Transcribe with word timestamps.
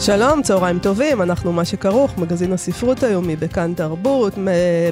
שלום, 0.00 0.42
צהריים 0.42 0.78
טובים, 0.78 1.22
אנחנו 1.22 1.52
מה 1.52 1.64
שכרוך, 1.64 2.18
מגזין 2.18 2.52
הספרות 2.52 3.02
היומי 3.02 3.36
בכאן 3.36 3.74
תרבות, 3.74 4.34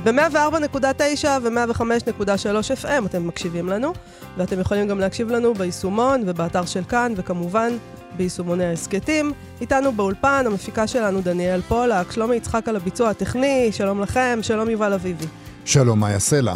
ב-104.9 0.05 1.27
ו-105.3 1.43 2.83
FM 2.83 3.07
אתם 3.07 3.27
מקשיבים 3.27 3.69
לנו, 3.69 3.93
ואתם 4.37 4.61
יכולים 4.61 4.89
גם 4.89 5.01
להקשיב 5.01 5.31
לנו 5.31 5.55
ביישומון 5.55 6.23
ובאתר 6.27 6.65
של 6.65 6.85
כאן, 6.85 7.13
וכמובן 7.17 7.73
ביישומוני 8.17 8.65
ההסכתים. 8.65 9.33
איתנו 9.61 9.93
באולפן, 9.93 10.45
המפיקה 10.47 10.87
שלנו 10.87 11.21
דניאל 11.21 11.61
פולק, 11.61 12.13
שלומי 12.13 12.37
יצחק 12.37 12.69
על 12.69 12.77
הביצוע 12.77 13.11
הטכני, 13.11 13.69
שלום 13.73 14.01
לכם, 14.01 14.39
שלום 14.43 14.71
יובל 14.71 14.93
אביבי. 14.93 15.27
שלום, 15.65 16.01
מאיה 16.01 16.19
סלע. 16.19 16.55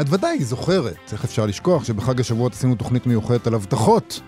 את 0.00 0.06
ודאי 0.10 0.44
זוכרת, 0.44 1.12
איך 1.12 1.24
אפשר 1.24 1.46
לשכוח 1.46 1.84
שבחג 1.84 2.20
השבועות 2.20 2.52
עשינו 2.52 2.74
תוכנית 2.74 3.06
מיוחדת 3.06 3.46
על 3.46 3.54
הבטחות. 3.54 4.20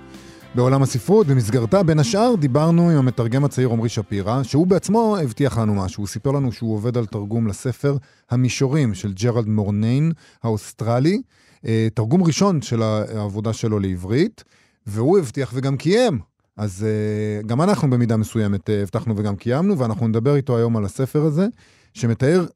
בעולם 0.55 0.83
הספרות, 0.83 1.27
במסגרתה, 1.27 1.83
בין 1.83 1.99
השאר, 1.99 2.35
דיברנו 2.39 2.91
עם 2.91 2.97
המתרגם 2.97 3.45
הצעיר 3.45 3.71
עמרי 3.71 3.89
שפירא, 3.89 4.43
שהוא 4.43 4.67
בעצמו 4.67 5.17
הבטיח 5.23 5.59
לנו 5.59 5.75
משהו. 5.75 6.01
הוא 6.01 6.09
סיפר 6.09 6.31
לנו 6.31 6.53
שהוא 6.53 6.75
עובד 6.75 6.99
על 6.99 7.07
תרגום 7.07 7.47
לספר 7.47 7.97
המישורים 8.31 8.95
של 8.95 9.13
ג'רלד 9.13 9.49
מרניין 9.49 10.13
האוסטרלי, 10.43 11.23
אה, 11.67 11.89
תרגום 11.95 12.23
ראשון 12.23 12.63
של 12.63 12.83
העבודה 12.83 13.53
שלו 13.53 13.79
לעברית, 13.79 14.45
והוא 14.87 15.19
הבטיח 15.19 15.53
וגם 15.55 15.77
קיים. 15.77 16.19
אז 16.57 16.87
אה, 16.89 17.43
גם 17.47 17.63
אנחנו 17.63 17.91
במידה 17.91 18.17
מסוימת 18.17 18.71
אה, 18.71 18.83
הבטחנו 18.83 19.15
וגם 19.17 19.37
קיימנו, 19.37 19.79
ואנחנו 19.79 20.09
נדבר 20.09 20.37
איתו 20.37 20.57
היום 20.57 20.77
על 20.77 20.85
הספר 20.85 21.23
הזה, 21.23 21.47
שמתאר 21.95 22.47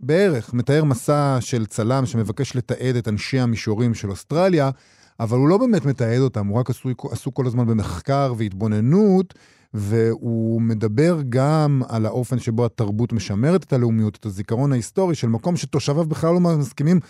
בערך, 0.00 0.54
מתאר 0.54 0.84
מסע 0.84 1.36
של 1.40 1.66
צלם 1.66 2.06
שמבקש 2.06 2.56
לתעד 2.56 2.96
את 2.96 3.08
אנשי 3.08 3.38
המישורים 3.38 3.94
של 3.94 4.10
אוסטרליה, 4.10 4.70
אבל 5.20 5.38
הוא 5.38 5.48
לא 5.48 5.58
באמת 5.58 5.84
מתעד 5.84 6.20
אותם, 6.20 6.46
הוא 6.46 6.58
רק 6.58 6.70
עסוק 7.10 7.36
כל 7.36 7.46
הזמן 7.46 7.66
במחקר 7.66 8.34
והתבוננות, 8.36 9.34
והוא 9.74 10.62
מדבר 10.62 11.20
גם 11.28 11.82
על 11.88 12.06
האופן 12.06 12.38
שבו 12.38 12.64
התרבות 12.64 13.12
משמרת 13.12 13.64
את 13.64 13.72
הלאומיות, 13.72 14.16
את 14.16 14.26
הזיכרון 14.26 14.72
ההיסטורי 14.72 15.14
של 15.14 15.28
מקום 15.28 15.56
שתושביו 15.56 16.04
בכלל 16.04 16.34
לא 16.34 16.40
מסכימים 16.40 17.00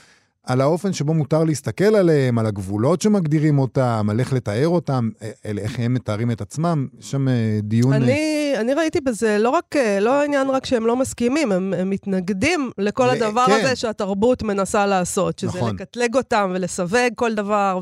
על 0.46 0.60
האופן 0.60 0.92
שבו 0.92 1.14
מותר 1.14 1.44
להסתכל 1.44 1.96
עליהם, 1.96 2.38
על 2.38 2.46
הגבולות 2.46 3.02
שמגדירים 3.02 3.58
אותם, 3.58 4.06
על 4.10 4.20
איך 4.20 4.32
לתאר 4.32 4.68
אותם, 4.68 5.10
אה, 5.22 5.30
איך 5.58 5.78
הם 5.78 5.94
מתארים 5.94 6.30
את 6.30 6.40
עצמם. 6.40 6.86
יש 6.98 7.10
שם 7.10 7.28
אה, 7.28 7.58
דיון... 7.62 7.92
אני, 7.92 8.52
אני 8.56 8.74
ראיתי 8.74 9.00
בזה 9.00 9.38
לא 9.38 9.50
רק, 9.50 9.76
אה, 9.76 10.00
לא 10.00 10.20
העניין 10.20 10.50
רק 10.50 10.66
שהם 10.66 10.86
לא 10.86 10.96
מסכימים, 10.96 11.52
הם, 11.52 11.74
הם 11.76 11.90
מתנגדים 11.90 12.70
לכל 12.78 13.06
ל- 13.06 13.10
הדבר 13.10 13.46
כן. 13.46 13.52
הזה 13.52 13.76
שהתרבות 13.76 14.42
מנסה 14.42 14.86
לעשות, 14.86 15.38
שזה 15.38 15.58
נכון. 15.58 15.74
לקטלג 15.74 16.16
אותם 16.16 16.50
ולסווג 16.54 17.14
כל 17.14 17.34
דבר, 17.34 17.80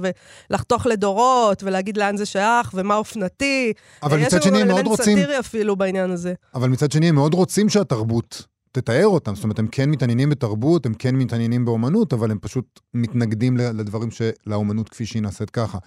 ולחתוך 0.51 0.87
לדורות, 0.87 1.63
ולהגיד 1.63 1.97
לאן 1.97 2.17
זה 2.17 2.27
שייך, 2.27 2.71
ומה 2.75 2.95
אופנתי. 2.95 3.73
אבל 4.03 4.19
מצד 4.19 4.43
שני 4.43 4.63
הם 4.63 4.69
מאוד 4.69 4.87
רוצים... 4.87 5.03
יש 5.03 5.09
לנו 5.09 5.17
אלמנט 5.17 5.27
סאטירי 5.27 5.39
אפילו 5.39 5.77
בעניין 5.77 6.11
הזה. 6.11 6.35
אבל 6.55 6.69
מצד 6.69 6.93
שני 6.93 7.09
הם 7.09 7.15
מאוד 7.15 7.35
רוצים 7.35 7.69
שהתרבות... 7.69 8.52
תתאר 8.73 9.07
אותם. 9.07 9.35
זאת 9.35 9.45
אומרת, 9.45 9.59
הם 9.59 9.67
כן 9.67 9.91
מתעניינים 9.91 10.31
בתרבות, 10.31 10.87
הם 10.87 10.95
כן 10.95 11.17
מתעניינים 11.17 11.65
באומנות, 11.65 12.13
אבל 12.13 12.31
הם 12.31 12.39
פשוט 12.41 12.81
מתנגדים 12.95 13.57
לדברים, 13.57 14.11
של 14.11 14.31
האומנות 14.47 14.89
כפי 14.89 15.07
שהיא 15.07 15.23
נעשית 15.23 15.51
ככה. 15.51 15.79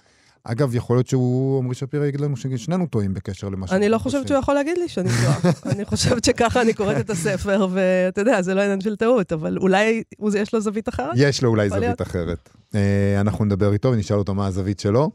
אגב, 0.48 0.74
יכול 0.74 0.96
להיות 0.96 1.06
שהוא, 1.06 1.58
עמרי 1.58 1.74
שפירא 1.74 2.06
יגיד 2.06 2.20
לנו 2.20 2.36
ששנינו 2.36 2.86
טועים 2.86 3.14
בקשר 3.14 3.48
למה 3.48 3.66
שאני 3.66 3.88
לא 3.88 3.98
חושבת 3.98 4.28
שהוא 4.28 4.38
יכול 4.38 4.54
להגיד 4.54 4.78
לי 4.78 4.88
שאני 4.88 5.08
טועה. 5.08 5.52
אני 5.74 5.84
חושבת 5.84 6.24
שככה 6.24 6.62
אני 6.62 6.74
קוראת 6.74 6.96
את 7.00 7.10
הספר, 7.10 7.68
ואתה 7.70 8.20
יודע, 8.20 8.42
זה 8.42 8.54
לא 8.54 8.60
עניין 8.60 8.80
של 8.80 8.96
טעות, 8.96 9.32
אבל 9.32 9.58
אולי 9.58 10.02
יש 10.34 10.54
לו 10.54 10.60
זווית 10.60 10.88
אחרת? 10.88 11.14
יש 11.16 11.42
לו 11.42 11.50
אולי 11.50 11.70
זווית 11.70 12.02
אחרת. 12.02 12.48
אה, 12.74 13.20
אנחנו 13.20 13.44
נדבר 13.44 13.72
איתו 13.72 13.92
ונשאל 13.92 14.16
אותו 14.16 14.34
מה 14.34 14.46
הזווית 14.46 14.80
שלו. 14.80 15.10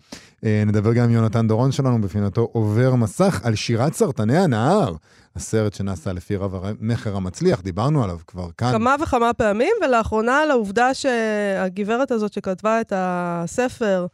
אה, 0.46 0.64
נדבר 0.66 0.94
גם 0.94 1.04
עם 1.04 1.12
יונתן 1.12 1.48
דורון 1.48 1.72
שלנו 1.72 2.02
בפינתו 2.02 2.50
עובר 2.52 2.96
מסך 2.96 3.42
על 3.44 3.56
שירת 3.56 3.94
סרטני 3.94 4.38
הנהר. 4.38 4.94
הסרט 5.36 5.74
שנעשה 5.74 6.14
לפי 6.14 6.36
רב 6.36 6.66
המכר 6.66 7.16
המצליח, 7.16 7.62
דיברנו 7.62 8.04
עליו 8.04 8.18
כבר 8.28 8.48
כאן. 8.58 8.72
כמה 8.72 8.96
וכמה 9.04 9.34
פעמים, 9.34 9.74
ולאחרונה 9.86 10.40
על 10.40 10.52
העובדה 10.52 10.94
שהגברת 10.94 12.12
הזאת 12.12 12.34
שכתבה 12.34 12.82
את 12.82 12.94
הספר, 12.96 14.08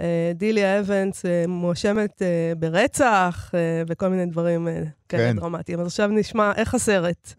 אה, 0.00 0.32
דיליה 0.34 0.80
אבנס, 0.80 1.26
אה, 1.26 1.44
מואשמת 1.48 2.22
אה, 2.22 2.52
ברצח 2.58 3.50
וכל 3.88 4.08
מיני 4.08 4.26
דברים 4.26 4.68
כאלה 5.08 5.30
כן. 5.32 5.36
דרמטיים. 5.36 5.80
אז 5.80 5.86
עכשיו 5.86 6.08
נשמע 6.08 6.52
איך 6.56 6.74
הסרט. 6.74 7.32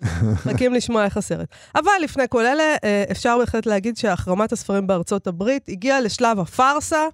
מחכים 0.45 0.73
לשמוע 0.73 1.05
איך 1.05 1.17
הסרט. 1.17 1.47
אבל 1.75 1.91
לפני 2.03 2.23
כל 2.29 2.45
אלה, 2.45 2.75
אפשר 3.11 3.37
בהחלט 3.37 3.65
להגיד 3.65 3.97
שהחרמת 3.97 4.51
הספרים 4.51 4.87
בארצות 4.87 5.27
הברית 5.27 5.69
הגיעה 5.69 6.01
לשלב 6.01 6.39
הפארסה. 6.39 7.07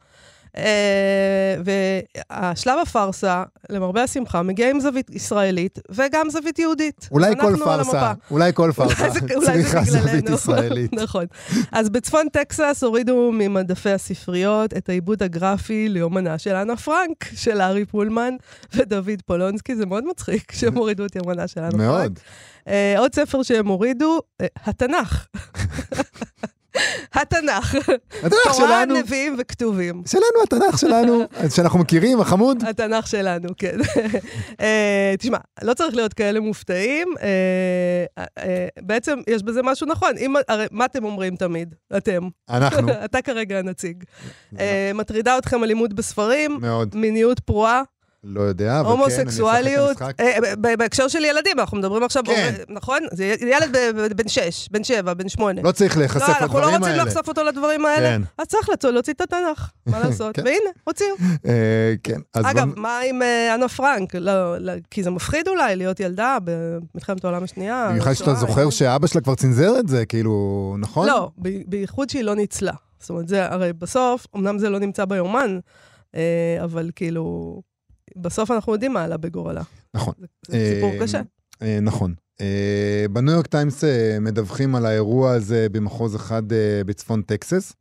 אה, 0.57 1.56
והשלב 1.66 2.79
הפארסה, 2.81 3.44
למרבה 3.69 4.03
השמחה, 4.03 4.41
מגיע 4.41 4.69
עם 4.69 4.79
זווית 4.79 5.09
ישראלית 5.09 5.79
וגם 5.89 6.29
זווית 6.29 6.59
יהודית. 6.59 7.07
אולי 7.12 7.34
כל 7.41 7.56
פארסה, 7.63 8.13
אולי 8.31 8.51
כל 8.53 8.72
פארסה 8.75 9.09
צריכה 9.45 9.84
זווית 9.84 10.29
ישראלית. 10.29 10.94
נכון. 11.03 11.25
אז 11.72 11.89
בצפון 11.89 12.29
טקסס 12.29 12.84
הורידו 12.84 13.31
ממדפי 13.34 13.91
הספריות 13.91 14.73
את 14.78 14.89
העיבוד 14.89 15.23
הגרפי 15.23 15.89
ליומנה 15.89 16.38
של 16.38 16.56
אנה 16.56 16.75
פרנק, 16.75 17.23
של 17.35 17.62
ארי 17.62 17.85
פולמן 17.85 18.33
ודוד 18.75 19.22
פולונסקי. 19.25 19.75
זה 19.75 19.85
מאוד 19.85 20.03
מצחיק 20.07 20.51
שהם 20.51 20.78
הורידו 20.78 21.06
את 21.06 21.16
יומנה 21.16 21.47
של 21.47 21.59
אנה 21.59 21.72
פרנק. 21.72 21.81
מאוד. 21.81 22.19
Uh, 22.66 22.72
עוד 22.97 23.16
ספר 23.16 23.44
שהם 23.44 23.68
הורידו, 23.68 24.19
uh, 24.41 24.45
התנ"ך. 24.66 25.25
התנ"ך. 27.13 27.75
התנ"ך 28.23 28.53
שלנו. 28.53 28.67
תורה, 28.67 28.85
נביאים 28.85 29.35
וכתובים. 29.39 30.03
שלנו, 30.07 30.43
התנ"ך 30.43 30.79
שלנו, 30.79 31.23
שאנחנו 31.55 31.79
מכירים, 31.79 32.21
החמוד. 32.21 32.63
התנ"ך 32.67 33.07
שלנו, 33.07 33.49
כן. 33.57 33.77
אה, 34.61 35.13
תשמע, 35.19 35.37
לא 35.61 35.73
צריך 35.73 35.95
להיות 35.95 36.13
כאלה 36.13 36.39
מופתעים. 36.39 37.07
אה, 37.21 38.23
אה, 38.37 38.67
בעצם 38.81 39.19
יש 39.27 39.43
בזה 39.43 39.63
משהו 39.63 39.87
נכון. 39.87 40.11
הרי 40.47 40.65
מה 40.71 40.85
אתם 40.85 41.05
אומרים 41.05 41.35
תמיד? 41.35 41.75
אתם. 41.97 42.27
אנחנו. 42.49 42.88
אתה 43.05 43.21
כרגע 43.21 43.59
הנציג. 43.59 44.03
מטרידה 44.95 45.38
אתכם 45.38 45.63
אלימות 45.63 45.93
בספרים? 45.93 46.57
מאוד. 46.61 46.95
מיניות 46.95 47.39
פרועה? 47.39 47.81
לא 48.23 48.41
יודע, 48.41 48.79
אבל 48.79 48.89
כן, 48.95 49.01
אני 49.01 49.07
אשחק 49.07 49.43
את 49.67 49.79
המשחק. 49.89 50.19
אה, 50.19 50.75
בהקשר 50.77 51.07
של 51.07 51.25
ילדים, 51.25 51.59
אנחנו 51.59 51.77
מדברים 51.77 52.03
עכשיו, 52.03 52.23
כן. 52.25 52.53
נכון? 52.69 52.99
זה 53.11 53.35
ילד 53.41 53.77
בן 54.15 54.27
שש, 54.27 54.69
בן 54.71 54.83
שבע, 54.83 55.13
בן 55.13 55.29
שמונה. 55.29 55.61
לא 55.61 55.71
צריך 55.71 55.97
להיחשף 55.97 56.21
לדברים 56.21 56.31
האלה. 56.31 56.45
אנחנו 56.45 56.59
לא 56.59 56.77
רוצים 56.77 57.07
לחשוף 57.07 57.27
אותו 57.27 57.43
לדברים 57.43 57.85
האלה. 57.85 58.09
כן. 58.09 58.21
אז 58.37 58.47
צריך 58.47 58.69
להוציא 58.83 59.13
את 59.13 59.21
התנ"ך, 59.21 59.69
מה 59.85 59.99
לעשות? 60.03 60.35
כן. 60.35 60.41
והנה, 60.45 60.69
הוציאו. 60.83 61.15
אה, 61.45 61.93
כן. 62.03 62.19
אגב, 62.33 62.79
מה 62.79 62.99
עם 62.99 63.21
אה, 63.21 63.55
אנה 63.55 63.67
פרנק? 63.69 64.15
לא, 64.15 64.57
לא, 64.57 64.73
כי 64.91 65.03
זה 65.03 65.09
מפחיד 65.09 65.47
אולי 65.47 65.75
להיות 65.75 65.99
ילדה 65.99 66.38
במלחמת 66.43 67.23
העולם 67.23 67.43
השנייה. 67.43 67.88
במיוחד 67.89 68.13
שאתה 68.13 68.33
זוכר 68.33 68.69
שאבא 68.69 69.07
שלה 69.07 69.21
כבר 69.21 69.35
צנזר 69.35 69.79
את 69.79 69.88
זה, 69.88 70.05
כאילו, 70.05 70.75
נכון? 70.79 71.07
לא, 71.07 71.29
בייחוד 71.67 72.09
שהיא 72.09 72.23
לא 72.23 72.35
ניצלה. 72.35 72.73
זאת 72.99 73.09
אומרת, 73.09 73.27
זה, 73.27 73.45
הרי 73.45 73.73
בסוף, 73.73 74.27
אמנם 74.35 74.59
זה 74.59 74.69
לא 74.69 74.79
נמצא 74.79 75.05
ביומן, 75.05 75.59
אבל 76.63 76.89
כאילו... 76.95 77.61
בסוף 78.16 78.51
אנחנו 78.51 78.73
יודעים 78.73 78.94
מה 78.94 79.03
עלה 79.03 79.17
בגורלה. 79.17 79.61
נכון. 79.94 80.13
זה 80.47 80.73
סיפור 80.75 80.91
אה, 80.94 80.99
קשה. 80.99 81.22
אה, 81.61 81.79
נכון. 81.81 82.13
אה, 82.41 83.05
בניו 83.11 83.33
יורק 83.33 83.47
טיימס 83.47 83.83
מדווחים 84.22 84.75
על 84.75 84.85
האירוע 84.85 85.31
הזה 85.31 85.68
במחוז 85.71 86.15
אחד 86.15 86.44
בצפון 86.86 87.21
טקסס, 87.21 87.74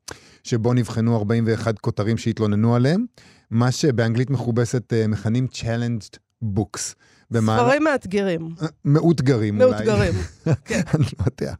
שבו 0.45 0.75
נבחנו 0.75 1.17
41 1.17 1.79
כותרים 1.79 2.17
שהתלוננו 2.17 2.75
עליהם, 2.75 3.07
מה 3.51 3.73
שבאנגלית 3.73 4.31
מכובסת 4.31 4.93
מכנים 5.09 5.47
challenged 5.53 6.17
books. 6.45 6.95
ספרים 7.35 7.85
מאתגרים. 7.85 8.49
מאותגרים 8.85 9.63
אולי. 9.63 9.71
מאותגרים, 9.71 10.15
כן. 10.65 10.81
אני 10.95 11.05
לא 11.19 11.25
יודע. 11.27 11.55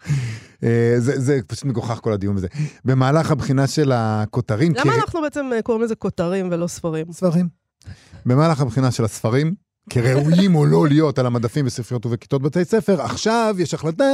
זה, 0.99 1.21
זה 1.21 1.41
פשוט 1.47 1.65
מגוחך 1.65 1.99
כל 2.03 2.13
הדיון 2.13 2.37
הזה. 2.37 2.47
במהלך 2.85 3.31
הבחינה 3.31 3.67
של 3.67 3.93
הכותרים... 3.95 4.73
למה 4.77 4.95
אנחנו 4.95 5.21
בעצם 5.23 5.51
קוראים 5.65 5.85
לזה 5.85 5.95
כותרים 5.95 6.49
ולא 6.53 6.67
ספרים? 6.67 7.13
ספרים. 7.13 7.60
במהלך 8.27 8.61
הבחינה 8.61 8.91
של 8.91 9.05
הספרים, 9.05 9.55
כראויים 9.91 10.55
או 10.55 10.67
לא 10.67 10.89
להיות 10.89 11.19
על 11.19 11.27
המדפים 11.27 11.65
בספריות 11.65 12.07
ובכיתות 12.07 12.43
בתי 12.43 12.65
ספר, 12.65 13.03
עכשיו 13.03 13.55
יש 13.59 13.75
החלטה 13.75 14.05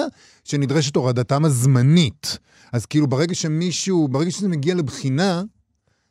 שנדרשת 0.44 0.96
הורדתם 0.96 1.44
הזמנית. 1.44 2.38
אז 2.72 2.86
כאילו 2.86 3.06
ברגע 3.06 3.34
שמישהו, 3.34 4.08
ברגע 4.08 4.30
שזה 4.30 4.48
מגיע 4.48 4.74
לבחינה, 4.74 5.42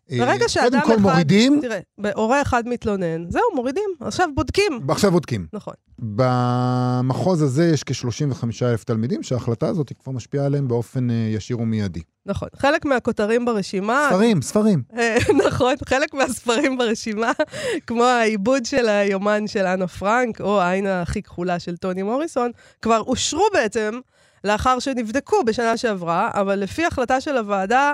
ברגע 0.10 0.50
שאדם 0.50 0.69
קודם 0.69 0.86
כל 0.86 0.94
אחד... 0.94 1.02
מורידים, 1.02 1.60
תראה, 1.62 1.80
הורה 2.16 2.42
אחד 2.42 2.68
מתלונן, 2.68 3.30
זהו, 3.30 3.42
מורידים, 3.56 3.90
עכשיו 4.00 4.30
בודקים. 4.36 4.80
עכשיו 4.90 5.12
בודקים. 5.12 5.48
נכון. 5.54 5.74
במחוז 6.00 7.42
הזה 7.42 7.69
יש 7.74 7.84
כ-35 7.84 8.44
אלף 8.62 8.84
תלמידים, 8.84 9.24
שההחלטה 9.24 9.68
הזאת 9.68 9.92
כבר 10.04 10.12
משפיעה 10.12 10.46
עליהם 10.46 10.68
באופן 10.68 11.10
אה, 11.10 11.16
ישיר 11.16 11.60
ומיידי. 11.60 12.02
נכון. 12.25 12.50
חלק 12.56 12.86
מהכותרים 12.86 13.46
ברשימה... 13.46 14.07
ספרים, 14.10 14.42
ספרים. 14.42 14.84
אה, 14.98 15.18
נכון, 15.48 15.74
חלק 15.86 16.13
מהספרים 16.13 16.78
ברשימה, 16.78 17.31
כמו 17.88 18.04
העיבוד 18.04 18.66
של 18.66 18.90
היומן 18.90 19.48
של 19.48 19.66
אנה 19.66 19.88
פרנק, 19.88 20.42
או 20.42 20.62
העין 20.62 20.88
הכי 20.88 21.22
כחולה 21.22 21.60
של 21.60 21.78
טוני 21.78 22.04
מוריסון, 22.04 22.51
כבר 22.81 23.00
אושרו 23.00 23.46
בעצם 23.54 24.00
לאחר 24.44 24.80
שנבדקו 24.80 25.44
בשנה 25.46 25.78
שעברה, 25.78 26.31
אבל 26.34 26.56
לפי 26.56 26.86
החלטה 26.86 27.22
של 27.22 27.38
הוועדה, 27.38 27.88
אה, 27.88 27.94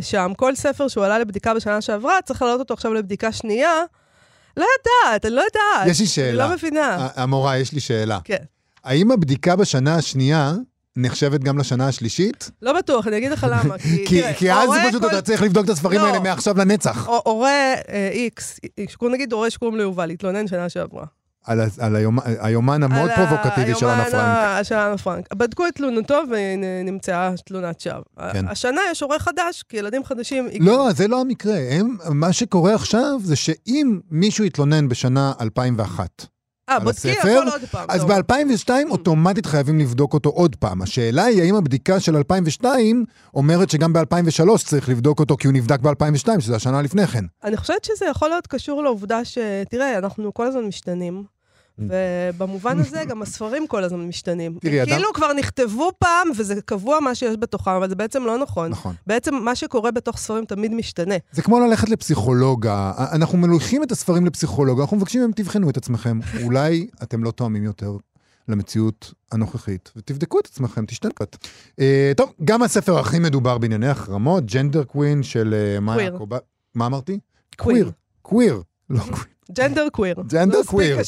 שם 0.00 0.32
כל 0.36 0.54
ספר 0.54 0.88
שהוא 0.88 1.04
עלה 1.04 1.18
לבדיקה 1.18 1.54
בשנה 1.54 1.80
שעברה, 1.80 2.14
צריך 2.24 2.42
להעלות 2.42 2.60
אותו 2.60 2.74
עכשיו 2.74 2.94
לבדיקה 2.94 3.32
שנייה. 3.32 3.72
לא 4.56 4.66
יודעת, 4.78 5.24
אני 5.24 5.34
לא 5.34 5.40
יודעת. 5.40 5.86
יש 5.86 6.00
לי 6.00 6.06
שאלה. 6.06 6.28
אני 6.44 6.50
לא 6.50 6.56
מבינה. 6.56 7.08
המורה, 7.14 7.56
יש 7.58 7.72
לי 7.72 7.80
שאלה. 7.80 8.18
כן. 8.24 8.36
האם 8.84 9.10
הבדיקה 9.10 9.56
בשנה 9.56 9.94
השנייה 9.94 10.52
נחשבת 10.96 11.40
גם 11.40 11.58
לשנה 11.58 11.88
השלישית? 11.88 12.50
לא 12.62 12.72
בטוח, 12.72 13.06
אני 13.06 13.18
אגיד 13.18 13.30
לך 13.32 13.46
למה. 13.50 13.78
כי, 13.82 14.04
כי, 14.06 14.22
כי 14.34 14.52
אז 14.52 14.68
פשוט 14.88 15.02
כל- 15.02 15.08
אתה 15.08 15.22
צריך 15.22 15.42
לבדוק 15.42 15.64
את 15.64 15.70
הספרים 15.70 16.00
לא. 16.00 16.06
האלה 16.06 16.20
מעכשיו 16.20 16.58
לנצח. 16.58 17.06
הורה 17.24 17.50
אה, 17.88 18.08
איקס, 18.12 18.60
שקוראים- 18.88 19.14
נגיד 19.14 19.32
הורה 19.32 19.50
שקוראים 19.50 19.76
לו 19.76 19.82
יובל, 19.82 20.10
התלונן 20.10 20.46
שנה 20.46 20.68
שעברה. 20.68 21.04
על, 21.46 21.60
על 21.78 21.96
היומ, 21.96 22.18
היומן 22.24 22.82
המאוד 22.82 23.10
על 23.10 23.16
פרובוקטיבי 23.26 23.74
של 23.74 23.86
אנה 23.86 23.94
היומן 23.94 24.10
פרנק. 24.10 24.26
ה- 24.60 24.64
של 24.64 24.74
אנה 24.74 24.98
פרנק. 24.98 25.34
בדקו 25.34 25.66
את 25.66 25.74
תלונתו 25.74 26.22
ונמצאה 26.30 27.30
תלונת 27.44 27.80
שווא. 27.80 28.02
כן. 28.32 28.48
השנה 28.48 28.80
יש 28.90 29.00
הורה 29.00 29.18
חדש, 29.18 29.62
כי 29.68 29.76
ילדים 29.76 30.04
חדשים... 30.04 30.48
לא, 30.60 30.88
זה 30.96 31.08
לא 31.08 31.20
המקרה. 31.20 31.56
הם, 31.70 31.96
מה 32.10 32.32
שקורה 32.32 32.74
עכשיו 32.74 33.18
זה 33.24 33.36
שאם 33.36 34.00
מישהו 34.10 34.44
יתלונן 34.44 34.88
בשנה 34.88 35.32
2001, 35.40 36.26
אה, 36.68 36.74
על 36.76 36.82
בודקים 36.84 37.14
הכל 37.18 37.28
עוד 37.52 37.60
פעם. 37.70 37.86
אז 37.88 38.00
טוב. 38.00 38.12
ב-2002 38.12 38.70
אוטומטית 38.90 39.46
חייבים 39.46 39.78
לבדוק 39.78 40.14
אותו 40.14 40.28
עוד 40.30 40.56
פעם. 40.56 40.82
השאלה 40.82 41.24
היא 41.24 41.42
האם 41.42 41.54
הבדיקה 41.54 42.00
של 42.00 42.16
2002 42.16 43.04
אומרת 43.34 43.70
שגם 43.70 43.92
ב-2003 43.92 44.58
צריך 44.66 44.88
לבדוק 44.88 45.20
אותו 45.20 45.36
כי 45.36 45.46
הוא 45.46 45.54
נבדק 45.54 45.80
ב-2002, 45.80 46.40
שזה 46.40 46.56
השנה 46.56 46.82
לפני 46.82 47.06
כן. 47.06 47.24
אני 47.44 47.56
חושבת 47.56 47.84
שזה 47.84 48.06
יכול 48.06 48.28
להיות 48.28 48.46
קשור 48.46 48.82
לעובדה 48.82 49.24
ש... 49.24 49.38
תראה, 49.70 49.98
אנחנו 49.98 50.34
כל 50.34 50.46
הזמן 50.46 50.64
משתנים. 50.64 51.35
ובמובן 51.88 52.78
הזה 52.78 53.04
גם 53.08 53.22
הספרים 53.22 53.66
כל 53.66 53.84
הזמן 53.84 54.00
משתנים. 54.08 54.58
תראי, 54.60 54.82
אדם- 54.82 54.90
כאילו 54.90 55.12
כבר 55.14 55.32
נכתבו 55.32 55.90
פעם, 55.98 56.28
וזה 56.36 56.62
קבוע 56.62 57.00
מה 57.00 57.14
שיש 57.14 57.36
בתוכם, 57.40 57.70
אבל 57.70 57.88
זה 57.88 57.94
בעצם 57.94 58.22
לא 58.24 58.38
נכון. 58.38 58.70
נכון. 58.70 58.94
בעצם 59.06 59.34
מה 59.34 59.54
שקורה 59.54 59.90
בתוך 59.90 60.16
ספרים 60.18 60.44
תמיד 60.44 60.72
משתנה. 60.74 61.14
זה 61.32 61.42
כמו 61.42 61.60
ללכת 61.60 61.88
לפסיכולוג. 61.88 62.66
ה- 62.66 62.92
אנחנו 63.12 63.38
מלוכים 63.38 63.82
את 63.82 63.92
הספרים 63.92 64.26
לפסיכולוג, 64.26 64.80
אנחנו 64.80 64.96
מבקשים 64.96 65.20
מהם, 65.20 65.32
תבחנו 65.32 65.70
את 65.70 65.76
עצמכם. 65.76 66.18
אולי 66.44 66.86
אתם 67.02 67.24
לא 67.24 67.30
תואמים 67.30 67.64
יותר 67.64 67.96
למציאות 68.48 69.12
הנוכחית, 69.32 69.92
ותבדקו 69.96 70.40
את 70.40 70.46
עצמכם, 70.46 70.86
תשתלפת. 70.86 71.36
אה, 71.80 72.12
טוב, 72.16 72.32
גם 72.44 72.62
הספר 72.62 72.98
הכי 72.98 73.18
מדובר 73.18 73.58
בענייני 73.58 73.88
החרמות, 73.88 74.44
ג'נדר 74.46 74.84
קווין 74.84 75.22
של 75.22 75.54
מאיה. 75.80 76.10
קובה... 76.18 76.38
מה 76.74 76.86
אמרתי? 76.86 77.18
קוויר. 77.56 77.90
קוויר. 78.22 78.62
לא 78.90 78.98
קוויר. 79.00 79.24
ג'נדר 79.52 79.88
קוויר. 79.92 80.16
ג'נדר 80.26 80.62
קוויר. 80.66 80.98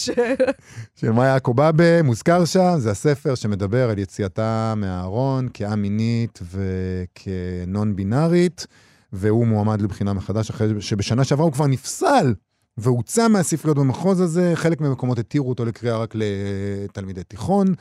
של 0.97 1.11
מאיה 1.13 1.41
קובאבה, 1.41 2.03
מוזכר 2.03 2.45
שם, 2.45 2.75
זה 2.79 2.91
הספר 2.91 3.35
שמדבר 3.35 3.91
על 3.91 3.99
יציאתה 3.99 4.75
מהארון 4.77 5.49
כאה 5.55 5.77
מינית 5.77 6.41
וכנון 6.43 7.97
בינארית, 7.97 8.67
והוא 9.13 9.47
מועמד 9.47 9.83
לבחינה 9.83 10.13
מחדש 10.13 10.51
אחרי 10.51 10.69
שבשנה 10.81 11.25
שעברה 11.25 11.45
הוא 11.45 11.53
כבר 11.53 11.67
נפסל 11.67 12.35
והוצא 12.79 13.29
מהספריות 13.29 13.77
במחוז 13.79 14.21
הזה, 14.21 14.53
חלק 14.55 14.81
מהמקומות 14.81 15.19
התירו 15.19 15.49
אותו 15.49 15.65
לקריאה 15.65 15.97
רק 15.97 16.15
לתלמידי 16.15 17.25
תיכון, 17.25 17.75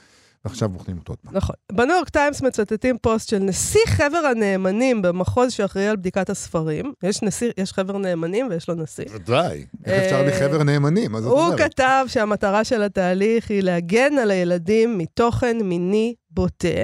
ועכשיו 0.46 0.70
בוחנים 0.70 0.98
אותו 0.98 1.12
עוד 1.12 1.20
פעם. 1.20 1.34
נכון. 1.36 1.56
בניו 1.72 1.96
יורק 1.96 2.10
טיימס 2.10 2.42
מצטטים 2.42 2.98
פוסט 2.98 3.30
של 3.30 3.40
נשיא 3.40 3.82
חבר 3.88 4.18
הנאמנים 4.18 5.02
במחוז 5.02 5.52
שאחראי 5.52 5.88
על 5.88 5.96
בדיקת 5.96 6.30
הספרים. 6.30 6.94
יש 7.04 7.22
נשיא, 7.22 7.52
יש 7.58 7.74
חבר 7.74 7.98
נאמנים 7.98 8.48
ויש 8.50 8.70
לו 8.70 8.76
נשיא. 8.76 9.06
ודאי. 9.14 9.66
איך 9.86 10.04
אפשר 10.04 10.16
אה, 10.16 10.28
לחבר 10.28 10.64
נאמנים? 10.64 11.12
מה 11.12 11.22
זאת 11.22 11.32
הוא 11.32 11.42
אומרת? 11.42 11.60
כתב 11.60 12.06
שהמטרה 12.08 12.64
של 12.64 12.84
התהליך 12.84 13.50
היא 13.50 13.64
להגן 13.64 14.18
על 14.18 14.32
הילדים 14.32 14.98
מתוכן 14.98 15.58
מיני 15.64 16.16
בוטה, 16.32 16.84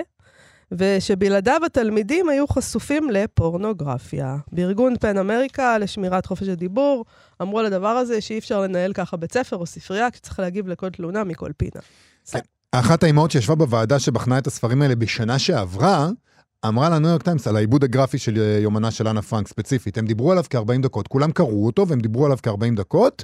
ושבלעדיו 0.71 1.61
התלמידים 1.65 2.29
היו 2.29 2.47
חשופים 2.47 3.09
לפורנוגרפיה. 3.09 4.37
בארגון 4.51 4.97
פן 4.97 5.17
אמריקה 5.17 5.77
לשמירת 5.77 6.25
חופש 6.25 6.47
הדיבור, 6.47 7.05
אמרו 7.41 7.59
על 7.59 7.65
הדבר 7.65 7.87
הזה 7.87 8.21
שאי 8.21 8.37
אפשר 8.37 8.61
לנהל 8.61 8.93
ככה 8.93 9.17
בית 9.17 9.33
ספר 9.33 9.55
או 9.55 9.65
ספרייה, 9.65 10.11
כי 10.11 10.19
צריך 10.19 10.39
להגיב 10.39 10.67
לכל 10.67 10.89
תלונה 10.89 11.23
מכל 11.23 11.51
פינה. 11.57 11.81
אחת 12.75 13.03
האימהות 13.03 13.31
שישבה 13.31 13.55
בוועדה 13.55 13.99
שבחנה 13.99 14.37
את 14.37 14.47
הספרים 14.47 14.81
האלה 14.81 14.95
בשנה 14.95 15.39
שעברה, 15.39 16.09
אמרה 16.67 16.89
לניו 16.89 17.09
יורק 17.09 17.21
טיימס 17.21 17.47
על 17.47 17.55
העיבוד 17.55 17.83
הגרפי 17.83 18.17
של 18.17 18.59
יומנה 18.61 18.91
של 18.91 19.07
אנה 19.07 19.21
פרנק 19.21 19.47
ספציפית. 19.47 19.97
הם 19.97 20.05
דיברו 20.05 20.31
עליו 20.31 20.43
כ-40 20.49 20.81
דקות, 20.81 21.07
כולם 21.07 21.31
קראו 21.31 21.65
אותו 21.65 21.87
והם 21.87 21.99
דיברו 21.99 22.25
עליו 22.25 22.37
כ-40 22.43 22.75
דקות, 22.75 23.23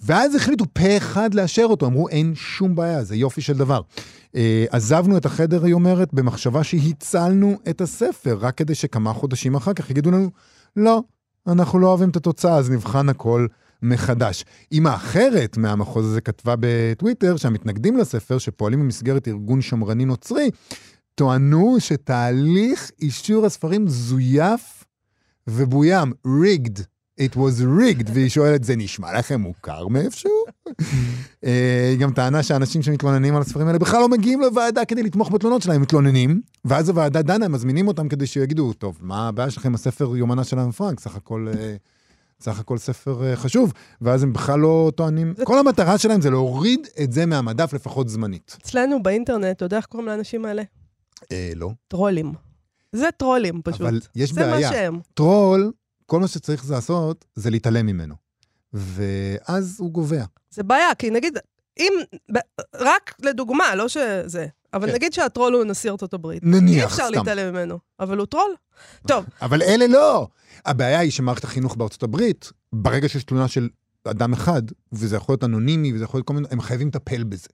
ואז 0.00 0.34
החליטו 0.34 0.64
פה 0.72 0.96
אחד 0.96 1.34
לאשר 1.34 1.64
אותו, 1.64 1.86
אמרו 1.86 2.08
אין 2.08 2.34
שום 2.34 2.74
בעיה, 2.74 3.04
זה 3.04 3.16
יופי 3.16 3.40
של 3.40 3.56
דבר. 3.56 3.80
אה, 4.36 4.64
עזבנו 4.70 5.16
את 5.16 5.26
החדר, 5.26 5.64
היא 5.64 5.74
אומרת, 5.74 6.14
במחשבה 6.14 6.64
שהצלנו 6.64 7.58
את 7.68 7.80
הספר, 7.80 8.38
רק 8.40 8.54
כדי 8.56 8.74
שכמה 8.74 9.12
חודשים 9.12 9.54
אחר 9.54 9.72
כך 9.72 9.90
יגידו 9.90 10.10
לנו, 10.10 10.30
לא, 10.76 11.02
אנחנו 11.46 11.78
לא 11.78 11.86
אוהבים 11.86 12.08
את 12.08 12.16
התוצאה, 12.16 12.56
אז 12.56 12.70
נבחן 12.70 13.08
הכל 13.08 13.46
מחדש. 13.84 14.44
אימא 14.72 14.94
אחרת 14.94 15.56
מהמחוז 15.56 16.06
הזה 16.06 16.20
כתבה 16.20 16.54
בטוויטר 16.60 17.36
שהמתנגדים 17.36 17.96
לספר, 17.96 18.38
שפועלים 18.38 18.80
במסגרת 18.80 19.28
ארגון 19.28 19.62
שמרני 19.62 20.04
נוצרי, 20.04 20.50
טוענו 21.14 21.76
שתהליך 21.78 22.90
אישור 23.00 23.46
הספרים 23.46 23.88
זויף 23.88 24.84
ובוים, 25.46 26.12
rigged. 26.26 26.80
It 27.20 27.36
was 27.36 27.60
rigged, 27.60 28.10
והיא 28.14 28.28
שואלת, 28.28 28.64
זה 28.64 28.76
נשמע 28.76 29.18
לכם 29.18 29.40
מוכר 29.40 29.88
מאיפשהו? 29.88 30.44
אה, 31.44 31.88
היא 31.90 31.98
גם 31.98 32.12
טענה 32.12 32.42
שאנשים 32.42 32.82
שמתלוננים 32.82 33.36
על 33.36 33.42
הספרים 33.42 33.66
האלה 33.66 33.78
בכלל 33.78 34.00
לא 34.00 34.08
מגיעים 34.08 34.40
לוועדה 34.40 34.84
כדי 34.84 35.02
לתמוך 35.02 35.32
בתלונות 35.32 35.62
שלהם, 35.62 35.82
מתלוננים, 35.82 36.40
ואז 36.64 36.88
הוועדה 36.88 37.22
דנה, 37.22 37.44
הם 37.44 37.52
מזמינים 37.52 37.88
אותם 37.88 38.08
כדי 38.08 38.26
שיגידו, 38.26 38.72
טוב, 38.72 38.98
מה 39.00 39.28
הבעיה 39.28 39.50
שלכם 39.50 39.68
עם 39.68 39.74
הספר 39.74 40.16
יומנה 40.16 40.44
של 40.44 40.70
פרנק? 40.70 41.00
סך 41.00 41.16
הכל... 41.16 41.48
סך 42.44 42.60
הכל 42.60 42.78
ספר 42.78 43.24
אה, 43.24 43.36
חשוב, 43.36 43.72
ואז 44.00 44.22
הם 44.22 44.32
בכלל 44.32 44.60
לא 44.60 44.92
טוענים, 44.94 45.34
כל 45.44 45.58
המטרה 45.58 45.98
שלהם 45.98 46.20
זה 46.20 46.30
להוריד 46.30 46.88
את 47.02 47.12
זה 47.12 47.26
מהמדף 47.26 47.72
לפחות 47.72 48.08
זמנית. 48.08 48.56
אצלנו 48.60 49.02
באינטרנט, 49.02 49.56
אתה 49.56 49.64
יודע 49.64 49.76
איך 49.76 49.86
קוראים 49.86 50.08
לאנשים 50.08 50.44
האלה? 50.44 50.62
אה, 51.32 51.52
לא. 51.56 51.70
טרולים. 51.88 52.32
זה 52.92 53.08
טרולים 53.16 53.62
פשוט. 53.64 53.80
אבל 53.80 54.00
יש 54.16 54.32
זה 54.32 54.40
בעיה. 54.40 54.68
מה 54.70 54.74
שהם. 54.74 55.00
טרול, 55.14 55.72
כל 56.06 56.20
מה 56.20 56.28
שצריך 56.28 56.70
לעשות 56.70 57.24
זה 57.34 57.50
להתעלם 57.50 57.86
ממנו. 57.86 58.14
ואז 58.72 59.76
הוא 59.78 59.90
גווע. 59.90 60.24
זה 60.50 60.62
בעיה, 60.62 60.94
כי 60.94 61.10
נגיד, 61.10 61.38
אם, 61.78 61.92
רק 62.74 63.14
לדוגמה, 63.22 63.74
לא 63.74 63.88
שזה, 63.88 64.46
אבל 64.74 64.88
כן. 64.88 64.94
נגיד 64.94 65.12
שהטרול 65.12 65.52
הוא 65.54 65.64
נשיא 65.64 65.90
ארצות 65.90 66.14
הברית. 66.14 66.42
נניח, 66.44 66.80
אי 66.80 66.84
אפשר 66.84 67.04
סתם. 67.06 67.14
להתעלם 67.18 67.52
ממנו, 67.54 67.78
אבל 68.00 68.18
הוא 68.18 68.26
טרול. 68.26 68.54
טוב, 69.08 69.24
אבל 69.42 69.62
אלה 69.62 69.86
לא. 69.86 70.28
הבעיה 70.66 70.98
היא 70.98 71.10
שמערכת 71.10 71.44
החינוך 71.44 71.76
בארצות 71.76 72.02
הברית, 72.02 72.52
ברגע 72.72 73.08
שיש 73.08 73.24
תלונה 73.24 73.48
של 73.48 73.68
אדם 74.04 74.32
אחד, 74.32 74.62
וזה 74.92 75.16
יכול 75.16 75.32
להיות 75.32 75.44
אנונימי, 75.44 75.94
וזה 75.94 76.04
יכול 76.04 76.18
להיות 76.18 76.26
כל 76.26 76.34
מיני, 76.34 76.46
הם 76.50 76.60
חייבים 76.60 76.88
לטפל 76.88 77.24
בזה. 77.24 77.48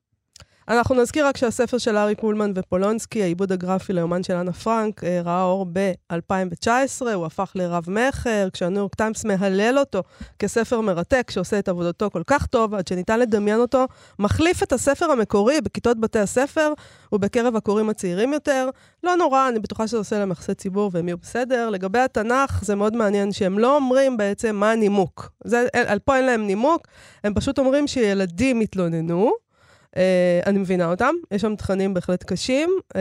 אנחנו 0.69 0.95
נזכיר 0.95 1.26
רק 1.26 1.37
שהספר 1.37 1.79
של 1.79 1.97
ארי 1.97 2.14
פולמן 2.14 2.52
ופולונסקי, 2.55 3.23
העיבוד 3.23 3.52
הגרפי 3.52 3.93
ליומן 3.93 4.23
של 4.23 4.35
אנה 4.35 4.52
פרנק, 4.52 5.05
אה, 5.05 5.21
ראה 5.25 5.43
אור 5.43 5.67
ב-2019, 5.73 6.69
הוא 7.14 7.26
הפך 7.26 7.52
לרב-מכר, 7.55 8.49
כשהניו 8.52 8.79
יורק 8.81 8.95
טיימס 8.95 9.25
מהלל 9.25 9.79
אותו 9.79 10.02
כספר 10.38 10.81
מרתק 10.81 11.31
שעושה 11.31 11.59
את 11.59 11.69
עבודתו 11.69 12.11
כל 12.11 12.23
כך 12.26 12.47
טוב, 12.47 12.75
עד 12.75 12.88
שניתן 12.88 13.21
לדמיין 13.21 13.61
אותו, 13.61 13.87
מחליף 14.19 14.62
את 14.62 14.73
הספר 14.73 15.11
המקורי 15.11 15.61
בכיתות 15.61 16.00
בתי 16.00 16.19
הספר 16.19 16.73
ובקרב 17.12 17.57
הקוראים 17.57 17.90
הצעירים 17.90 18.33
יותר. 18.33 18.71
לא 19.05 19.17
נורא, 19.17 19.49
אני 19.49 19.59
בטוחה 19.59 19.87
שזה 19.87 19.97
עושה 19.97 20.19
להם 20.19 20.31
יחסי 20.31 20.55
ציבור 20.55 20.90
והם 20.93 21.09
יהיו 21.09 21.19
בסדר. 21.19 21.71
לגבי 21.71 21.99
התנ"ך, 21.99 22.64
זה 22.64 22.75
מאוד 22.75 22.97
מעניין 22.97 23.33
שהם 23.33 23.59
לא 23.59 23.76
אומרים 23.76 24.17
בעצם 24.17 24.57
מה 24.57 24.73
הנימוק. 24.73 25.31
זה, 25.45 25.67
על 25.87 25.99
פה 25.99 26.17
אין 26.17 26.26
להם 26.26 26.47
נימוק, 26.47 26.87
הם 27.25 27.35
פשוט 27.35 27.59
אומרים 27.59 27.87
שילדים 27.87 28.61
התלוננו. 28.61 29.50
Uh, 29.97 29.99
אני 30.47 30.59
מבינה 30.59 30.90
אותם, 30.90 31.14
יש 31.30 31.42
שם 31.42 31.56
תכנים 31.56 31.94
בהחלט 31.94 32.25
קשים. 32.25 32.70
Uh, 32.92 32.97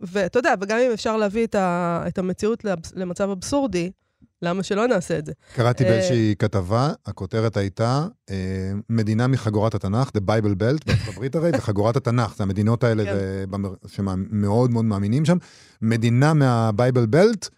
ואתה 0.00 0.38
יודע, 0.38 0.54
וגם 0.60 0.78
אם 0.78 0.90
אפשר 0.92 1.16
להביא 1.16 1.46
את, 1.46 1.54
ה, 1.54 2.04
את 2.08 2.18
המציאות 2.18 2.64
לאבס- 2.64 2.92
למצב 2.96 3.30
אבסורדי, 3.30 3.90
למה 4.42 4.62
שלא 4.62 4.86
נעשה 4.86 5.18
את 5.18 5.26
זה? 5.26 5.32
קראתי 5.54 5.84
אה, 5.84 5.88
באיזושהי 5.90 6.34
כתבה, 6.38 6.92
הכותרת 7.06 7.56
הייתה, 7.56 8.06
אה, 8.30 8.36
מדינה 8.90 9.26
מחגורת 9.26 9.74
התנ"ך, 9.74 10.08
The 10.08 10.20
Bible 10.20 10.54
Belt, 10.58 10.84
בארצות 10.86 11.08
הברית 11.08 11.34
הרי, 11.34 11.50
וחגורת 11.54 11.96
התנ"ך, 11.96 12.36
זה 12.36 12.42
המדינות 12.42 12.84
האלה 12.84 13.04
כן. 13.04 13.46
שמאוד 13.86 14.70
מאוד 14.70 14.84
מאמינים 14.84 15.24
שם. 15.24 15.36
מדינה 15.82 16.34
מהבייבל 16.34 17.06
בלט 17.06 17.48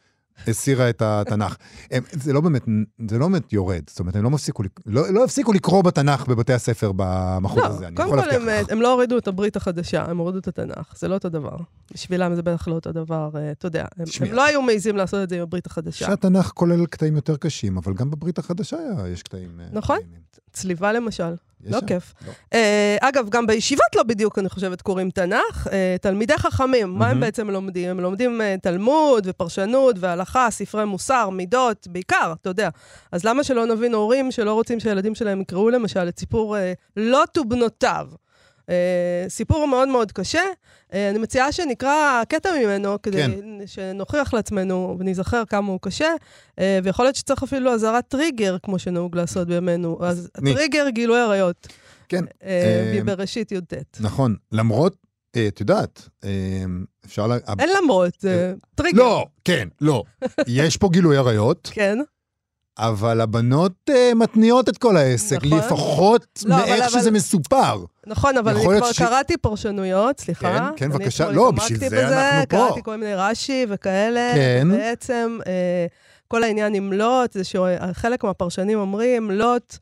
הסירה 0.48 0.90
את 0.90 1.02
התנ"ך. 1.02 1.56
הם, 1.90 2.02
זה 2.12 2.32
לא 2.32 2.40
באמת, 2.40 2.62
זה 3.08 3.18
לא 3.18 3.28
באמת 3.28 3.52
יורד, 3.52 3.82
זאת 3.88 4.00
אומרת, 4.00 4.16
הם 4.16 4.22
לא 4.24 4.28
הפסיקו, 4.34 4.62
לק- 4.62 4.80
לא, 4.86 5.12
לא 5.12 5.24
הפסיקו 5.24 5.52
לקרוא 5.52 5.82
בתנ"ך 5.82 6.26
בבתי 6.26 6.52
הספר 6.52 6.92
במחוז 6.96 7.58
לא, 7.62 7.66
הזה, 7.66 7.86
אני 7.86 7.96
קודם 7.96 8.08
יכול 8.08 8.20
כל 8.20 8.26
להבטיח 8.26 8.42
הם, 8.42 8.64
לך. 8.64 8.72
הם 8.72 8.80
לא 8.82 8.92
הורידו 8.92 9.18
את 9.18 9.28
הברית 9.28 9.56
החדשה, 9.56 10.04
הם 10.04 10.18
הורידו 10.18 10.38
את 10.38 10.48
התנ"ך, 10.48 10.92
זה 10.96 11.08
לא 11.08 11.14
אותו 11.14 11.28
דבר. 11.28 11.56
בשבילם 11.94 12.34
זה 12.34 12.42
בטח 12.42 12.68
לא 12.68 12.74
אותו 12.74 12.92
דבר, 12.92 13.30
אה, 13.36 13.50
אתה 13.50 13.66
יודע. 13.66 13.84
הם, 13.98 14.04
הם 14.20 14.32
לא 14.32 14.44
היו 14.44 14.62
מעיזים 14.62 14.96
לעשות 14.96 15.22
את 15.24 15.28
זה 15.28 15.36
עם 15.36 15.42
הברית 15.42 15.66
החדשה. 15.66 16.06
שהתנ"ך 16.06 16.46
כולל 16.54 16.86
קטעים 16.86 17.16
יותר 17.16 17.36
קשים, 17.36 17.76
אבל 17.76 17.94
גם 17.94 18.10
בברית 18.10 18.38
החדשה 18.38 18.76
יש 19.12 19.22
קטעים... 19.22 19.60
אה, 19.60 19.66
נכון. 19.72 19.98
צליבה 20.52 20.92
למשל, 20.92 21.34
לא 21.66 21.80
שם? 21.80 21.87
כיף. 21.87 22.14
לא. 22.26 22.33
אה, 22.52 22.97
אגב, 23.00 23.28
גם 23.28 23.47
בישיבות 23.47 23.97
לא 23.97 24.02
בדיוק, 24.02 24.38
אני 24.38 24.49
חושבת, 24.49 24.83
קוראים 24.83 25.11
תנ"ך. 25.11 25.68
אה, 25.73 25.97
תלמידי 26.00 26.38
חכמים, 26.38 26.99
מה 26.99 27.09
הם. 27.09 27.21
בעצם 27.21 27.50
לומדים? 27.50 27.90
הם 27.90 28.00
לומדים 28.00 28.40
אה, 28.40 28.56
תלמוד 28.62 29.26
ופרשנות 29.30 29.97
והלכה, 29.99 30.50
ספרי 30.50 30.85
מוסר, 30.85 31.30
מידות, 31.30 31.88
בעיקר, 31.90 32.33
אתה 32.40 32.50
יודע. 32.50 32.68
אז 33.12 33.25
למה 33.25 33.44
שלא 33.44 33.66
נבין 33.66 33.94
הורים 33.94 34.30
שלא 34.30 34.52
רוצים 34.52 34.80
שהילדים 34.80 35.14
שלהם 35.14 35.40
יקראו 35.40 35.71
למשל 35.71 36.09
את 36.09 36.18
סיפור 36.18 36.56
אה, 36.56 36.73
לוט 36.97 37.38
ובנותיו? 37.38 38.06
אה, 38.71 39.25
סיפור 39.28 39.66
מאוד 39.66 39.88
מאוד 39.88 40.12
קשה. 40.12 40.42
אה, 40.94 41.11
אני 41.11 41.18
מציעה 41.18 41.52
שנקרא 41.52 42.23
קטע 42.28 42.50
ממנו, 42.62 43.02
כדי 43.02 43.23
כן. 43.23 43.33
שנוכיח 43.66 44.35
לעצמנו 44.35 44.97
וניזכר 44.99 45.42
כמה 45.44 45.68
הוא 45.68 45.78
קשה, 45.83 46.09
אה, 46.59 46.78
ויכול 46.85 47.04
להיות 47.04 47.16
שצריך 47.16 47.42
אפילו 47.42 47.73
אזהרת 47.73 48.09
טריגר, 48.09 48.56
כמו 48.62 48.78
שנהוג 48.78 49.16
לעשות 49.16 49.49
בימינו. 49.49 49.99
אז 50.00 50.30
מי? 50.40 50.54
טריגר 50.54 50.88
גילוי 50.88 51.21
עריות. 51.21 51.68
כן, 52.09 52.25
אה, 52.44 52.49
אה, 52.49 53.02
מבראשית 53.02 53.52
י"ט. 53.52 53.75
נכון. 54.00 54.37
למרות, 54.52 54.97
את 55.49 55.61
יודעת, 55.61 56.09
אה, 56.25 56.30
אפשר 57.04 57.26
לה... 57.26 57.37
אין 57.59 57.68
למרות, 57.83 58.21
זה 58.21 58.54
טריגר. 58.75 58.99
לא, 58.99 59.26
כן, 59.44 59.68
לא. 59.80 60.02
יש 60.47 60.76
פה 60.76 60.88
גילוי 60.92 61.16
עריות, 61.16 61.71
כן, 61.75 61.99
אבל 62.78 63.20
הבנות 63.20 63.72
אה, 63.90 64.12
מתניעות 64.16 64.68
את 64.68 64.78
כל 64.78 64.96
העסק, 64.96 65.36
נכון. 65.44 65.58
לפחות 65.58 66.42
לא, 66.46 66.54
אבל- 66.54 66.62
מאיך 66.64 66.80
אבל- 66.80 66.88
שזה 67.00 67.10
מסופר. 67.10 67.84
נכון, 68.06 68.36
אבל 68.38 68.56
אני 68.56 68.64
כבר 68.78 68.92
ש- 68.92 68.98
קראתי 68.98 69.36
פרשנויות, 69.36 70.20
סליחה. 70.20 70.70
כן, 70.76 70.90
כן, 70.90 70.98
בבקשה. 70.98 71.30
לא, 71.30 71.50
בשביל 71.50 71.78
זה 71.78 71.86
בזה, 71.86 72.28
אנחנו 72.28 72.48
פה. 72.48 72.56
קראתי 72.56 72.82
כל 72.82 72.96
מיני 72.96 73.14
רש"י 73.14 73.66
וכאלה. 73.68 74.32
כן. 74.34 74.68
בעצם, 74.70 75.38
אה, 75.46 75.86
כל 76.28 76.42
העניין 76.44 76.74
עם 76.74 76.92
לוט, 76.92 77.32
זה 77.32 77.42
שחלק 77.44 78.24
מהפרשנים 78.24 78.78
אומרים, 78.78 79.30
לוט 79.30 79.76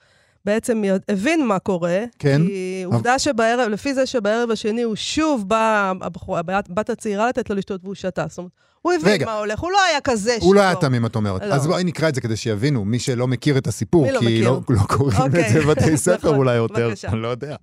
בעצם 0.45 0.83
הבין 1.09 1.47
מה 1.47 1.59
קורה. 1.59 2.05
כן. 2.19 2.43
כי 2.47 2.83
עובדה 2.87 3.19
שבערב, 3.19 3.69
לפי 3.69 3.95
זה 3.95 4.07
שבערב 4.07 4.51
השני 4.51 4.83
הוא 4.83 4.97
שוב 4.97 5.49
בא, 5.49 5.93
הבחורה, 6.01 6.41
הבת- 6.41 6.91
הצעירה 6.91 7.29
לתת 7.29 7.51
לו 7.51 7.57
לשתות 7.57 7.81
והוא 7.85 7.95
שתה. 7.95 8.25
זאת 8.29 8.39
אומרת, 8.39 8.51
הוא 8.83 8.93
הבין 8.93 9.13
רגע. 9.13 9.27
מה 9.27 9.39
הולך, 9.39 9.61
הוא 9.61 9.71
לא 9.71 9.79
היה 9.91 10.01
כזה 10.01 10.37
הוא 10.41 10.55
לא 10.55 10.61
היה 10.61 10.71
שיכור. 10.71 10.83
תמים, 10.89 11.07
את 11.07 11.17
אומרת. 11.17 11.43
לא. 11.43 11.55
אז 11.55 11.67
בואי 11.67 11.85
נקרא 11.85 12.09
את 12.09 12.15
זה 12.15 12.21
כדי 12.21 12.37
שיבינו, 12.37 12.85
מי 12.85 12.99
שלא 12.99 13.29
מכיר 13.29 13.59
את 13.59 13.67
הסיפור, 13.67 14.11
לא 14.13 14.19
כי 14.19 14.25
מכיר? 14.27 14.51
לא 14.51 14.61
לא 14.69 14.81
קוראים 14.89 15.17
את 15.19 15.23
אוקיי. 15.27 15.53
זה 15.53 15.61
בבתי 15.61 15.97
ספר 16.07 16.15
נכון, 16.29 16.35
אולי 16.35 16.55
יותר, 16.55 16.89
בבקשה. 16.89 17.09
אני 17.09 17.23
לא 17.23 17.29
יודע. 17.29 17.57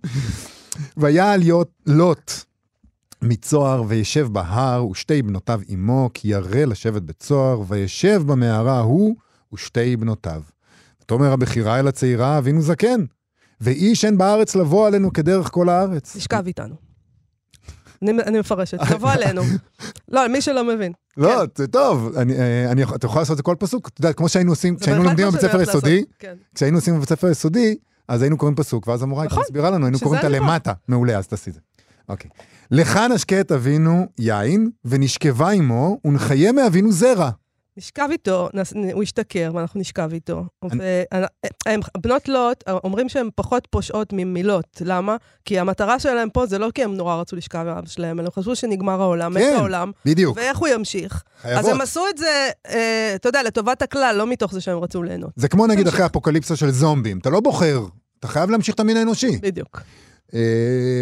ויעל 0.98 1.44
יות- 1.44 1.72
לוט 1.86 2.32
מצוהר 3.22 3.84
וישב 3.88 4.28
בהר 4.32 4.88
ושתי 4.88 5.22
בנותיו 5.22 5.62
עמו, 5.68 6.10
כי 6.14 6.28
ירא 6.28 6.66
לשבת 6.66 7.02
בצוהר, 7.02 7.62
וישב 7.68 8.22
במערה 8.26 8.80
הוא 8.80 9.16
ושתי 9.54 9.96
בנותיו. 9.98 10.42
ותאמר 11.10 11.34
הבכירה 11.34 11.80
אל 11.80 11.88
הצעירה, 11.88 12.38
אבינו 12.38 12.62
זקן, 12.62 13.06
ואיש 13.62 14.06
אין 14.06 14.18
בארץ 14.18 14.56
לבוא 14.56 14.88
עלינו 14.88 15.14
כדרך 15.14 15.50
כל 15.52 15.70
הארץ. 15.70 16.18
תשכב 16.18 16.44
איתנו. 16.48 16.76
אני, 18.02 18.12
אני 18.12 18.40
מפרשת, 18.40 18.80
תבוא 18.90 19.12
עלינו. 19.12 19.42
לא, 20.14 20.28
מי 20.28 20.42
שלא 20.42 20.64
מבין. 20.64 20.92
לא, 21.18 21.44
זה 21.56 21.68
טוב, 21.68 22.18
אני, 22.18 22.40
אה, 22.40 22.72
אני, 22.72 22.84
אתה 22.84 23.06
יכול 23.06 23.22
לעשות 23.22 23.32
את 23.32 23.38
זה 23.38 23.44
כל 23.44 23.56
פסוק. 23.60 23.88
את 23.88 24.00
יודעת, 24.00 24.16
כמו 24.16 24.30
שהיינו 24.30 24.52
עושים, 24.52 24.76
כשהיינו 24.76 25.04
לומדים 25.04 25.28
בבית 25.28 25.42
ספר 25.42 25.62
יסודי. 25.62 26.04
כן. 26.20 26.36
כשהיינו 26.56 26.78
עושים 26.78 26.96
בבית 26.96 27.10
ספר 27.10 27.30
יסודי, 27.30 27.76
אז 28.08 28.22
היינו 28.22 28.38
קוראים 28.38 28.56
פסוק, 28.56 28.88
ואז 28.88 29.04
המורה 29.04 29.24
הייתה 29.24 29.34
נכון. 29.34 29.44
מסבירה 29.44 29.70
לנו, 29.70 29.86
היינו 29.86 30.00
קוראים 30.00 30.18
אותה 30.18 30.28
אני 30.28 30.40
פה. 30.40 30.46
למטה. 30.46 30.74
מעולה, 30.88 31.18
אז 31.18 31.28
תעשי 31.28 31.50
את 31.50 31.56
זה. 31.56 31.60
אוקיי. 32.10 32.32
לך 32.72 33.00
נשקה 33.16 33.42
את 33.42 33.52
אבינו 33.52 34.06
יין, 34.20 34.70
ונשכבה 34.86 35.50
עמו, 35.50 36.00
ונחיה 36.06 36.52
מאבינו 36.52 36.92
זרע. 36.92 37.30
נשכב 37.80 38.08
איתו, 38.12 38.50
נס- 38.54 38.74
הוא 38.94 39.04
השתכר 39.04 39.52
ואנחנו 39.54 39.80
נשכב 39.80 40.10
איתו. 40.14 40.44
אני- 40.72 40.80
והם- 41.66 41.80
בנות 41.98 42.28
לוט 42.28 42.64
אומרים 42.84 43.10
שהן 43.10 43.30
פחות 43.36 43.68
פושעות 43.70 44.14
ממילות. 44.14 44.82
למה? 44.86 45.16
כי 45.46 45.60
המטרה 45.60 46.00
שלהם 46.00 46.30
פה 46.30 46.46
זה 46.46 46.58
לא 46.58 46.70
כי 46.76 46.84
הם 46.84 46.94
נורא 46.96 47.16
רצו 47.16 47.36
לשכב 47.36 47.60
עם 47.60 47.78
אבא 47.78 47.88
שלהם, 47.88 48.20
אלא 48.20 48.28
הם 48.28 48.42
חשבו 48.42 48.56
שנגמר 48.56 49.02
העולם, 49.02 49.34
מת 49.34 49.42
כן, 49.42 49.54
העולם, 49.58 49.92
בדיוק. 50.06 50.38
ואיך 50.38 50.58
הוא 50.58 50.68
ימשיך. 50.68 51.14
אז 51.14 51.42
חייבות. 51.42 51.72
הם 51.72 51.82
עשו 51.82 52.02
את 52.14 52.18
זה, 52.18 52.50
אה, 52.70 53.12
אתה 53.16 53.30
יודע, 53.30 53.44
לטובת 53.44 53.82
הכלל, 53.82 54.16
לא 54.18 54.28
מתוך 54.28 54.54
זה 54.54 54.62
שהם 54.62 54.78
רצו 54.78 55.04
ליהנות. 55.04 55.32
זה 55.36 55.48
כמו 55.48 55.68
נגיד. 55.68 55.88
אחרי 55.88 56.06
אפוקליפסה 56.06 56.56
של 56.56 56.72
זומבים, 56.72 57.18
אתה 57.18 57.30
לא 57.30 57.40
בוחר, 57.40 57.82
אתה 58.20 58.28
חייב 58.28 58.50
להמשיך 58.50 58.76
את 58.76 58.80
המין 58.80 58.98
האנושי. 58.98 59.38
בדיוק. 59.42 59.82
אה, 60.34 60.40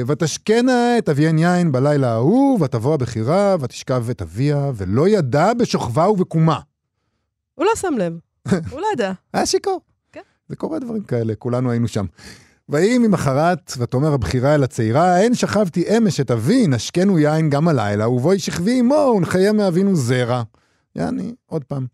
ותשקנה 0.08 0.98
את 0.98 1.10
אביהן 1.10 1.38
יין 1.40 1.72
בלילה 1.72 2.12
ההוא, 2.14 2.60
ותבוא 2.62 2.94
הבכירה, 2.94 3.56
ותשכב 3.62 4.10
את 4.10 4.22
אביה, 4.22 4.72
ולא 4.76 5.08
ידע 5.08 5.54
בשוכבה 5.54 6.10
ובקומה. 6.10 6.60
הוא 7.58 7.66
לא 7.66 7.72
שם 7.76 7.94
לב, 7.98 8.14
הוא 8.72 8.82
לא 8.82 8.88
ידע. 8.94 9.12
היה 9.34 9.46
שיכור. 9.46 9.82
כן. 10.12 10.22
זה 10.50 10.56
קורה 10.56 10.80
דברים 10.80 11.04
כאלה, 11.04 11.36
כולנו 11.36 11.72
היינו 11.72 11.88
שם. 11.88 12.06
ויהי 12.70 12.98
ממחרת, 12.98 13.74
ותאמר 13.78 14.14
הבכירה 14.14 14.56
אל 14.56 14.64
הצעירה, 14.64 15.20
אין 15.20 15.36
שכבתי 15.36 15.98
אמש 15.98 16.20
את 16.20 16.32
אבי, 16.32 16.68
נשקנו 16.68 17.20
יין 17.20 17.50
גם 17.50 17.68
הלילה, 17.68 18.10
ובואי 18.10 18.40
שכבי 18.40 18.80
עמו, 18.80 19.14
ונחיה 19.18 19.54
מאבינו 19.54 19.96
זרע. 19.96 20.44
יעני, 20.98 21.36
עוד 21.46 21.64
פעם. 21.64 21.86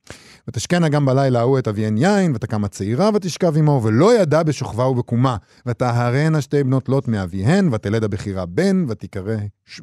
ותשקנה 0.47 0.89
גם 0.89 1.05
בלילה 1.05 1.39
ההוא 1.39 1.59
את 1.59 1.67
אביהן 1.67 1.97
יין, 1.97 2.35
ותקם 2.35 2.63
הצעירה 2.63 3.09
ותשכב 3.15 3.57
עמו, 3.57 3.81
ולא 3.83 4.19
ידע 4.21 4.43
בשוכבה 4.43 4.87
ובקומה. 4.87 5.37
ותהרנה 5.65 6.41
שתי 6.41 6.63
בנות 6.63 6.89
לוט 6.89 7.07
מאביהן, 7.07 7.73
ותלד 7.73 8.03
הבכירה 8.03 8.45
בן, 8.45 8.85
ותקרא, 8.89 9.35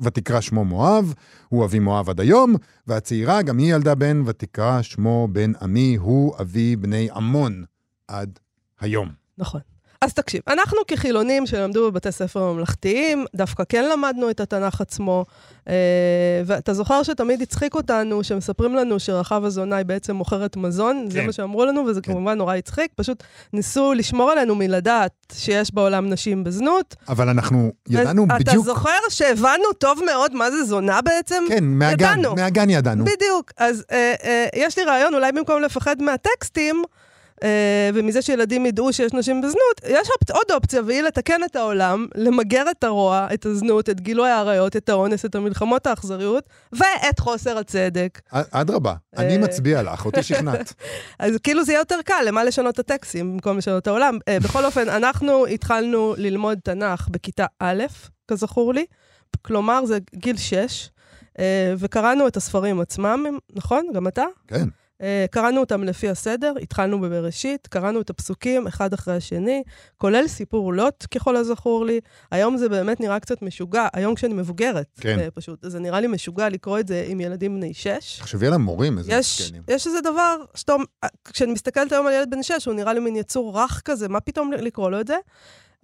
ותקרא 0.02 0.40
שמו 0.40 0.64
מואב, 0.64 1.14
הוא 1.48 1.64
אבי 1.64 1.78
מואב 1.78 2.10
עד 2.10 2.20
היום, 2.20 2.54
והצעירה 2.86 3.42
גם 3.42 3.58
היא 3.58 3.74
ילדה 3.74 3.94
בן, 3.94 4.22
ותקרא 4.26 4.82
שמו 4.82 5.28
בן 5.32 5.52
עמי, 5.62 5.96
הוא 6.00 6.34
אבי 6.40 6.76
בני 6.76 7.08
עמון 7.14 7.64
עד 8.08 8.38
היום. 8.80 9.08
נכון. 9.38 9.60
אז 10.04 10.14
תקשיב, 10.14 10.40
אנחנו 10.48 10.78
כחילונים 10.86 11.46
שלמדו 11.46 11.90
בבתי 11.90 12.12
ספר 12.12 12.52
ממלכתיים, 12.52 13.24
דווקא 13.34 13.62
כן 13.68 13.84
למדנו 13.84 14.30
את 14.30 14.40
התנ"ך 14.40 14.80
עצמו, 14.80 15.24
אה, 15.68 15.74
ואתה 16.46 16.74
זוכר 16.74 17.02
שתמיד 17.02 17.42
הצחיק 17.42 17.74
אותנו, 17.74 18.24
שמספרים 18.24 18.74
לנו 18.74 19.00
שרחב 19.00 19.44
הזונאי 19.44 19.84
בעצם 19.84 20.16
מוכרת 20.16 20.56
מזון, 20.56 21.06
זה 21.10 21.20
כן. 21.20 21.26
מה 21.26 21.32
שאמרו 21.32 21.64
לנו, 21.64 21.86
וזה 21.86 22.00
כן. 22.00 22.12
כמובן 22.12 22.38
נורא 22.38 22.56
הצחיק, 22.56 22.92
פשוט 22.94 23.22
ניסו 23.52 23.92
לשמור 23.92 24.30
עלינו 24.30 24.54
מלדעת 24.54 25.12
שיש 25.32 25.74
בעולם 25.74 26.10
נשים 26.10 26.44
בזנות. 26.44 26.96
אבל 27.08 27.28
אנחנו 27.28 27.72
ידענו 27.88 28.24
אתה 28.24 28.34
בדיוק... 28.38 28.64
זוכר 28.64 28.98
שהבנו 29.08 29.72
טוב 29.78 30.00
מאוד 30.06 30.34
מה 30.34 30.50
זה 30.50 30.64
זונה 30.64 31.00
בעצם? 31.02 31.44
כן, 31.48 31.64
מהגן, 31.64 31.92
ידענו. 31.92 32.34
מהגן 32.34 32.70
ידענו. 32.70 33.04
בדיוק. 33.04 33.52
אז 33.56 33.84
אה, 33.92 34.14
אה, 34.24 34.46
יש 34.54 34.78
לי 34.78 34.84
רעיון, 34.84 35.14
אולי 35.14 35.32
במקום 35.32 35.62
לפחד 35.62 36.02
מהטקסטים, 36.02 36.82
ומזה 37.94 38.22
שילדים 38.22 38.66
ידעו 38.66 38.92
שיש 38.92 39.12
נשים 39.12 39.40
בזנות, 39.40 39.80
יש 39.88 40.08
אופ... 40.08 40.30
עוד 40.36 40.50
אופציה, 40.50 40.82
והיא 40.86 41.02
לתקן 41.02 41.44
את 41.44 41.56
העולם, 41.56 42.06
למגר 42.14 42.64
את 42.70 42.84
הרוע, 42.84 43.28
את 43.34 43.46
הזנות, 43.46 43.90
את 43.90 44.00
גילוי 44.00 44.30
העריות, 44.30 44.76
את 44.76 44.88
האונס, 44.88 45.24
את 45.24 45.34
המלחמות 45.34 45.86
האכזריות, 45.86 46.44
ואת 46.72 47.18
חוסר 47.18 47.58
הצדק. 47.58 48.20
אדרבה, 48.30 48.94
אני 49.16 49.36
אה. 49.36 49.38
מצביע 49.38 49.82
לך, 49.82 50.06
אותי 50.06 50.22
שכנעת. 50.22 50.74
אז 51.18 51.34
כאילו 51.42 51.64
זה 51.64 51.72
יהיה 51.72 51.80
יותר 51.80 51.98
קל, 52.04 52.22
למה 52.26 52.44
לשנות 52.44 52.74
את 52.74 52.78
הטקסטים 52.78 53.32
במקום 53.32 53.58
לשנות 53.58 53.82
את 53.82 53.86
העולם? 53.86 54.18
אה, 54.28 54.40
בכל 54.40 54.64
אופן, 54.64 54.88
אנחנו 54.88 55.46
התחלנו 55.46 56.14
ללמוד 56.18 56.58
תנ"ך 56.64 57.08
בכיתה 57.10 57.46
א', 57.58 57.84
כזכור 58.28 58.74
לי, 58.74 58.84
כלומר 59.42 59.84
זה 59.84 59.98
גיל 60.14 60.36
6, 60.36 60.90
אה, 61.38 61.74
וקראנו 61.78 62.26
את 62.26 62.36
הספרים 62.36 62.80
עצמם, 62.80 63.38
נכון? 63.52 63.86
גם 63.94 64.08
אתה? 64.08 64.24
כן. 64.48 64.68
אה, 65.02 65.24
קראנו 65.30 65.60
אותם 65.60 65.84
לפי 65.84 66.08
הסדר, 66.08 66.54
התחלנו 66.62 67.00
בבראשית, 67.00 67.66
קראנו 67.66 68.00
את 68.00 68.10
הפסוקים 68.10 68.66
אחד 68.66 68.92
אחרי 68.92 69.14
השני, 69.16 69.62
כולל 69.98 70.28
סיפור 70.28 70.72
לוט, 70.72 71.06
ככל 71.14 71.36
הזכור 71.36 71.86
לי. 71.86 72.00
היום 72.30 72.56
זה 72.56 72.68
באמת 72.68 73.00
נראה 73.00 73.20
קצת 73.20 73.42
משוגע, 73.42 73.88
היום 73.92 74.14
כשאני 74.14 74.34
מבוגרת, 74.34 74.86
כן. 75.00 75.18
אה, 75.18 75.30
פשוט, 75.30 75.58
זה 75.62 75.80
נראה 75.80 76.00
לי 76.00 76.06
משוגע 76.06 76.48
לקרוא 76.48 76.78
את 76.78 76.88
זה 76.88 77.04
עם 77.08 77.20
ילדים 77.20 77.56
בני 77.56 77.74
שש. 77.74 78.18
תחשבי 78.18 78.46
על 78.46 78.52
המורים, 78.52 78.98
איזה 78.98 79.12
יש, 79.12 79.40
מסכנים. 79.40 79.62
יש 79.68 79.86
איזה 79.86 80.00
דבר, 80.00 80.36
שאתה, 80.54 80.72
כשאני 81.24 81.52
מסתכלת 81.52 81.92
היום 81.92 82.06
על 82.06 82.12
ילד 82.12 82.30
בן 82.30 82.42
שש, 82.42 82.66
הוא 82.66 82.74
נראה 82.74 82.92
לי 82.92 83.00
מין 83.00 83.16
יצור 83.16 83.60
רך 83.60 83.82
כזה, 83.84 84.08
מה 84.08 84.20
פתאום 84.20 84.52
לקרוא 84.52 84.90
לו 84.90 85.00
את 85.00 85.06
זה? 85.06 85.16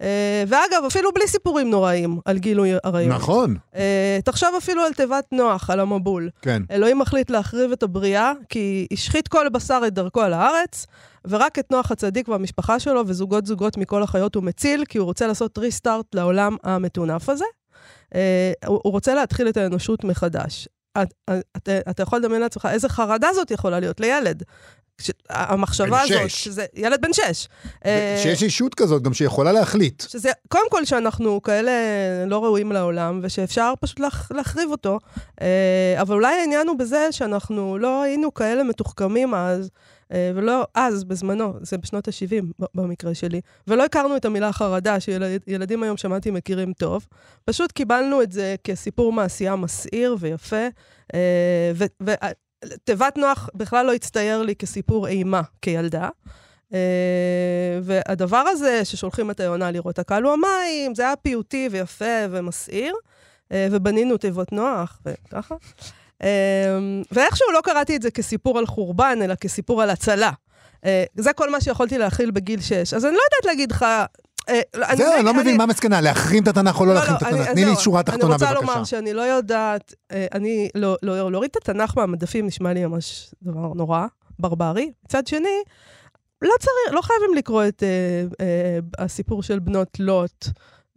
אה, 0.01 0.43
ואגב, 0.47 0.83
אפילו 0.87 1.11
בלי 1.13 1.27
סיפורים 1.27 1.69
נוראים 1.69 2.19
על 2.25 2.37
גילוי 2.37 2.71
עריות. 2.83 3.15
נכון, 3.15 3.55
אה, 3.75 4.19
תחשוב 4.25 4.49
אפילו 4.57 4.81
על 4.83 4.93
תיבת 4.93 5.25
נוח, 5.31 5.69
על 5.69 5.79
המבול. 5.79 6.29
כן. 6.41 6.61
אלוהים 6.71 6.99
מחליט 6.99 7.29
להחריב 7.29 7.71
את 7.71 7.83
הבריאה, 7.83 8.31
כי 8.49 8.87
השחית 8.93 9.27
כל 9.27 9.49
בשר 9.49 9.81
את 9.87 9.93
דרכו 9.93 10.21
על 10.21 10.33
הארץ, 10.33 10.85
ורק 11.27 11.59
את 11.59 11.71
נוח 11.71 11.91
הצדיק 11.91 12.29
והמשפחה 12.29 12.79
שלו 12.79 13.03
וזוגות 13.07 13.45
זוגות 13.45 13.77
מכל 13.77 14.03
החיות 14.03 14.35
הוא 14.35 14.43
מציל, 14.43 14.83
כי 14.89 14.97
הוא 14.97 15.05
רוצה 15.05 15.27
לעשות 15.27 15.57
ריסטארט 15.57 16.15
לעולם 16.15 16.55
המטונף 16.63 17.29
הזה. 17.29 17.45
אה, 18.15 18.51
הוא 18.65 18.81
הוא 18.83 18.91
רוצה 18.93 19.15
להתחיל 19.15 19.49
את 19.49 19.57
האנושות 19.57 20.03
מחדש. 20.03 20.67
אתה, 21.57 21.79
אתה 21.89 22.03
יכול 22.03 22.19
לדמיין 22.19 22.41
לעצמך 22.41 22.67
איזה 22.71 22.89
חרדה 22.89 23.27
זאת 23.33 23.51
יכולה 23.51 23.79
להיות 23.79 23.99
לילד. 23.99 24.43
המחשבה 25.29 26.01
הזאת, 26.01 26.29
שש. 26.29 26.43
שזה 26.43 26.65
ילד 26.73 27.01
בן 27.01 27.13
שש. 27.13 27.47
אה, 27.85 28.19
שיש 28.23 28.43
אישות 28.43 28.75
כזאת 28.75 29.03
גם 29.03 29.13
שיכולה 29.13 29.51
להחליט. 29.51 30.01
שזה, 30.01 30.31
קודם 30.47 30.69
כל 30.69 30.85
שאנחנו 30.85 31.41
כאלה 31.41 31.71
לא 32.27 32.43
ראויים 32.43 32.71
לעולם, 32.71 33.19
ושאפשר 33.23 33.73
פשוט 33.79 33.99
להח, 33.99 34.31
להחריב 34.31 34.71
אותו. 34.71 34.99
אה, 35.41 36.01
אבל 36.01 36.15
אולי 36.15 36.35
העניין 36.35 36.67
הוא 36.67 36.79
בזה 36.79 37.07
שאנחנו 37.11 37.77
לא 37.77 38.01
היינו 38.01 38.33
כאלה 38.33 38.63
מתוחכמים 38.63 39.33
אז, 39.33 39.69
ולא, 40.11 40.67
אז, 40.75 41.03
בזמנו, 41.03 41.53
זה 41.61 41.77
בשנות 41.77 42.07
ה-70 42.07 42.65
במקרה 42.75 43.15
שלי, 43.15 43.41
ולא 43.67 43.85
הכרנו 43.85 44.17
את 44.17 44.25
המילה 44.25 44.51
חרדה, 44.53 44.99
שילדים 44.99 45.83
היום 45.83 45.97
שמעתי 45.97 46.31
מכירים 46.31 46.73
טוב. 46.73 47.07
פשוט 47.45 47.71
קיבלנו 47.71 48.21
את 48.21 48.31
זה 48.31 48.55
כסיפור 48.63 49.13
מעשייה 49.13 49.55
מסעיר 49.55 50.15
ויפה, 50.19 50.67
אה, 51.13 51.71
ו... 51.75 51.85
ו 52.03 52.11
תיבת 52.83 53.17
נוח 53.17 53.49
בכלל 53.55 53.85
לא 53.85 53.93
הצטייר 53.93 54.41
לי 54.41 54.55
כסיפור 54.55 55.07
אימה 55.07 55.41
כילדה. 55.61 56.09
Uh, 56.71 56.75
והדבר 57.83 58.37
הזה, 58.37 58.85
ששולחים 58.85 59.31
את 59.31 59.39
היונה 59.39 59.71
לראות 59.71 59.99
הקלו 59.99 60.33
המים, 60.33 60.95
זה 60.95 61.03
היה 61.03 61.15
פיוטי 61.15 61.69
ויפה 61.71 62.25
ומסעיר, 62.29 62.93
uh, 62.93 63.53
ובנינו 63.71 64.17
תיבות 64.17 64.51
נוח, 64.51 65.01
וככה. 65.05 65.55
Uh, 66.23 66.25
ואיכשהו 67.11 67.51
לא 67.51 67.61
קראתי 67.63 67.95
את 67.95 68.01
זה 68.01 68.11
כסיפור 68.11 68.57
על 68.57 68.65
חורבן, 68.65 69.19
אלא 69.23 69.35
כסיפור 69.35 69.81
על 69.81 69.89
הצלה. 69.89 70.31
Uh, 70.75 70.87
זה 71.15 71.33
כל 71.33 71.49
מה 71.49 71.61
שיכולתי 71.61 71.97
להכיל 71.97 72.31
בגיל 72.31 72.61
6. 72.61 72.71
אז 72.93 73.05
אני 73.05 73.13
לא 73.13 73.21
יודעת 73.31 73.45
להגיד 73.45 73.71
לך... 73.71 73.85
אה, 74.49 74.61
זהו, 74.95 75.13
אני 75.15 75.25
לא 75.25 75.33
מבין 75.33 75.57
מה 75.57 75.63
המסקנה, 75.63 76.01
להחרים 76.01 76.43
את 76.43 76.47
התנ"ך 76.47 76.79
או 76.79 76.85
לא 76.85 76.93
להחרים 76.93 77.15
את 77.15 77.21
התנ"ך. 77.21 77.51
תני 77.51 77.65
לי 77.65 77.75
שורה 77.75 78.03
תחתונה 78.03 78.33
בבקשה. 78.33 78.49
אני 78.49 78.57
רוצה 78.57 78.73
לומר 78.73 78.83
שאני 78.83 79.13
לא 79.13 79.21
יודעת, 79.21 79.93
אה, 80.11 80.25
אני, 80.33 80.69
לא, 80.75 80.97
לא, 81.03 81.31
להוריד 81.31 81.49
את 81.51 81.55
התנ"ך 81.55 81.97
מהמדפים 81.97 82.45
נשמע 82.45 82.73
לי 82.73 82.85
ממש 82.85 83.33
דבר 83.43 83.73
נורא, 83.73 84.05
ברברי. 84.39 84.91
מצד 85.05 85.27
שני, 85.27 85.63
לא 86.41 86.53
צריך, 86.59 86.95
לא 86.95 87.01
חייבים 87.01 87.33
לקרוא 87.33 87.63
את 87.67 87.83
אה, 87.83 88.23
אה, 88.41 88.79
הסיפור 88.97 89.43
של 89.43 89.59
בנות 89.59 89.99
לוט 89.99 90.45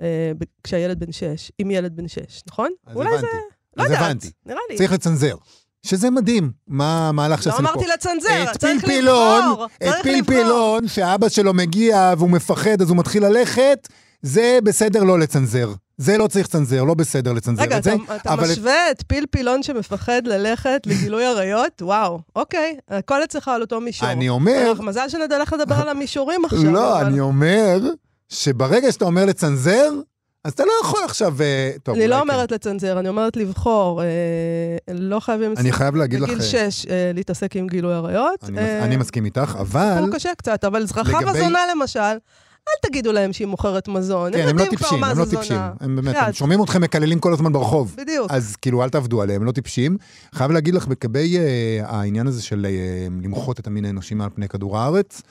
אה, 0.01 0.33
כשהילד 0.65 1.01
בן 1.01 1.13
שש, 1.13 1.53
עם 1.59 1.71
ילד 1.71 1.97
בן 1.97 2.09
שש, 2.09 2.43
נכון? 2.49 2.71
אז 2.87 2.97
אולי. 2.97 3.19
זה... 3.21 3.27
לא 3.83 3.95
יודעת, 3.95 4.03
הבנתי. 4.03 4.31
נראה 4.47 4.61
לי. 4.71 4.77
צריך 4.77 4.93
לצנזר. 4.93 5.35
שזה 5.83 6.11
מדהים, 6.11 6.51
מה 6.69 7.09
המהלך 7.09 7.39
לא 7.39 7.45
שעשינו 7.45 7.69
פה. 7.69 7.75
אמרתי 7.75 7.87
לצנזר, 7.95 8.43
את 8.53 8.57
צריך 8.59 8.81
פלפילון, 8.85 9.43
לבחור. 9.51 9.65
את 9.65 9.71
צריך 9.83 10.07
לבחור. 10.07 10.23
פלפילון, 10.27 10.89
שאבא 10.89 11.29
שלו 11.29 11.55
מגיע 11.55 12.15
והוא 12.19 12.31
מפחד 12.31 12.83
אז 12.83 12.89
הוא 12.89 12.97
מתחיל 12.97 13.27
ללכת, 13.27 13.89
זה 14.23 14.59
בסדר 14.65 15.03
לא 15.05 15.19
לצנזר. 15.19 15.73
זה 15.99 16.19
לא 16.19 16.27
צריך 16.27 16.47
לצנזר, 16.47 16.85
לא 16.85 16.95
בסדר 16.95 17.33
לצנזר 17.33 17.63
רגע, 17.63 17.79
את 17.79 17.83
זה. 17.83 17.95
אתה, 18.05 18.17
אתה 18.17 18.33
אבל 18.33 18.45
את- 18.45 18.51
משווה 18.51 18.91
את 18.91 19.03
פלפילון 19.03 19.63
שמפחד 19.63 20.23
ללכת 20.25 20.81
לגילוי 20.87 21.25
עריות? 21.27 21.83
וואו, 21.87 22.21
אוקיי, 22.37 22.77
הכל 22.89 23.25
אצלך 23.25 23.49
על 23.49 23.61
אותו 23.61 23.81
מישור. 23.81 24.09
אני 24.11 24.29
אומר, 24.29 24.73
מזל 24.81 25.09
שנדע 25.09 25.39
לדבר 25.53 25.75
על 25.75 25.89
המישורים 25.89 26.45
עכשיו. 26.45 26.71
לא, 26.73 26.97
אבל- 26.99 27.07
אני 27.07 27.21
אומר 27.21 27.81
שברגע 28.29 28.93
שאתה 28.93 29.05
אומר 29.05 29.25
לצנזר, 29.25 29.91
אז 30.45 30.53
אתה 30.53 30.65
לא 30.65 30.73
יכול 30.85 31.01
עכשיו... 31.05 31.43
אה, 31.43 31.71
טוב, 31.83 31.97
אני 31.97 32.09
לא 32.09 32.15
כן. 32.15 32.21
אומרת 32.21 32.53
לצנזר, 32.53 32.99
אני 32.99 33.09
אומרת 33.09 33.37
לבחור. 33.37 34.03
אה, 34.03 34.07
לא 34.95 35.21
חייבים 35.21 35.55
אני 35.57 35.73
חייב 35.73 35.95
להגיד 35.97 36.21
לך... 36.21 36.29
בגיל 36.29 36.41
אה, 36.41 36.71
6 36.71 36.87
אה, 36.87 37.11
להתעסק 37.15 37.57
עם 37.57 37.67
גילוי 37.67 37.95
עריות. 37.95 38.45
אני, 38.45 38.59
אה, 38.59 38.85
אני 38.85 38.97
מסכים 38.97 39.25
איתך, 39.25 39.57
אבל... 39.61 39.97
הוא 40.01 40.09
קשה 40.15 40.35
קצת, 40.35 40.65
אבל 40.65 40.87
זרחה 40.87 41.21
לגבי- 41.21 41.31
וזונה 41.39 41.59
למשל, 41.75 42.01
אל 42.01 42.89
תגידו 42.89 43.13
להם 43.13 43.33
שהיא 43.33 43.47
מוכרת 43.47 43.89
מזון. 43.89 44.33
כן, 44.33 44.49
הם 44.49 44.59
לא 44.59 44.63
יודעים 44.63 44.79
כבר 44.79 44.89
טיפשים, 44.89 45.05
הם 45.05 45.19
לא. 45.19 45.25
טיפשים. 45.25 45.59
הם 45.81 45.97
באמת. 45.97 46.17
הם 46.19 46.33
שומעים 46.33 46.63
אתכם 46.63 46.81
מקללים 46.81 47.19
כל 47.19 47.33
הזמן 47.33 47.53
ברחוב. 47.53 47.95
בדיוק. 47.99 48.31
אז 48.31 48.57
כאילו, 48.57 48.83
אל 48.83 48.89
תעבדו 48.89 49.23
עליהם, 49.23 49.41
הם 49.41 49.47
לא 49.47 49.53
טיפשים. 49.53 49.97
חייב 50.35 50.51
להגיד 50.51 50.75
לך, 50.75 50.87
לגבי 50.89 51.39
אה, 51.39 51.81
העניין 51.87 52.27
הזה 52.27 52.43
של 52.43 52.67
אה, 52.67 53.07
למחות 53.23 53.61
את 53.61 53.67
המין 53.67 53.85
האנושי 53.85 54.15
מעל 54.15 54.31
פני 54.35 54.49
כדור 54.49 54.79
הארץ, 54.79 55.23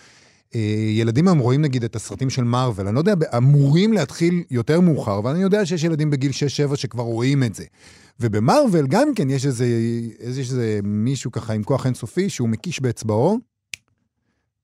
ילדים 0.93 1.27
היום 1.27 1.39
רואים 1.39 1.61
נגיד 1.61 1.83
את 1.83 1.95
הסרטים 1.95 2.29
של 2.29 2.43
מארוול, 2.43 2.87
אני 2.87 2.95
לא 2.95 2.99
יודע, 2.99 3.13
אמורים 3.37 3.93
להתחיל 3.93 4.43
יותר 4.51 4.79
מאוחר, 4.79 5.17
אבל 5.17 5.31
אני 5.31 5.41
יודע 5.41 5.65
שיש 5.65 5.83
ילדים 5.83 6.09
בגיל 6.09 6.31
6-7 6.71 6.75
שכבר 6.75 7.03
רואים 7.03 7.43
את 7.43 7.55
זה. 7.55 7.65
ובמארוול 8.19 8.87
גם 8.87 9.13
כן 9.15 9.29
יש 9.29 9.45
איזה, 9.45 9.65
איזה, 10.19 10.41
איזה 10.41 10.79
מישהו 10.83 11.31
ככה 11.31 11.53
עם 11.53 11.63
כוח 11.63 11.85
אינסופי 11.85 12.29
שהוא 12.29 12.49
מקיש 12.49 12.81
באצבעו, 12.81 13.39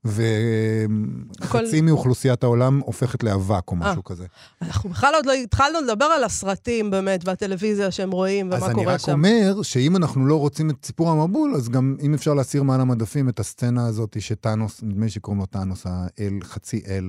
וחצי 0.06 1.82
מאוכלוסיית 1.82 2.44
העולם 2.44 2.80
הופכת 2.80 3.24
לאבק 3.24 3.72
או 3.72 3.76
משהו 3.76 4.04
כזה. 4.04 4.26
אנחנו 4.62 4.90
בכלל 4.90 5.14
עוד 5.16 5.26
לא 5.26 5.32
התחלנו 5.32 5.82
לדבר 5.82 6.06
על 6.06 6.24
הסרטים 6.24 6.92
באמת, 6.92 7.28
והטלוויזיה 7.28 7.92
שהם 7.92 8.12
רואים, 8.12 8.48
ומה 8.48 8.56
אז 8.56 8.64
אני 8.64 8.74
קורה 8.74 8.94
רק 8.94 9.00
שם. 9.00 9.12
אומר 9.12 9.62
שאם 9.62 9.96
אנחנו 9.96 10.26
לא 10.26 10.40
רוצים 10.40 10.70
את 10.70 10.86
סיפור 10.86 11.10
המבול, 11.10 11.56
אז 11.56 11.70
גם 11.70 11.98
אם 12.02 12.14
אפשר 12.14 12.34
להסיר 12.34 12.64
מעל 12.64 12.82
המדפים 12.82 13.30
את 13.30 13.40
הסצנה 13.40 13.88
הזאת 13.88 14.18
שטאנוס, 14.20 14.84
נדמה 14.84 15.06
לי 15.06 15.12
שקוראים 15.12 15.40
לו 15.40 15.46
טאנוס, 15.46 15.86
האל, 15.86 16.40
חצי 16.44 16.82
אל 16.88 17.04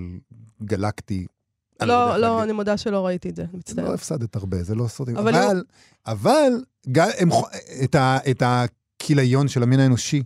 גלקטי. 0.62 1.26
לא, 1.82 1.87
לא, 1.87 2.16
להגיד. 2.16 2.42
אני 2.42 2.52
מודה 2.52 2.76
שלא 2.76 3.06
ראיתי 3.06 3.28
את 3.28 3.37
זה, 3.37 3.44
מצטער. 3.52 3.85
לא 3.85 3.94
הפסדת 3.94 4.37
הרבה, 4.37 4.62
זה 4.62 4.74
לא 4.74 4.88
סרטים. 4.88 5.16
אבל 5.16 5.62
אבל, 6.06 6.52
ה, 7.94 8.30
את 8.30 8.42
הכיליון 8.42 9.48
של 9.48 9.62
המין 9.62 9.80
האנושי, 9.80 10.22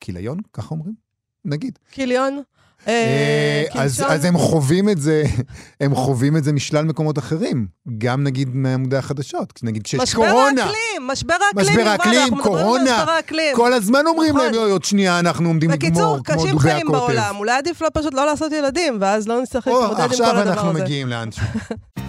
כיליון? 0.00 0.38
ככה 0.52 0.68
אומרים? 0.70 1.03
נגיד. 1.44 1.78
קיליון? 1.90 2.42
אה, 2.88 3.64
אה, 3.76 3.82
אז, 3.82 4.24
הם 4.24 4.38
חווים 4.38 4.88
את 4.88 5.00
זה, 5.00 5.22
הם 5.80 5.94
חווים 5.94 6.36
את 6.36 6.44
זה 6.44 6.52
משלל 6.52 6.84
מקומות 6.84 7.18
אחרים. 7.18 7.66
גם 7.98 8.24
נגיד 8.24 8.48
מעמודי 8.54 8.96
החדשות, 8.96 9.60
נגיד 9.62 9.82
כשיש 9.82 10.14
קורונה. 10.14 10.62
האקלים, 10.64 11.06
משבר 11.06 11.34
האקלים, 11.48 11.66
משבר 11.80 11.88
האקלים, 11.90 12.20
אנחנו 12.20 12.42
קורונה. 12.42 12.98
משבר 12.98 13.10
האקלים. 13.10 13.56
כל 13.56 13.72
הזמן 13.72 14.06
אומרים 14.06 14.30
נכון. 14.34 14.44
להם, 14.46 14.54
"יואי, 14.54 14.70
עוד 14.70 14.84
שנייה 14.84 15.18
אנחנו 15.18 15.48
עומדים 15.48 15.70
בקיצור, 15.70 16.02
לגמור, 16.02 16.24
כמו 16.24 16.36
קשים 16.36 16.50
דובי 16.50 16.62
חיים 16.70 16.88
הקוטב. 16.88 16.98
בעולם, 16.98 17.36
אולי 17.36 17.52
עדיף 17.52 17.82
לא 17.82 17.88
פשוט 17.94 18.14
לא 18.14 18.26
לעשות 18.26 18.52
ילדים, 18.52 18.96
ואז 19.00 19.28
לא 19.28 19.42
נצטרך 19.42 19.66
להתמודד 19.66 19.90
עם 19.90 19.96
כל 19.96 20.02
עכשיו 20.02 20.26
הדבר 20.26 20.42
אנחנו 20.52 20.70
הזה. 20.70 20.82
מגיעים 20.82 21.08
לאנשהו. 21.08 21.42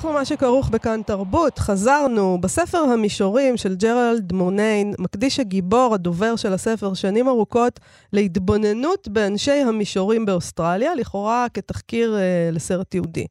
אנחנו 0.00 0.14
מה 0.14 0.24
שכרוך 0.24 0.68
בכאן 0.68 1.00
תרבות, 1.06 1.58
חזרנו 1.58 2.38
בספר 2.40 2.78
המישורים 2.78 3.56
של 3.56 3.74
ג'רלד 3.76 4.32
מוניין, 4.32 4.94
מקדיש 4.98 5.40
הגיבור, 5.40 5.94
הדובר 5.94 6.36
של 6.36 6.52
הספר, 6.52 6.94
שנים 6.94 7.28
ארוכות 7.28 7.80
להתבוננות 8.12 9.08
באנשי 9.08 9.50
המישורים 9.50 10.26
באוסטרליה, 10.26 10.94
לכאורה 10.94 11.46
כתחקיר 11.54 12.16
אה, 12.16 12.50
לסרט 12.52 12.94
יהודי. 12.94 13.26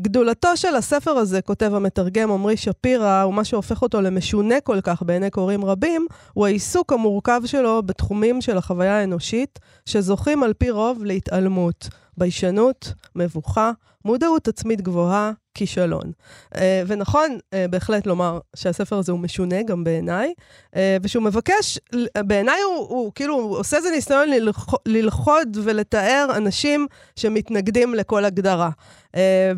גדולתו 0.00 0.56
של 0.56 0.74
הספר 0.74 1.10
הזה, 1.10 1.42
כותב 1.42 1.74
המתרגם 1.74 2.30
עמרי 2.32 2.56
שפירא, 2.56 3.24
ומה 3.24 3.44
שהופך 3.44 3.82
אותו 3.82 4.00
למשונה 4.00 4.60
כל 4.60 4.80
כך 4.80 5.02
בעיני 5.02 5.30
קוראים 5.30 5.64
רבים, 5.64 6.06
הוא 6.32 6.46
העיסוק 6.46 6.92
המורכב 6.92 7.42
שלו 7.46 7.82
בתחומים 7.82 8.40
של 8.40 8.56
החוויה 8.56 8.98
האנושית, 8.98 9.58
שזוכים 9.86 10.42
על 10.42 10.52
פי 10.52 10.70
רוב 10.70 11.04
להתעלמות, 11.04 11.88
ביישנות, 12.20 12.92
מבוכה, 13.16 13.70
מודעות 14.04 14.48
עצמית 14.48 14.80
גבוהה, 14.80 15.32
כישלון. 15.54 16.12
Uh, 16.54 16.58
ונכון 16.86 17.38
uh, 17.38 17.54
בהחלט 17.70 18.06
לומר 18.06 18.38
שהספר 18.56 18.96
הזה 18.98 19.12
הוא 19.12 19.20
משונה 19.20 19.62
גם 19.62 19.84
בעיניי, 19.84 20.32
uh, 20.66 20.76
ושהוא 21.02 21.22
מבקש, 21.22 21.78
בעיניי 22.18 22.60
הוא, 22.60 22.88
הוא 22.88 23.12
כאילו 23.14 23.34
הוא 23.34 23.58
עושה 23.58 23.76
איזה 23.76 23.90
ניסיון 23.90 24.28
ללכ- 24.28 24.74
ללכוד 24.86 25.58
ולתאר 25.62 26.26
אנשים 26.36 26.86
שמתנגדים 27.16 27.94
לכל 27.94 28.24
הגדרה, 28.24 28.70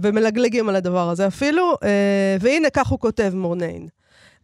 ומלגלגים 0.03 0.68
על 0.68 0.77
הדבר 0.77 1.09
הזה 1.11 1.27
אפילו, 1.27 1.75
והנה 2.40 2.70
כך 2.70 2.87
הוא 2.88 2.98
כותב 2.98 3.33
מורניין. 3.35 3.88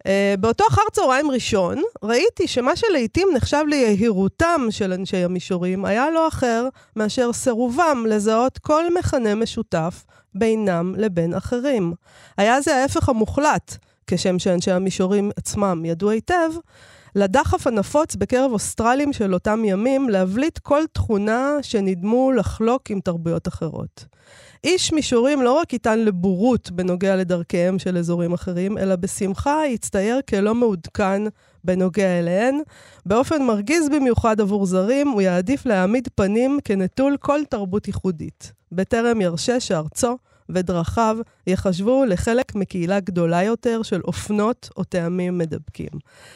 Uh, 0.09 0.11
באותו 0.41 0.65
אחר 0.71 0.83
צהריים 0.93 1.31
ראשון, 1.31 1.83
ראיתי 2.03 2.47
שמה 2.47 2.77
שלעיתים 2.77 3.29
נחשב 3.35 3.65
ליהירותם 3.69 4.61
של 4.71 4.93
אנשי 4.93 5.25
המישורים 5.25 5.85
היה 5.85 6.11
לא 6.11 6.29
אחר 6.29 6.69
מאשר 6.97 7.33
סירובם 7.33 8.05
לזהות 8.09 8.59
כל 8.59 8.85
מכנה 8.99 9.35
משותף 9.35 10.05
בינם 10.35 10.95
לבין 10.97 11.35
אחרים. 11.35 11.95
היה 12.39 12.61
זה 12.61 12.77
ההפך 12.77 13.09
המוחלט, 13.09 13.77
כשם 14.07 14.39
שאנשי 14.39 14.71
המישורים 14.71 15.31
עצמם 15.37 15.85
ידעו 15.85 16.11
היטב, 16.11 16.51
לדחף 17.15 17.67
הנפוץ 17.67 18.17
בקרב 18.17 18.53
אוסטרלים 18.53 19.13
של 19.13 19.35
אותם 19.35 19.65
ימים 19.65 20.09
להבליט 20.09 20.59
כל 20.59 20.83
תכונה 20.93 21.57
שנדמו 21.63 22.33
לחלוק 22.33 22.91
עם 22.91 23.01
תרבויות 23.01 23.49
אחרות. 23.49 24.05
איש 24.65 24.93
מישורים 24.93 25.43
לא 25.43 25.53
רק 25.53 25.73
יטען 25.73 25.99
לבורות 25.99 26.71
בנוגע 26.71 27.17
לדרכיהם 27.17 27.79
של 27.79 27.97
אזורים 27.97 28.33
אחרים, 28.33 28.79
אלא 28.79 28.97
בשמחה 28.97 29.63
יצטייר 29.67 30.21
כלא 30.29 30.55
מעודכן 30.55 31.23
בנוגע 31.65 32.19
אליהן. 32.19 32.61
באופן 33.07 33.43
מרגיז 33.43 33.89
במיוחד 33.89 34.41
עבור 34.41 34.67
זרים, 34.67 35.09
הוא 35.09 35.21
יעדיף 35.21 35.67
להעמיד 35.67 36.09
פנים 36.15 36.59
כנטול 36.65 37.17
כל 37.21 37.41
תרבות 37.51 37.87
ייחודית, 37.87 38.53
בטרם 38.73 39.21
ירשה 39.21 39.61
שארצו 39.61 40.17
ודרכיו 40.49 41.19
יחשבו 41.47 42.05
לחלק 42.05 42.55
מקהילה 42.55 43.01
גדולה 43.01 43.43
יותר 43.43 43.83
של 43.83 44.01
אופנות 44.05 44.71
או 44.77 44.85
טעמים 44.85 45.39
מדבקים. 45.39 45.91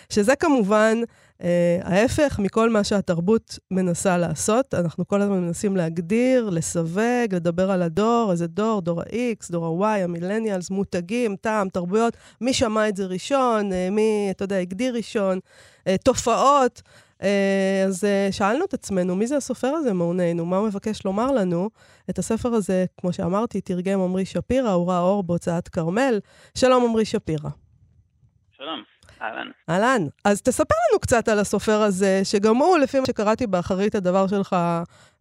שזה 0.09 0.37
כמובן 0.37 0.99
אה, 1.43 1.79
ההפך 1.83 2.39
מכל 2.39 2.71
מה 2.71 2.85
שהתרבות 2.85 3.59
מנסה 3.71 4.19
לעשות. 4.19 4.75
אנחנו 4.75 5.09
כל 5.09 5.21
הזמן 5.21 5.41
מנסים 5.41 5.77
להגדיר, 5.77 6.51
לסווג, 6.51 7.35
לדבר 7.35 7.71
על 7.71 7.83
הדור, 7.83 8.29
איזה 8.33 8.47
דור, 8.47 8.81
דור 8.81 9.01
ה-X, 9.01 9.47
דור 9.51 9.85
ה-Y, 9.87 10.05
המילניאלס, 10.05 10.71
מותגים, 10.71 11.37
טעם, 11.37 11.69
תרבויות, 11.69 12.17
מי 12.41 12.53
שמע 12.53 12.89
את 12.89 12.97
זה 12.97 13.07
ראשון, 13.07 13.73
אה, 13.73 13.89
מי, 13.91 14.29
אתה 14.31 14.45
יודע, 14.45 14.59
הגדיר 14.59 14.95
ראשון, 14.95 15.39
אה, 15.87 15.97
תופעות. 16.05 16.83
אה, 17.23 17.85
אז 17.87 18.05
אה, 18.05 18.29
שאלנו 18.33 18.65
את 18.65 18.75
עצמנו, 18.75 19.17
מי 19.17 19.27
זה 19.27 19.37
הסופר 19.37 19.69
הזה 19.69 19.93
מעוננו? 19.93 20.47
מה 20.47 20.57
הוא 20.57 20.69
מבקש 20.69 21.05
לומר 21.05 21.31
לנו? 21.31 21.71
את 22.11 22.19
הספר 22.19 22.49
הזה, 22.49 22.85
כמו 23.01 23.13
שאמרתי, 23.13 23.61
תרגם 23.61 24.01
עמרי 24.01 24.25
שפירא, 24.25 24.71
הוא 24.71 24.89
ראה 24.89 25.01
אור 25.01 25.23
בהוצאת 25.23 25.69
כרמל. 25.69 26.21
שלום, 26.55 26.85
עמרי 26.85 27.05
שפירא. 27.05 27.51
שלום. 28.57 28.83
אהלן. 29.23 29.51
אהלן. 29.71 30.07
אז 30.25 30.43
תספר 30.43 30.75
לנו 30.91 31.01
קצת 31.01 31.29
על 31.29 31.39
הסופר 31.39 31.83
הזה, 31.83 32.21
שגם 32.25 32.57
הוא, 32.57 32.79
לפי 32.79 33.01
מה 33.01 33.07
שקראתי 33.07 33.47
באחרית 33.47 33.95
הדבר 33.95 34.27
שלך, 34.27 34.57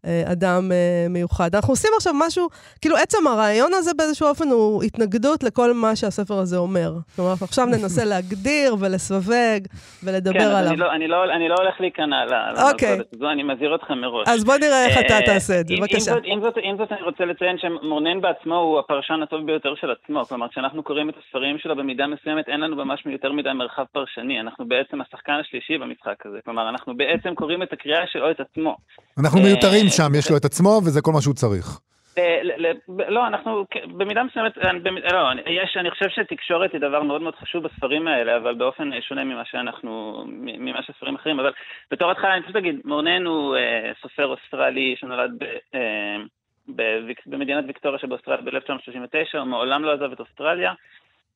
אדם 0.05 0.71
אה, 0.71 1.07
מיוחד. 1.09 1.55
אנחנו 1.55 1.71
עושים 1.71 1.91
עכשיו 1.97 2.13
משהו, 2.27 2.47
כאילו 2.81 2.97
עצם 2.97 3.27
הרעיון 3.27 3.71
הזה 3.73 3.91
באיזשהו 3.97 4.27
אופן 4.27 4.47
הוא 4.47 4.83
התנגדות 4.83 5.43
לכל 5.43 5.73
מה 5.73 5.95
שהספר 5.95 6.33
הזה 6.33 6.57
אומר. 6.57 6.91
כלומר, 7.15 7.33
עכשיו 7.41 7.65
ננסה 7.65 8.05
להגדיר 8.11 8.75
ולסווג 8.79 9.61
ולדבר 10.03 10.33
כן, 10.33 10.45
עליו. 10.45 10.63
כן, 10.63 10.69
אני, 10.69 10.77
לא, 10.77 10.93
אני, 10.93 11.07
לא, 11.07 11.23
אני 11.35 11.49
לא 11.49 11.55
הולך 11.59 11.81
להיכנע 11.81 12.23
אוקיי. 12.71 12.89
למלכודת 12.89 13.13
הזו, 13.13 13.29
אני 13.31 13.43
מזהיר 13.43 13.71
אותך 13.71 13.91
מראש. 13.91 14.27
אז 14.27 14.43
בוא 14.43 14.55
נראה 14.57 14.85
איך 14.85 14.97
אתה 15.05 15.13
אה, 15.13 15.25
תעשה 15.25 15.59
את 15.59 15.67
זה, 15.67 15.73
אם, 15.73 15.79
בבקשה. 15.79 16.11
אם, 16.11 16.41
זאת, 16.41 16.57
אם, 16.57 16.75
זאת, 16.77 16.91
אני 16.91 17.01
רוצה 17.01 17.25
לציין 17.25 17.57
שמורנן 17.57 18.21
בעצמו 18.21 18.55
הוא 18.55 18.79
הפרשן 18.79 19.19
הטוב 19.23 19.45
ביותר 19.45 19.73
של 19.81 19.91
עצמו. 19.91 20.25
כלומר, 20.25 20.47
כשאנחנו 20.47 20.83
קוראים 20.83 21.09
את 21.09 21.15
הספרים 21.25 21.57
שלו 21.57 21.75
במידה 21.75 22.07
מסוימת, 22.07 22.49
אין 22.49 22.59
לנו 22.59 22.75
ממש 22.75 23.03
יותר 23.05 23.31
מדי 23.31 23.53
מרחב 23.55 23.83
פרשני. 23.91 24.39
אנחנו 24.39 24.67
בעצם 24.67 25.01
השחקן 25.01 25.33
השלישי 25.41 25.77
במשחק 25.77 26.25
הזה. 26.25 26.37
כלומר, 26.45 26.69
אנחנו 26.69 26.97
בעצם 26.97 27.35
קוראים 27.35 27.63
את 27.63 27.73
הקריאה 27.73 28.07
שלו 28.11 28.31
את 28.31 28.39
עצמו. 28.39 28.75
אנחנו 29.19 29.39
אה, 29.39 29.43
מיותרים 29.43 29.90
שם, 29.91 30.15
יש 30.19 30.31
לו 30.31 30.37
את 30.37 30.45
עצמו, 30.45 30.81
וזה 30.85 31.01
כל 31.01 31.11
מה 31.11 31.21
שהוא 31.21 31.33
צריך. 31.33 31.79
לא, 32.87 33.27
אנחנו, 33.27 33.65
במידה 33.97 34.23
מסוימת, 34.23 34.57
לא, 35.11 35.31
יש, 35.47 35.77
אני 35.77 35.91
חושב 35.91 36.09
שתקשורת 36.09 36.73
היא 36.73 36.81
דבר 36.81 37.03
מאוד 37.03 37.21
מאוד 37.21 37.35
חשוב 37.35 37.63
בספרים 37.63 38.07
האלה, 38.07 38.37
אבל 38.37 38.55
באופן 38.55 38.89
שונה 39.01 39.23
ממה 39.23 39.45
שאנחנו, 39.45 40.23
ממה 40.27 40.83
שספרים 40.83 41.15
אחרים, 41.15 41.39
אבל 41.39 41.51
בתור 41.91 42.11
התחלה 42.11 42.33
אני 42.33 42.43
פשוט 42.43 42.55
אגיד, 42.55 42.75
מורנן 42.85 43.25
הוא 43.25 43.55
אה, 43.55 43.91
סופר 44.01 44.25
אוסטרלי 44.25 44.95
שנולד 44.99 45.43
אה, 45.75 46.17
במדינת 47.25 47.63
ויקטוריה 47.67 47.99
שבאוסטרליה 47.99 48.41
ב-1939, 48.41 49.37
הוא 49.37 49.43
מעולם 49.43 49.83
לא 49.83 49.93
עזב 49.93 50.11
את 50.11 50.19
אוסטרליה. 50.19 50.73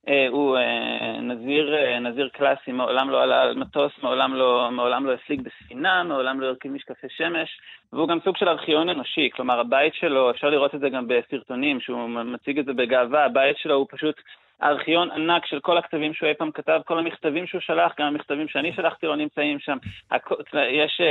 אה, 0.09 0.27
הוא 0.29 0.57
אה, 0.57 1.21
נזיר, 1.21 1.75
אה, 1.75 1.99
נזיר 1.99 2.29
קלאסי, 2.33 2.71
מעולם 2.71 3.09
לא 3.09 3.23
עלה 3.23 3.41
על 3.41 3.55
מטוס, 3.55 3.91
מעולם 4.03 4.33
לא, 4.33 4.69
מעולם 4.71 5.05
לא 5.05 5.13
הפליג 5.13 5.41
בספינה, 5.41 6.03
מעולם 6.03 6.41
לא 6.41 6.45
הרכיב 6.47 6.71
משקפי 6.71 7.07
שמש, 7.09 7.59
והוא 7.93 8.07
גם 8.07 8.19
סוג 8.23 8.37
של 8.37 8.49
ארכיון 8.49 8.89
אנושי, 8.89 9.29
כלומר 9.33 9.59
הבית 9.59 9.93
שלו, 9.93 10.31
אפשר 10.31 10.49
לראות 10.49 10.75
את 10.75 10.79
זה 10.79 10.89
גם 10.89 11.07
בסרטונים, 11.07 11.79
שהוא 11.79 12.09
מציג 12.09 12.59
את 12.59 12.65
זה 12.65 12.73
בגאווה, 12.73 13.25
הבית 13.25 13.57
שלו 13.57 13.75
הוא 13.75 13.87
פשוט 13.89 14.15
ארכיון 14.63 15.11
ענק 15.11 15.45
של 15.45 15.59
כל 15.59 15.77
הכתבים 15.77 16.13
שהוא 16.13 16.29
אי 16.29 16.33
פעם 16.33 16.51
כתב, 16.51 16.81
כל 16.85 16.99
המכתבים 16.99 17.47
שהוא 17.47 17.61
שלח, 17.61 17.93
גם 17.99 18.07
המכתבים 18.07 18.47
שאני 18.47 18.73
שלחתי 18.73 19.05
לו 19.05 19.15
נמצאים 19.15 19.59
שם. 19.59 19.77
הכ- 20.11 20.57
יש, 20.69 21.01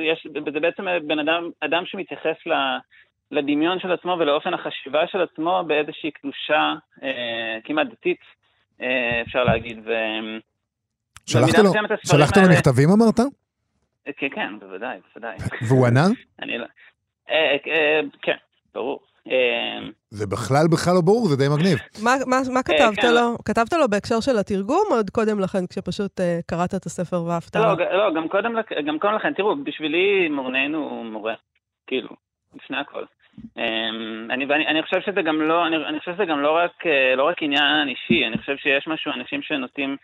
יש, 0.00 0.26
זה 0.52 0.60
בעצם 0.60 0.86
בן 1.06 1.18
אדם, 1.18 1.50
אדם 1.60 1.86
שמתייחס 1.86 2.36
ל... 2.46 2.52
לדמיון 3.30 3.78
של 3.80 3.92
עצמו 3.92 4.16
ולאופן 4.20 4.54
החשיבה 4.54 5.00
של 5.06 5.18
עצמו 5.20 5.62
באיזושהי 5.66 6.10
קדושה 6.10 6.72
אה, 7.02 7.58
כמעט 7.64 7.86
דתית, 7.92 8.18
אה, 8.80 9.20
אפשר 9.22 9.44
להגיד. 9.44 9.78
ו... 9.86 9.90
שלחת 11.26 11.58
לו- 11.58 11.72
שלחת 12.06 12.36
לו 12.36 12.42
האלה- 12.42 12.54
מכתבים 12.54 12.88
אמרת? 12.90 13.20
כן, 14.16 14.26
כן, 14.34 14.58
בוודאי, 14.60 14.98
בוודאי. 15.14 15.36
והוא 15.68 15.86
ענה? 15.86 16.06
אני 16.42 16.58
לא... 16.58 16.66
אה, 17.30 17.56
אה, 17.66 18.00
כן, 18.22 18.36
ברור. 18.74 19.00
אה, 19.30 19.78
זה 20.10 20.26
בכלל 20.26 20.66
בכלל 20.72 20.94
לא 20.94 21.00
ברור, 21.00 21.26
זה 21.28 21.36
די 21.36 21.44
מגניב. 21.56 21.78
מה- 22.04 22.10
מה- 22.26 22.54
מה 22.54 22.62
כתבת 22.62 22.96
כן. 23.00 23.14
לו? 23.14 23.36
כתבת 23.44 23.72
לו 23.72 23.88
בהקשר 23.88 24.20
של 24.20 24.38
התרגום, 24.38 24.84
או 24.90 24.96
עוד 24.96 25.10
קודם 25.10 25.40
לכן, 25.40 25.66
כשפשוט 25.66 26.20
אה, 26.20 26.38
קראת 26.46 26.74
את 26.74 26.86
הספר 26.86 27.22
ואהבת? 27.22 27.56
לא, 27.56 27.74
לא, 27.96 28.14
גם 28.16 28.28
קודם, 28.28 28.56
לכ- 28.56 28.72
גם 28.86 28.98
קודם 28.98 29.14
לכן, 29.14 29.32
תראו, 29.34 29.56
בשבילי 29.64 30.28
מורנן 30.28 30.74
הוא 30.74 31.04
מורה, 31.04 31.34
כאילו, 31.86 32.08
לפני 32.56 32.76
הכל. 32.76 33.04
אמ, 33.58 34.30
אני, 34.30 34.44
ואני, 34.46 34.66
אני 34.66 34.82
חושב 34.82 35.00
שזה 35.00 35.22
גם 35.22 35.40
לא, 35.40 35.66
אני, 35.66 35.76
אני 35.76 35.98
חושב 35.98 36.14
שזה 36.14 36.24
גם 36.24 36.40
לא 36.40 36.56
רק, 36.56 36.86
אה, 36.86 37.16
לא 37.16 37.24
רק 37.24 37.42
עניין 37.42 37.88
אישי, 37.88 38.26
אני 38.26 38.38
חושב 38.38 38.56
שיש 38.56 38.86
משהו, 38.86 39.12
אנשים 39.12 39.42
שנוטים 39.42 39.96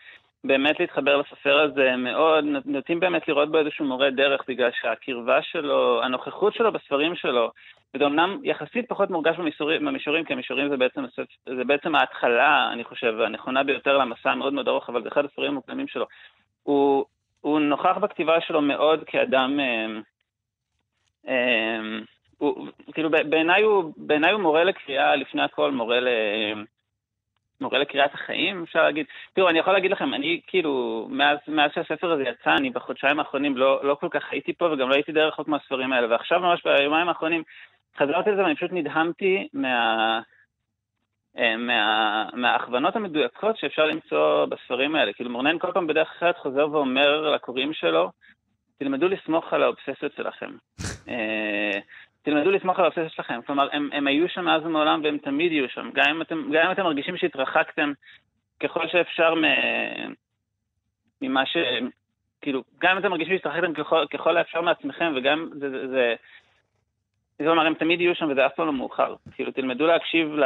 באמת 0.43 0.79
להתחבר 0.79 1.17
לסופר 1.17 1.59
הזה 1.59 1.95
מאוד, 1.97 2.45
נוטים 2.65 2.99
באמת 2.99 3.27
לראות 3.27 3.51
בו 3.51 3.57
איזשהו 3.57 3.85
מורה 3.85 4.09
דרך, 4.09 4.41
בגלל 4.47 4.69
שהקרבה 4.81 5.41
שלו, 5.41 6.03
הנוכחות 6.03 6.53
שלו 6.53 6.71
בספרים 6.71 7.15
שלו, 7.15 7.51
וזה 7.95 8.05
אמנם 8.05 8.39
יחסית 8.43 8.89
פחות 8.89 9.09
מורגש 9.09 9.37
במישורים, 9.37 9.85
במישורים 9.85 10.25
כי 10.25 10.33
המישורים 10.33 10.69
זה 10.69 10.77
בעצם, 10.77 11.05
זה 11.45 11.63
בעצם 11.63 11.95
ההתחלה, 11.95 12.69
אני 12.73 12.83
חושב, 12.83 13.19
הנכונה 13.19 13.63
ביותר 13.63 13.97
למסע 13.97 14.31
המאוד 14.31 14.53
מאוד 14.53 14.67
ארוך, 14.67 14.89
אבל 14.89 15.03
זה 15.03 15.09
אחד 15.09 15.25
הספרים 15.25 15.51
המוקדמים 15.51 15.87
שלו. 15.87 16.05
הוא, 16.63 17.05
הוא 17.41 17.59
נוכח 17.59 17.97
בכתיבה 18.01 18.41
שלו 18.41 18.61
מאוד 18.61 19.03
כאדם, 19.07 19.59
אמ, 19.59 20.01
אמ, 21.27 22.01
הוא, 22.41 22.67
כאילו 22.93 23.09
בעיניי 23.09 23.63
הוא, 23.63 23.93
בעיניי 23.97 24.31
הוא 24.31 24.41
מורה 24.41 24.63
לקריאה, 24.63 25.15
לפני 25.15 25.41
הכל 25.41 25.71
מורה 25.71 25.99
ל... 25.99 26.07
מורה 27.61 27.79
לקריאת 27.79 28.13
החיים, 28.13 28.63
אפשר 28.63 28.83
להגיד. 28.83 29.05
תראו, 29.33 29.49
אני 29.49 29.59
יכול 29.59 29.73
להגיד 29.73 29.91
לכם, 29.91 30.13
אני 30.13 30.41
כאילו, 30.47 31.07
מאז, 31.11 31.37
מאז 31.47 31.71
שהספר 31.75 32.11
הזה 32.11 32.23
יצא, 32.23 32.55
אני 32.55 32.69
בחודשיים 32.69 33.19
האחרונים 33.19 33.57
לא, 33.57 33.79
לא 33.83 33.95
כל 33.95 34.07
כך 34.11 34.31
הייתי 34.31 34.53
פה 34.53 34.65
וגם 34.65 34.89
לא 34.89 34.93
הייתי 34.93 35.11
די 35.11 35.19
רחוק 35.19 35.47
מהספרים 35.47 35.93
האלה, 35.93 36.07
ועכשיו 36.09 36.39
ממש 36.39 36.63
ביומיים 36.63 37.09
האחרונים 37.09 37.43
חזרתי 37.97 38.31
לזה 38.31 38.43
ואני 38.43 38.55
פשוט 38.55 38.71
נדהמתי 38.73 39.47
מה... 39.53 40.19
אה, 41.37 41.57
מה, 41.57 42.29
מההכוונות 42.33 42.95
המדויקות 42.95 43.57
שאפשר 43.57 43.85
למצוא 43.85 44.45
בספרים 44.45 44.95
האלה. 44.95 45.13
כאילו 45.13 45.29
מורנן 45.29 45.59
כל 45.59 45.71
פעם 45.73 45.87
בדרך 45.87 46.07
אחרת 46.17 46.37
חוזר 46.37 46.71
ואומר 46.71 47.29
לקוראים 47.29 47.73
שלו, 47.73 48.11
תלמדו 48.79 49.07
לסמוך 49.07 49.53
על 49.53 49.63
האובססיות 49.63 50.13
שלכם. 50.15 50.51
אה, 52.27 52.33
תלמדו 52.33 52.51
לסמוך 52.51 52.79
על 52.79 52.85
האובססיות 52.85 53.11
שלכם. 53.11 53.39
כלומר, 53.45 53.67
הם, 53.71 53.89
הם 53.91 54.07
היו 54.07 54.29
שם 54.29 54.45
מאז 54.45 54.65
ומעולם 54.65 55.01
והם 55.03 55.17
תמיד 55.17 55.51
יהיו 55.51 55.69
שם. 55.69 55.89
גם 55.93 56.05
אם 56.09 56.21
אתם, 56.21 56.51
גם 56.53 56.65
אם 56.65 56.71
אתם 56.71 56.83
מרגישים 56.83 57.17
שהתרחקתם 57.17 57.91
ככל 58.59 58.87
שאפשר 58.87 59.35
מ, 59.35 59.43
ממה 61.21 61.45
ש... 61.45 61.57
כאילו, 62.41 62.63
גם 62.81 62.91
אם 62.91 62.97
אתם 62.97 63.09
מרגישים 63.09 63.37
שהתרחקתם 63.37 63.73
ככל, 63.73 64.05
ככל 64.11 64.37
האפשר 64.37 64.61
מעצמכם, 64.61 65.13
וגם 65.15 65.49
זה... 65.53 65.69
זה, 65.69 66.15
זה 67.39 67.45
כלומר, 67.45 67.65
הם 67.65 67.73
תמיד 67.73 68.01
יהיו 68.01 68.15
שם 68.15 68.29
וזה 68.31 68.45
אף 68.45 68.55
פעם 68.55 68.65
לא 68.65 68.73
מאוחר. 68.73 69.15
כאילו, 69.35 69.51
תלמדו 69.51 69.87
להקשיב 69.87 70.35
ל... 70.35 70.43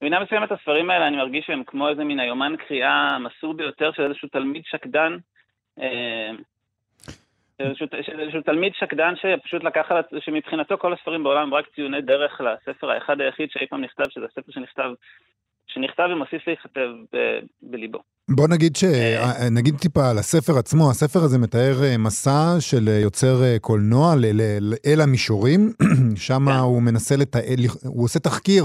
במידה 0.00 0.20
מסוימת 0.20 0.52
הספרים 0.52 0.90
האלה, 0.90 1.06
אני 1.08 1.16
מרגיש 1.16 1.46
שהם 1.46 1.64
כמו 1.64 1.88
איזה 1.88 2.04
מין 2.04 2.20
היומן 2.20 2.54
קריאה 2.56 3.08
המסור 3.08 3.54
ביותר 3.54 3.92
של 3.92 4.02
איזשהו 4.02 4.28
תלמיד 4.28 4.62
שקדן. 4.64 5.16
איזשהו 8.18 8.42
תלמיד 8.42 8.72
שקדן 8.74 9.14
שפשוט 9.16 9.64
לקח 9.64 9.90
על, 9.90 9.98
עצ- 9.98 10.20
שמבחינתו 10.20 10.78
כל 10.78 10.92
הספרים 10.92 11.22
בעולם 11.24 11.42
הם 11.42 11.54
רק 11.54 11.66
ציוני 11.74 12.02
דרך 12.02 12.40
לספר 12.40 12.90
האחד 12.90 13.20
היחיד 13.20 13.50
שאי 13.50 13.66
פעם 13.66 13.80
נכתב, 13.80 14.04
שזה 14.10 14.24
הספר 14.24 14.52
שנכתב, 14.52 14.90
שנכתב 15.74 16.02
ומוסיף 16.12 16.42
להיכתב 16.46 16.88
ב- 17.12 17.46
בליבו. 17.62 17.98
בוא 18.30 18.48
נגיד 18.48 18.76
ש... 18.76 18.84
אה. 18.84 19.50
נגיד 19.50 19.76
טיפה 19.78 20.10
על 20.10 20.18
הספר 20.18 20.58
עצמו, 20.58 20.90
הספר 20.90 21.20
הזה 21.22 21.38
מתאר 21.38 21.84
אה, 21.84 21.98
מסע 21.98 22.56
של 22.60 22.88
אה, 22.88 22.98
יוצר 22.98 23.42
אה, 23.42 23.56
קולנוע 23.60 24.14
ל- 24.16 24.40
ל- 24.60 24.74
אל 24.86 25.00
המישורים, 25.00 25.72
שם 26.16 26.44
כן. 26.48 26.56
הוא 26.56 26.82
מנסה 26.82 27.16
לתעד, 27.16 27.58
הוא 27.84 28.04
עושה 28.04 28.18
תחקיר 28.18 28.64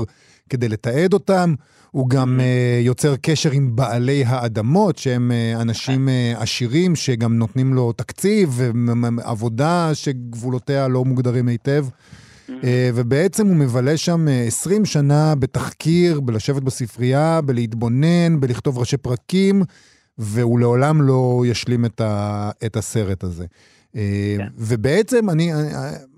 כדי 0.50 0.70
לתעד 0.70 1.14
אותם, 1.14 1.54
הוא 1.92 2.10
גם 2.10 2.40
אה, 2.40 2.80
יוצר 2.82 3.16
קשר 3.16 3.52
עם 3.52 3.76
בעלי 3.76 4.24
האדמות, 4.28 4.98
שהם 4.98 5.32
אה, 5.32 5.62
אנשים 5.62 6.10
אה, 6.10 6.34
עשירים 6.38 6.96
שגם 6.96 7.38
נותנים 7.38 7.74
לו 7.74 7.92
תקציב 7.92 8.50
ועבודה 8.60 9.90
שגבולותיה 9.94 10.88
לא 10.88 11.06
מוגדרים 11.06 11.48
היטב. 11.48 11.86
אה, 12.64 12.90
ובעצם 12.96 13.48
הוא 13.48 13.56
מבלה 13.56 13.98
שם 13.98 14.28
אה, 14.28 14.44
20 14.44 14.86
שנה 14.86 15.36
בתחקיר, 15.36 16.20
בלשבת 16.20 16.64
בספרייה, 16.64 17.42
בלהתבונן, 17.42 18.40
בלכתוב 18.40 18.78
ראשי 18.78 18.98
פרקים, 18.98 19.64
והוא 20.18 20.60
לעולם 20.60 21.02
לא 21.02 21.44
ישלים 21.48 21.86
את, 21.86 22.02
ה, 22.02 22.52
את 22.66 22.76
הסרט 22.76 23.24
הזה. 23.24 23.46
אה, 23.96 24.36
כן. 24.38 24.48
ובעצם 24.58 25.30
אני, 25.30 25.54
אני, 25.54 25.70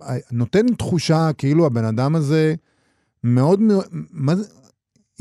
אני 0.02 0.20
נותן 0.32 0.74
תחושה 0.74 1.30
כאילו 1.38 1.66
הבן 1.66 1.86
אדם 1.86 2.16
הזה 2.16 2.56
מאוד, 3.24 3.60
מה 4.12 4.36
זה, 4.36 4.44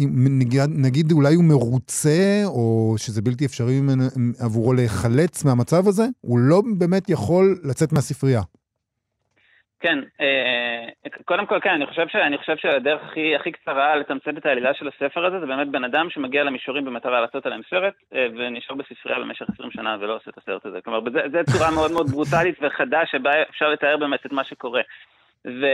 נגיד, 0.09 0.62
נגיד 0.68 1.12
אולי 1.12 1.35
הוא 1.35 1.44
מרוצה, 1.44 2.42
או 2.44 2.94
שזה 2.96 3.23
בלתי 3.23 3.46
אפשרי 3.46 3.81
עבורו 4.38 4.73
להיחלץ 4.73 5.44
מהמצב 5.44 5.88
הזה, 5.88 6.07
הוא 6.20 6.38
לא 6.38 6.62
באמת 6.79 7.11
יכול 7.11 7.61
לצאת 7.64 7.92
מהספרייה. 7.92 8.42
כן, 9.81 9.99
אה, 10.21 10.87
קודם 11.25 11.47
כל 11.47 11.61
כן, 11.61 11.71
אני 11.71 11.87
חושב, 11.87 12.09
ש, 12.09 12.16
אני 12.16 12.38
חושב 12.38 12.57
שהדרך 12.57 13.01
הכי, 13.05 13.37
הכי 13.37 13.53
קצרה 13.53 13.97
לתמצת 13.97 14.38
את 14.38 14.47
העלילה 14.47 14.75
של 14.75 14.88
הספר 14.88 15.27
הזה 15.27 15.40
זה 15.40 15.47
באמת 15.47 15.69
בן 15.69 15.85
אדם 15.85 16.11
שמגיע 16.11 16.45
למישורים 16.45 16.85
במטרה 16.85 17.21
לעשות 17.21 17.47
עליהם 17.47 17.61
סרט 17.71 17.95
אה, 18.14 18.27
ונשאר 18.37 18.77
בספרייה 18.77 19.19
במשך 19.19 19.47
20 19.55 19.71
שנה 19.71 19.97
ולא 20.01 20.16
עושה 20.16 20.31
את 20.31 20.38
הסרט 20.38 20.66
הזה. 20.66 20.81
כלומר, 20.81 21.01
זו 21.11 21.38
צורה 21.53 21.71
מאוד 21.71 21.93
מאוד 21.93 22.11
ברוטלית 22.11 22.59
וחדה 22.61 23.07
שבה 23.07 23.43
אפשר 23.43 23.69
לתאר 23.69 23.97
באמת 23.97 24.27
את 24.27 24.33
מה 24.33 24.45
שקורה. 24.45 24.83
ו, 25.47 25.66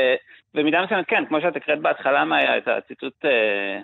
במידה 0.55 0.85
מסוימת 0.85 1.07
כן, 1.09 1.25
כמו 1.27 1.41
שאת 1.41 1.57
הקראת 1.57 1.81
בהתחלה, 1.81 2.25
מה 2.25 2.37
היה 2.37 2.59
את 2.59 2.69
הציטוט, 2.69 3.25
אה, 3.25 3.81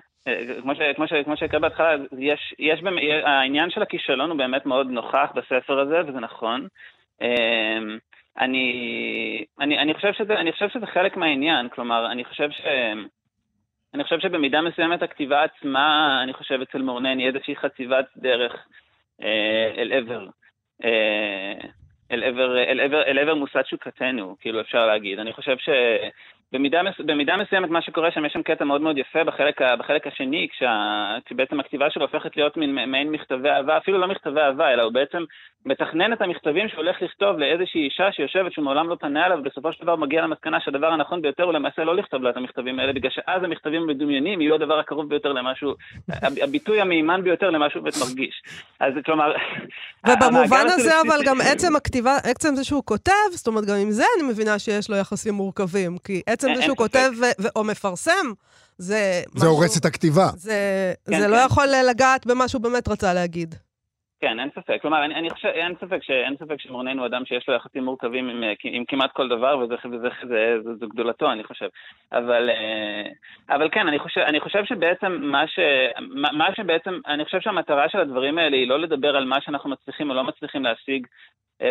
כמו, 0.62 0.74
ש, 0.74 0.78
כמו, 0.96 1.04
כמו 1.24 1.36
שהקראת 1.36 1.60
בהתחלה, 1.62 1.94
יש, 2.18 2.54
יש, 2.58 2.80
העניין 3.24 3.70
של 3.70 3.82
הכישלון 3.82 4.30
הוא 4.30 4.38
באמת 4.38 4.66
מאוד 4.66 4.90
נוכח 4.90 5.28
בספר 5.34 5.80
הזה 5.80 6.00
וזה 6.06 6.20
נכון. 6.20 6.66
אני, 8.40 9.44
אני, 9.60 9.78
אני, 9.78 9.94
חושב 9.94 10.12
שזה, 10.12 10.34
אני 10.34 10.52
חושב 10.52 10.68
שזה 10.68 10.86
חלק 10.86 11.16
מהעניין, 11.16 11.68
כלומר, 11.68 12.12
אני 12.12 12.24
חושב 12.24 12.50
ש... 12.50 12.60
אני 13.94 14.04
חושב 14.04 14.20
שבמידה 14.20 14.60
מסוימת 14.60 15.02
הכתיבה 15.02 15.44
עצמה, 15.44 16.20
אני 16.22 16.32
חושב 16.32 16.60
אצל 16.60 16.82
מורנן, 16.82 17.18
היא 17.18 17.26
איזושהי 17.26 17.56
חציבת 17.56 18.06
דרך 18.16 18.66
אה, 19.22 19.72
אל 19.76 19.92
עבר, 19.92 20.26
אה, 20.84 21.68
אל 22.10 22.24
עבר, 22.24 22.58
אל 22.58 22.80
עבר, 22.80 23.02
אל 23.02 23.18
עבר 23.18 23.34
מוסד 23.34 23.62
שוקתנו, 23.66 24.36
כאילו 24.40 24.60
אפשר 24.60 24.86
להגיד. 24.86 25.18
אני 25.18 25.32
חושב 25.32 25.56
ש... 25.58 25.68
במידה, 26.52 26.82
מס, 26.82 26.94
במידה 27.06 27.36
מסוימת 27.36 27.70
מה 27.70 27.82
שקורה 27.82 28.10
שם, 28.10 28.24
יש 28.24 28.32
שם 28.32 28.42
קטע 28.42 28.64
מאוד 28.64 28.80
מאוד 28.80 28.98
יפה 28.98 29.24
בחלק, 29.24 29.62
בחלק 29.78 30.06
השני, 30.06 30.48
כשה, 30.52 30.70
כשבעצם 31.24 31.60
הכתיבה 31.60 31.90
שלו 31.90 32.02
הופכת 32.02 32.36
להיות 32.36 32.56
מין, 32.56 32.74
מעין 32.90 33.10
מכתבי 33.10 33.48
אהבה, 33.48 33.76
אפילו 33.76 33.98
לא 33.98 34.08
מכתבי 34.08 34.40
אהבה, 34.40 34.72
אלא 34.72 34.82
הוא 34.82 34.92
בעצם 34.92 35.24
מתכנן 35.66 36.12
את 36.12 36.22
המכתבים 36.22 36.68
שהוא 36.68 36.80
הולך 36.84 37.02
לכתוב 37.02 37.38
לאיזושהי 37.38 37.84
אישה 37.84 38.12
שיושבת 38.12 38.52
שהוא 38.52 38.64
מעולם 38.64 38.88
לא 38.88 38.96
פנה 39.00 39.26
אליו, 39.26 39.38
ובסופו 39.38 39.72
של 39.72 39.82
דבר 39.82 39.96
מגיע 39.96 40.22
למסקנה 40.22 40.60
שהדבר 40.60 40.86
הנכון 40.86 41.22
ביותר 41.22 41.42
הוא 41.42 41.52
למעשה 41.52 41.84
לא 41.84 41.96
לכתוב 41.96 42.22
לה 42.22 42.30
את 42.30 42.36
המכתבים 42.36 42.80
האלה, 42.80 42.92
בגלל 42.92 43.10
שאז 43.10 43.44
המכתבים 43.44 43.82
המדומיינים 43.82 44.40
יהיו 44.40 44.54
הדבר 44.54 44.78
הקרוב 44.78 45.08
ביותר 45.08 45.32
למשהו, 45.32 45.74
הביטוי 46.42 46.80
המימן 46.80 47.22
ביותר 47.24 47.50
למשהו 47.50 47.82
בית 47.82 47.94
מרגיש. 48.00 48.42
אז 48.80 48.92
כלומר... 49.04 49.32
ובמובן 50.08 50.64
הזה 50.64 51.00
אבל 51.00 51.20
גם 51.26 51.36
עצם 51.52 51.76
הכתיבה, 51.76 52.16
עצם 52.30 52.54
זה 52.54 52.64
שהוא 52.64 52.82
כותב, 52.84 53.12
זאת 53.30 53.46
אומרת 53.46 53.64
גם 53.64 53.76
עם 53.82 53.90
זה 53.90 54.04
אני 54.16 54.28
מבינה 54.28 54.58
שיש 54.58 54.90
לו 54.90 54.96
יחסים 54.96 55.34
מורכבים, 55.34 55.98
כי 56.04 56.22
עצם 56.44 56.54
זה 56.54 56.62
שהוא 56.62 56.76
כותב 56.76 57.10
או 57.56 57.64
מפרסם, 57.64 58.26
זה... 58.78 59.22
זה 59.34 59.46
הורס 59.46 59.78
את 59.78 59.84
הכתיבה. 59.84 60.26
זה, 60.34 60.54
כן, 61.10 61.18
זה 61.18 61.28
לא 61.28 61.36
כן. 61.36 61.40
לא 61.40 61.46
יכול 61.46 61.64
לגעת 61.90 62.26
במה 62.26 62.48
שהוא 62.48 62.62
באמת 62.62 62.88
רצה 62.88 63.14
להגיד. 63.14 63.54
כן, 64.22 64.40
אין 64.40 64.48
ספק. 64.54 64.78
כלומר, 64.82 65.04
אני, 65.04 65.14
אני 65.14 65.30
חושב, 65.30 65.48
אין 65.48 65.74
ספק, 65.80 66.02
ש, 66.02 66.10
אין 66.10 66.36
ספק 66.36 66.60
שמורנן 66.60 66.98
הוא 66.98 67.06
אדם 67.06 67.24
שיש 67.24 67.48
לו 67.48 67.54
יחסים 67.54 67.84
מורכבים 67.84 68.28
עם, 68.28 68.42
עם 68.64 68.84
כמעט 68.84 69.12
כל 69.12 69.28
דבר, 69.28 69.58
וזה, 69.58 69.74
וזה, 69.84 70.08
זה, 70.28 70.56
זה, 70.64 70.74
זה 70.80 70.86
גדולתו, 70.86 71.32
אני 71.32 71.44
חושב. 71.44 71.68
אבל, 72.12 72.50
אה, 72.50 73.56
אבל 73.56 73.68
כן, 73.72 73.88
אני 73.88 73.98
חושב, 73.98 74.20
אני 74.20 74.40
חושב 74.40 74.64
שבעצם 74.64 75.12
מה, 75.20 75.48
ש, 75.48 75.58
מה 76.38 76.48
שבעצם, 76.56 77.00
אני 77.06 77.24
חושב 77.24 77.40
שהמטרה 77.40 77.88
של 77.88 77.98
הדברים 78.00 78.38
האלה 78.38 78.56
היא 78.56 78.68
לא 78.68 78.80
לדבר 78.80 79.16
על 79.16 79.24
מה 79.24 79.40
שאנחנו 79.40 79.70
מצליחים 79.70 80.10
או 80.10 80.14
לא 80.14 80.24
מצליחים 80.24 80.62
להשיג 80.62 81.06
אה, 81.06 81.06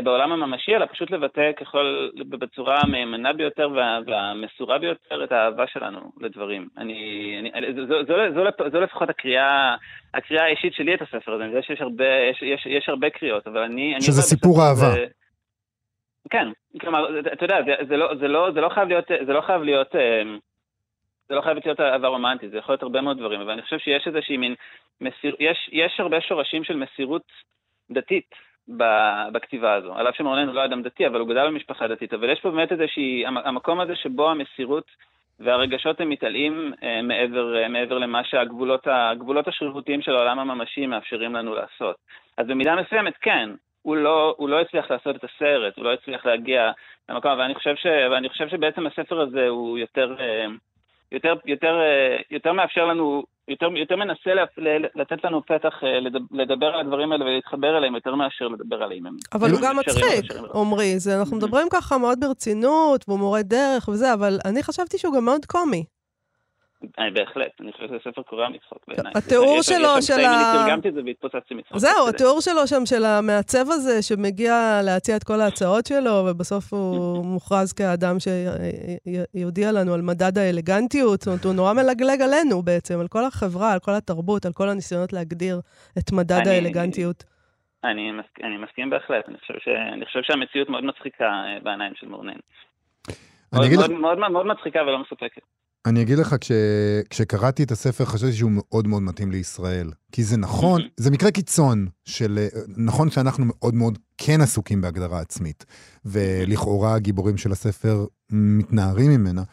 בעולם 0.03 0.31
הממשי, 0.31 0.75
אלא 0.75 0.85
פשוט 0.85 1.11
לבטא 1.11 1.51
ככל, 1.51 2.09
בצורה 2.29 2.79
המהימנה 2.81 3.33
ביותר 3.33 3.69
וה, 3.75 3.99
והמסורה 4.05 4.79
ביותר 4.79 5.23
את 5.23 5.31
האהבה 5.31 5.67
שלנו 5.67 6.11
לדברים. 6.21 6.67
אני, 6.77 7.51
אני, 7.53 7.73
זו, 7.73 7.87
זו, 7.87 8.05
זו, 8.07 8.13
זו, 8.33 8.69
זו 8.71 8.81
לפחות 8.81 9.09
הקריאה, 9.09 9.75
הקריאה 10.13 10.43
האישית 10.43 10.73
שלי 10.73 10.93
את 10.93 11.01
הספר 11.01 11.33
הזה, 11.33 11.43
אני 11.43 11.51
יודע 11.51 11.61
שיש 11.61 11.81
הרבה, 11.81 12.05
יש, 12.31 12.41
יש, 12.41 12.65
יש 12.65 12.89
הרבה 12.89 13.09
קריאות, 13.09 13.47
אבל 13.47 13.61
אני... 13.61 13.95
שזה 13.99 14.21
סיפור 14.21 14.61
אהבה. 14.61 14.91
זה, 14.91 15.05
כן, 16.29 16.47
כלומר, 16.81 17.19
אתה 17.33 17.45
יודע, 17.45 17.57
זה, 17.65 17.73
זה, 17.87 17.97
לא, 17.97 18.15
זה, 18.19 18.27
לא, 18.27 18.51
זה 18.53 18.61
לא 18.61 18.69
חייב 18.69 18.87
להיות, 18.87 19.05
זה 19.25 19.33
לא 19.33 19.41
חייב 19.41 19.61
להיות, 19.61 19.95
אה, 19.95 20.21
זה 21.29 21.35
לא 21.35 21.41
חייב 21.41 21.57
להיות 21.65 21.79
אהבה 21.79 22.07
רומנטית, 22.07 22.51
זה 22.51 22.57
יכול 22.57 22.73
להיות 22.73 22.83
הרבה 22.83 23.01
מאוד 23.01 23.17
דברים, 23.17 23.41
אבל 23.41 23.51
אני 23.51 23.61
חושב 23.61 23.79
שיש 23.79 24.07
איזושהי 24.07 24.37
מין, 24.37 24.55
מסיר, 25.01 25.35
יש, 25.39 25.69
יש 25.71 25.99
הרבה 25.99 26.21
שורשים 26.21 26.63
של 26.63 26.75
מסירות 26.75 27.25
דתית 27.91 28.35
בכתיבה 29.31 29.73
הזו. 29.73 29.93
על 29.95 30.09
אף 30.09 30.15
שמרונן 30.15 30.47
הוא 30.47 30.55
לא 30.55 30.65
אדם 30.65 30.81
דתי, 30.81 31.07
אבל 31.07 31.19
הוא 31.19 31.29
גדל 31.29 31.47
במשפחה 31.47 31.87
דתית. 31.87 32.13
אבל 32.13 32.29
יש 32.29 32.39
פה 32.39 32.51
באמת 32.51 32.71
איזושהי, 32.71 33.23
המקום 33.25 33.79
הזה 33.79 33.95
שבו 33.95 34.29
המסירות 34.29 34.85
והרגשות 35.39 36.01
הם 36.01 36.09
מתעלים 36.09 36.73
אה, 36.83 37.01
מעבר, 37.01 37.57
אה, 37.57 37.67
מעבר 37.67 37.97
למה 37.97 38.23
שהגבולות 38.23 39.47
השרירותיים 39.47 40.01
של 40.01 40.15
העולם 40.15 40.39
הממשי 40.39 40.87
מאפשרים 40.87 41.33
לנו 41.33 41.55
לעשות. 41.55 41.95
אז 42.37 42.47
במידה 42.47 42.75
מסוימת, 42.75 43.13
כן, 43.21 43.49
הוא 43.81 43.97
לא, 43.97 44.35
הוא 44.37 44.49
לא 44.49 44.61
הצליח 44.61 44.91
לעשות 44.91 45.15
את 45.15 45.23
הסרט, 45.23 45.77
הוא 45.77 45.85
לא 45.85 45.93
הצליח 45.93 46.25
להגיע 46.25 46.71
למקום, 47.09 47.39
ואני 47.39 47.55
חושב, 47.55 47.75
ש, 47.75 47.85
ואני 48.11 48.29
חושב 48.29 48.49
שבעצם 48.49 48.87
הספר 48.87 49.21
הזה 49.21 49.47
הוא 49.47 49.77
יותר, 49.77 50.15
אה, 50.19 50.45
יותר, 51.11 51.33
יותר, 51.45 51.75
יותר 52.31 52.53
מאפשר 52.53 52.85
לנו 52.85 53.23
יותר, 53.47 53.67
יותר 53.75 53.95
מנסה 53.95 54.31
לתת 54.95 55.23
לנו 55.23 55.41
פתח 55.45 55.73
אה, 55.83 55.99
לדבר 56.31 56.65
על 56.65 56.79
הדברים 56.79 57.11
האלה 57.11 57.25
ולהתחבר 57.25 57.77
אליהם 57.77 57.95
יותר 57.95 58.15
מאשר 58.15 58.47
לדבר 58.47 58.83
עליהם. 58.83 59.03
אבל 59.33 59.51
הוא 59.51 59.59
גם 59.63 59.77
מצחיק, 59.77 60.31
עמרי. 60.55 60.93
אנחנו 61.19 61.37
מדברים 61.37 61.67
ככה 61.71 61.97
מאוד 61.97 62.19
ברצינות, 62.19 63.05
והוא 63.07 63.19
מורה 63.19 63.41
דרך 63.41 63.87
וזה, 63.87 64.13
אבל 64.13 64.37
אני 64.45 64.63
חשבתי 64.63 64.97
שהוא 64.97 65.15
גם 65.15 65.25
מאוד 65.25 65.45
קומי. 65.45 65.83
אני 66.99 67.11
בהחלט, 67.11 67.51
אני 67.61 67.71
חושב 67.71 67.87
שזה 67.87 67.97
ספר 68.03 68.21
קורע 68.21 68.49
מצחוק 68.49 68.85
בעיניי. 68.87 69.11
התיאור 69.15 69.61
שלו, 69.61 70.01
של 70.01 70.13
ה... 70.13 70.53
אני 70.53 70.59
תרגמתי 70.59 70.89
את 70.89 70.93
זה 70.93 71.01
והתפוצצתי 71.05 71.53
מצחוק. 71.53 71.77
זהו, 71.77 72.09
התיאור 72.09 72.41
שלו 72.41 72.67
שם, 72.67 72.85
של 72.85 73.05
המעצב 73.05 73.65
הזה, 73.69 74.01
שמגיע 74.01 74.81
להציע 74.83 75.15
את 75.15 75.23
כל 75.23 75.41
ההצעות 75.41 75.85
שלו, 75.85 76.25
ובסוף 76.29 76.73
הוא 76.73 77.25
מוכרז 77.33 77.73
כאדם 77.73 78.15
שיודיע 78.19 79.71
לנו 79.71 79.93
על 79.93 80.01
מדד 80.01 80.37
האלגנטיות. 80.37 81.21
זאת 81.21 81.27
אומרת, 81.27 81.45
הוא 81.45 81.53
נורא 81.53 81.73
מלגלג 81.73 82.21
עלינו 82.21 82.61
בעצם, 82.61 82.99
על 82.99 83.07
כל 83.07 83.23
החברה, 83.23 83.73
על 83.73 83.79
כל 83.79 83.91
התרבות, 83.91 84.45
על 84.45 84.53
כל 84.53 84.69
הניסיונות 84.69 85.13
להגדיר 85.13 85.59
את 85.97 86.11
מדד 86.11 86.47
האלגנטיות. 86.47 87.23
אני, 87.83 88.11
אני 88.43 88.57
מסכים 88.57 88.89
בהחלט, 88.89 89.29
אני 89.29 89.37
חושב, 89.37 89.53
ש, 89.59 89.67
אני 89.67 90.05
חושב 90.05 90.19
שהמציאות 90.23 90.69
מאוד 90.69 90.83
מצחיקה 90.83 91.25
אה, 91.25 91.59
בעיניים 91.63 91.93
של 91.95 92.07
מורנן. 92.07 92.33
מאוד, 93.53 93.91
מאוד, 93.91 94.17
מאוד, 94.17 94.31
מאוד 94.31 94.45
מצחיקה 94.45 94.81
ולא 94.81 94.99
מספקת. 94.99 95.41
אני 95.85 96.01
אגיד 96.01 96.17
לך, 96.17 96.35
כש, 96.41 96.51
כשקראתי 97.09 97.63
את 97.63 97.71
הספר 97.71 98.05
חשבתי 98.05 98.33
שהוא 98.33 98.51
מאוד 98.53 98.87
מאוד 98.87 99.01
מתאים 99.01 99.31
לישראל. 99.31 99.91
כי 100.11 100.23
זה 100.23 100.37
נכון, 100.37 100.81
זה 100.97 101.11
מקרה 101.11 101.31
קיצון 101.31 101.87
של, 102.05 102.47
נכון 102.77 103.11
שאנחנו 103.11 103.45
מאוד 103.47 103.75
מאוד 103.75 103.99
כן 104.17 104.41
עסוקים 104.41 104.81
בהגדרה 104.81 105.19
עצמית, 105.19 105.65
ולכאורה 106.05 106.93
הגיבורים 106.93 107.37
של 107.37 107.51
הספר 107.51 108.05
מתנערים 108.31 109.11
ממנה, 109.11 109.43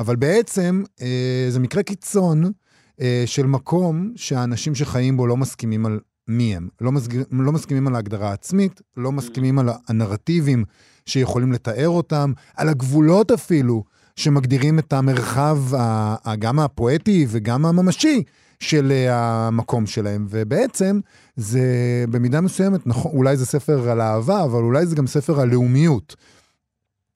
אבל 0.00 0.16
בעצם 0.16 0.82
אה, 1.02 1.46
זה 1.50 1.58
מקרה 1.58 1.82
קיצון 1.82 2.52
אה, 3.00 3.22
של 3.26 3.46
מקום 3.46 4.12
שהאנשים 4.16 4.74
שחיים 4.74 5.16
בו 5.16 5.26
לא 5.26 5.36
מסכימים 5.36 5.86
על 5.86 6.00
מי 6.28 6.56
הם. 6.56 6.68
לא, 6.80 6.92
מסג... 6.92 7.22
לא 7.30 7.52
מסכימים 7.52 7.86
על 7.86 7.94
ההגדרה 7.94 8.30
העצמית, 8.30 8.80
לא 8.96 9.12
מסכימים 9.12 9.58
על 9.58 9.68
הנרטיבים 9.88 10.64
שיכולים 11.06 11.52
לתאר 11.52 11.88
אותם, 11.88 12.32
על 12.56 12.68
הגבולות 12.68 13.30
אפילו. 13.30 13.84
שמגדירים 14.16 14.78
את 14.78 14.92
המרחב 14.92 15.58
גם 16.38 16.58
הפואטי 16.58 17.26
וגם 17.28 17.66
הממשי 17.66 18.22
של 18.60 18.92
אה, 18.92 19.46
המקום 19.46 19.86
שלהם. 19.86 20.26
ובעצם 20.30 21.00
זה 21.36 21.64
במידה 22.10 22.40
מסוימת, 22.40 22.86
נכון, 22.86 23.12
אולי 23.14 23.36
זה 23.36 23.46
ספר 23.46 23.90
על 23.90 24.00
אהבה, 24.00 24.44
אבל 24.44 24.62
אולי 24.62 24.86
זה 24.86 24.96
גם 24.96 25.06
ספר 25.06 25.40
על 25.40 25.48
לאומיות. 25.48 26.16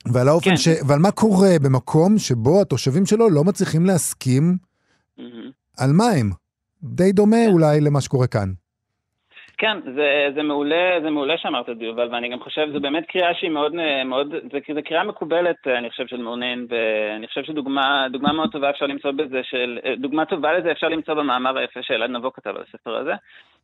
ועל 0.06 0.28
האופן 0.28 0.50
כן. 0.50 0.56
ש... 0.56 0.68
ועל 0.86 0.98
מה 0.98 1.10
קורה 1.10 1.58
במקום 1.62 2.18
שבו 2.18 2.60
התושבים 2.60 3.06
שלו 3.06 3.30
לא 3.30 3.44
מצליחים 3.44 3.86
להסכים 3.86 4.56
mm-hmm. 5.18 5.22
על 5.76 5.92
מה 5.92 6.06
הם. 6.06 6.30
די 6.82 7.12
דומה 7.12 7.36
כן. 7.46 7.52
אולי 7.52 7.80
למה 7.80 8.00
שקורה 8.00 8.26
כאן. 8.26 8.52
כן, 9.60 9.78
זה, 9.94 10.28
זה 10.34 10.42
מעולה, 10.42 10.98
זה 11.02 11.10
מעולה 11.10 11.38
שאמרת 11.38 11.68
את 11.68 11.78
זה, 11.78 11.84
יובל, 11.84 12.08
ואני 12.12 12.28
גם 12.28 12.40
חושב, 12.40 12.68
זו 12.72 12.80
באמת 12.80 13.06
קריאה 13.06 13.34
שהיא 13.34 13.50
מאוד, 13.50 13.72
מאוד, 14.04 14.28
זה, 14.52 14.58
זה 14.74 14.82
קריאה 14.82 15.04
מקובלת, 15.04 15.66
אני 15.66 15.90
חושב, 15.90 16.06
של 16.06 16.22
מעונן, 16.22 16.64
ואני 16.68 17.26
חושב 17.26 17.44
שדוגמה 17.44 18.06
מאוד 18.32 18.52
טובה 18.52 18.70
אפשר 18.70 18.86
למצוא 18.86 19.10
בזה, 19.10 19.40
של, 19.42 19.78
דוגמה 19.96 20.24
טובה 20.24 20.52
לזה 20.52 20.72
אפשר 20.72 20.88
למצוא 20.88 21.14
במאמר 21.14 21.58
היפה 21.58 21.82
שאלעד 21.82 22.10
נבו 22.10 22.32
כתב 22.32 22.50
על 22.50 22.62
הספר 22.68 22.96
הזה. 22.96 23.12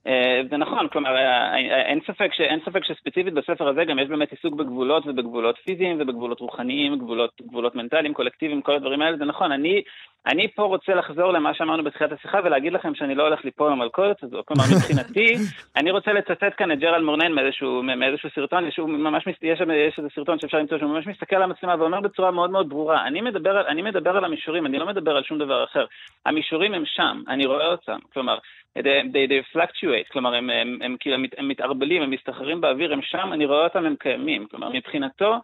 אה, 0.07 0.41
זה 0.51 0.57
נכון, 0.57 0.89
כלומר, 0.89 1.17
אה, 1.17 1.55
אה, 1.55 1.83
אין 1.83 2.01
ספק, 2.07 2.31
ש, 2.33 2.41
אין 2.41 2.61
ספק 2.65 2.85
שספציפית 2.85 3.35
בספר 3.35 3.69
הזה 3.69 3.85
גם 3.85 3.99
יש 3.99 4.09
באמת 4.09 4.31
עיסוק 4.31 4.55
בגבולות 4.55 5.07
ובגבולות 5.07 5.59
פיזיים 5.65 5.97
ובגבולות 6.01 6.41
רוחניים, 6.41 6.99
גבולות, 6.99 7.31
גבולות 7.49 7.75
מנטליים, 7.75 8.15
קולקטיביים, 8.15 8.63
כל 8.63 8.75
הדברים 8.75 9.03
האלה, 9.03 9.17
זה 9.17 9.25
נכון, 9.25 9.53
אני, 9.53 9.83
אני 10.27 10.49
פה 10.55 10.63
רוצה 10.63 10.95
לחזור 10.95 11.33
למה 11.33 11.55
שאמרנו 11.55 11.85
בתחילת 11.85 12.13
השיחה 12.13 12.39
ולהגיד 12.45 12.73
לכם 12.73 12.95
שאני 12.95 13.15
לא 13.15 13.23
הולך 13.23 13.45
ליפול 13.45 13.73
במלכודת 13.73 14.23
הזו. 14.23 14.43
כלומר, 14.45 14.65
מבחינתי, 14.77 15.27
אני 15.79 15.91
רוצה 15.91 16.13
לצטט 16.13 16.53
כאן 16.57 16.73
את 16.73 16.79
ג'רל 16.79 17.05
מורנן 17.05 17.33
מאיזשהו, 17.33 17.83
מאיזשהו 17.83 18.31
סרטון, 18.35 18.71
שהוא 18.71 18.89
ממש, 18.89 19.27
יש, 19.43 19.61
יש 19.73 19.99
איזה 19.99 20.09
סרטון 20.15 20.39
שאפשר 20.39 20.59
למצוא 20.59 20.79
שהוא 20.79 20.91
ממש 20.91 21.07
מסתכל 21.07 21.37
על 21.37 21.43
המצלמה 21.43 21.75
ואומר 21.79 22.01
בצורה 22.01 22.31
מאוד 22.31 22.51
מאוד 22.51 22.69
ברורה, 22.69 23.07
אני 23.07 23.21
מדבר, 23.21 23.69
אני 23.69 23.83
מדבר 23.83 24.17
על 24.17 24.25
המישורים, 24.25 24.67
אני 24.67 24.79
לא 24.79 24.87
מדבר 24.87 25.17
על 25.17 25.23
שום 25.23 25.39
דבר 25.39 25.65
אחר. 25.65 25.85
המישורים 26.27 26.75
הם 26.75 26.83
שם, 26.87 27.23
אני 27.29 27.47
רואה 27.47 27.67
אותם. 27.67 27.99
כלומר, 28.13 28.39
they, 28.83 29.03
they, 29.13 29.27
they 29.27 29.57
fluctuate, 29.57 30.13
כלומר, 30.13 30.35
הם, 30.35 30.51
הם, 30.51 30.79
הם, 30.83 30.97
הם, 31.07 31.13
הם, 31.13 31.25
הם 31.39 31.49
מתערבלים, 31.49 32.03
הם 32.03 32.11
מסתחררים 32.11 32.61
באוויר, 32.61 32.93
הם 32.93 33.03
שם, 33.03 33.31
אני 33.33 33.47
רואה 33.47 33.65
אותם, 33.65 33.87
הם 33.87 33.97
קיימים. 33.99 34.47
כלומר, 34.47 34.71
מבחינתו, 34.73 35.37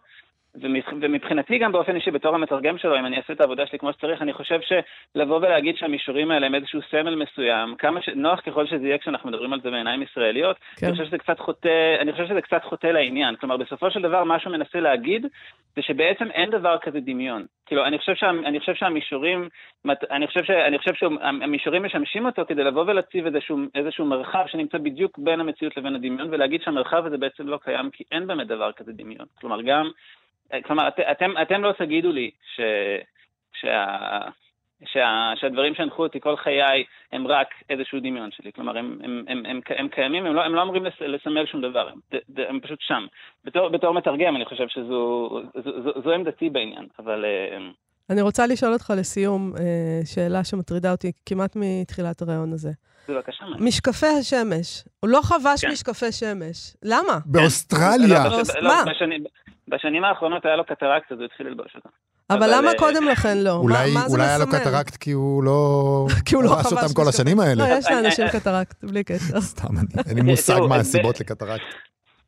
ומבחינתי 0.61 1.57
גם 1.57 1.71
באופן 1.71 1.95
אישי, 1.95 2.11
בתור 2.11 2.35
המתרגם 2.35 2.77
שלו, 2.77 2.99
אם 2.99 3.05
אני 3.05 3.17
אעשה 3.17 3.33
את 3.33 3.41
העבודה 3.41 3.67
שלי 3.67 3.79
כמו 3.79 3.93
שצריך, 3.93 4.21
אני 4.21 4.33
חושב 4.33 4.59
שלבוא 4.61 5.37
ולהגיד 5.37 5.75
שהמישורים 5.77 6.31
האלה 6.31 6.45
הם 6.45 6.55
איזשהו 6.55 6.79
סמל 6.91 7.15
מסוים, 7.15 7.75
כמה 7.75 8.01
ש... 8.01 8.09
נוח 8.15 8.39
ככל 8.39 8.67
שזה 8.67 8.87
יהיה 8.87 8.97
כשאנחנו 8.97 9.29
מדברים 9.29 9.53
על 9.53 9.61
זה 9.61 9.71
בעיניים 9.71 10.01
ישראליות, 10.01 10.57
כן. 10.75 10.87
אני, 10.87 10.95
חושב 10.95 11.05
שזה 11.05 11.17
קצת 11.17 11.39
חוטא, 11.39 11.95
אני 12.01 12.11
חושב 12.11 12.27
שזה 12.27 12.41
קצת 12.41 12.63
חוטא 12.63 12.87
לעניין. 12.87 13.35
כלומר, 13.35 13.57
בסופו 13.57 13.91
של 13.91 14.01
דבר, 14.01 14.23
מה 14.23 14.39
שהוא 14.39 14.53
מנסה 14.53 14.79
להגיד, 14.79 15.25
זה 15.75 15.81
שבעצם 15.81 16.31
אין 16.31 16.49
דבר 16.49 16.77
כזה 16.81 16.99
דמיון. 16.99 17.45
כאילו, 17.65 17.85
אני 17.85 17.97
חושב, 17.97 18.13
שה... 18.15 18.29
אני 18.29 18.59
חושב 18.59 18.73
שהמישורים, 18.75 19.49
אני 20.11 20.27
חושב, 20.27 20.43
ש... 20.43 20.49
אני 20.49 20.77
חושב 20.77 20.93
שהמישורים 20.93 21.83
משמשים 21.83 22.25
אותו 22.25 22.45
כדי 22.47 22.63
לבוא 22.63 22.83
ולהציב 22.87 23.25
איזשהו, 23.25 23.57
איזשהו 23.75 24.05
מרחב 24.05 24.43
שנמצא 24.47 24.77
בדיוק 24.77 25.19
בין 25.19 25.39
המציאות 25.39 25.77
לבין 25.77 25.95
הדמיון, 25.95 26.27
ולהגיד 26.31 26.61
שהמרחב 26.61 27.05
הזה 27.05 27.17
בעצם 27.17 27.47
לא 27.47 27.57
קיים, 27.57 27.89
כי 27.89 28.03
אין 28.11 28.27
באמת 28.27 28.47
דבר 28.47 28.71
כזה 28.71 28.91
דמיון. 28.93 29.25
כלומר, 29.41 29.61
גם... 29.61 29.89
כלומר, 30.63 30.87
את, 30.87 30.99
אתם, 31.11 31.31
אתם 31.41 31.63
לא 31.63 31.71
תגידו 31.77 32.11
לי 32.11 32.31
ש, 32.55 32.61
שה, 33.61 33.85
שה, 34.85 35.33
שהדברים 35.35 35.75
שהנחו 35.75 36.03
אותי 36.03 36.19
כל 36.19 36.37
חיי 36.37 36.83
הם 37.11 37.27
רק 37.27 37.47
איזשהו 37.69 37.99
דמיון 37.99 38.31
שלי. 38.31 38.51
כלומר, 38.51 38.77
הם, 38.77 38.99
הם, 39.03 39.23
הם, 39.27 39.45
הם, 39.45 39.59
הם 39.77 39.87
קיימים, 39.87 40.25
הם 40.25 40.33
לא, 40.33 40.43
הם 40.43 40.55
לא 40.55 40.61
אמורים 40.61 40.85
לסמל 41.01 41.45
שום 41.45 41.61
דבר, 41.61 41.89
הם, 41.89 41.99
הם 42.49 42.59
פשוט 42.59 42.79
שם. 42.81 43.05
בתור, 43.43 43.69
בתור 43.69 43.93
מתרגם, 43.93 44.35
אני 44.35 44.45
חושב 44.45 44.67
שזו 44.67 45.41
זו, 45.55 45.83
זו, 45.83 46.01
זו 46.03 46.11
עמדתי 46.11 46.49
בעניין, 46.49 46.87
אבל... 46.99 47.25
אה, 47.25 47.57
אני 48.09 48.21
רוצה 48.21 48.47
לשאול 48.47 48.73
אותך 48.73 48.93
לסיום 48.97 49.53
אה, 49.59 50.01
שאלה 50.05 50.43
שמטרידה 50.43 50.91
אותי 50.91 51.11
כמעט 51.25 51.55
מתחילת 51.55 52.21
הרעיון 52.21 52.53
הזה. 52.53 52.71
בבקשה. 53.09 53.45
משקפי 53.59 54.05
השמש. 54.05 54.83
הוא 54.99 55.09
לא 55.09 55.19
חבש 55.23 55.65
כן. 55.65 55.71
משקפי 55.71 56.11
שמש. 56.11 56.75
למה? 56.83 57.19
באוסטרליה. 57.25 58.23
לא, 58.23 58.37
לא, 58.61 58.67
מה? 58.67 58.83
בשנים 59.67 60.03
האחרונות 60.03 60.45
היה 60.45 60.55
לו 60.55 60.65
קטרקט, 60.65 61.11
אז 61.11 61.17
הוא 61.17 61.25
התחיל 61.25 61.47
ללבוש 61.47 61.75
אותה. 61.75 61.89
אבל 62.29 62.49
למה 62.57 62.71
אה, 62.71 62.77
קודם 62.77 63.03
לכן 63.03 63.37
לא? 63.37 63.51
אולי, 63.51 63.93
מה, 63.93 63.99
מה 63.99 64.05
אולי 64.05 64.23
היה 64.23 64.37
לו 64.37 64.47
קטרקט 64.47 64.95
כי 64.95 65.11
הוא 65.11 65.43
לא... 65.43 65.59
כי 66.25 66.35
הוא 66.35 66.43
לא 66.43 66.49
חבש 66.49 66.73
אותם 66.73 66.93
כל 66.93 67.09
השנים 67.09 67.39
האלה. 67.39 67.69
לא, 67.69 67.73
יש 67.77 67.91
לאנשים 67.91 68.27
קטרקט, 68.27 68.83
בלי 68.83 69.03
קשר. 69.03 69.41
סתם, 69.41 69.67
אין 70.09 70.15
לי 70.15 70.21
מושג 70.21 70.59
מה 70.69 70.75
הסיבות 70.75 71.19
לקטרקט. 71.19 71.63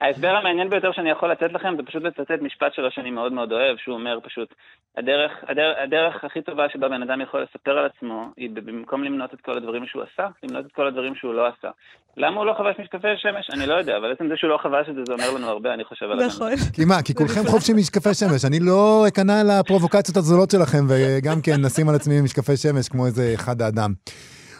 ההסבר 0.02 0.28
המעניין 0.28 0.70
ביותר 0.70 0.92
שאני 0.92 1.10
יכול 1.10 1.32
לתת 1.32 1.54
לכם 1.54 1.74
זה 1.78 1.84
פשוט 1.84 2.04
לצטט 2.04 2.42
משפט 2.42 2.74
שלו 2.74 2.92
שאני 2.92 3.12
מאוד 3.12 3.34
מאוד 3.34 3.52
אוהב, 3.52 3.78
שהוא 3.78 3.96
אומר 3.96 4.20
פשוט, 4.24 4.54
הדרך, 4.98 5.32
הדרך, 5.48 5.78
הדרך 5.84 6.24
הכי 6.24 6.42
טובה 6.42 6.70
שבה 6.74 6.90
בן 6.90 7.02
אדם 7.02 7.22
יכול 7.22 7.42
לספר 7.42 7.72
על 7.72 7.86
עצמו, 7.86 8.26
היא 8.38 8.50
במקום 8.54 9.04
למנות 9.04 9.34
את 9.34 9.42
כל 9.42 9.58
הדברים 9.58 9.86
שהוא 9.86 10.04
עשה, 10.04 10.28
למנות 10.44 10.66
את 10.66 10.72
כל 10.72 10.88
הדברים 10.88 11.16
שהוא 11.16 11.34
לא 11.34 11.48
עשה. 11.48 11.70
למה 12.18 12.38
הוא 12.38 12.46
לא 12.46 12.54
חבש 12.58 12.76
משקפי 12.80 13.08
שמש? 13.18 13.50
אני 13.54 13.66
לא 13.66 13.74
יודע, 13.74 13.98
אבל 13.98 14.12
עצם 14.12 14.28
זה 14.28 14.34
שהוא 14.38 14.50
לא 14.50 14.58
חבש 14.58 14.90
את 14.90 14.96
זה, 14.96 15.02
זה 15.08 15.14
אומר 15.14 15.32
לנו 15.36 15.48
הרבה, 15.48 15.74
אני 15.74 15.84
חושב 15.84 16.06
על 16.06 16.26
נכון. 16.26 16.56
כי 16.74 16.86
מה, 16.86 17.02
כי 17.06 17.14
כולכם 17.14 17.42
חובשים 17.52 17.78
משקפי 17.78 18.14
שמש. 18.14 18.46
אני 18.46 18.60
לא 18.60 19.06
אכנע 19.08 19.34
לפרובוקציות 19.44 20.18
הזולות 20.18 20.52
שלכם, 20.52 20.84
וגם 20.90 21.42
כן 21.44 21.66
נשים 21.66 21.90
על 21.90 21.96
עצמי 21.96 22.22
משקפי 22.22 22.58
שמש 22.58 22.90
כמו 22.90 23.06
איזה 23.06 23.32
אחד 23.36 23.62
האדם. 23.62 23.94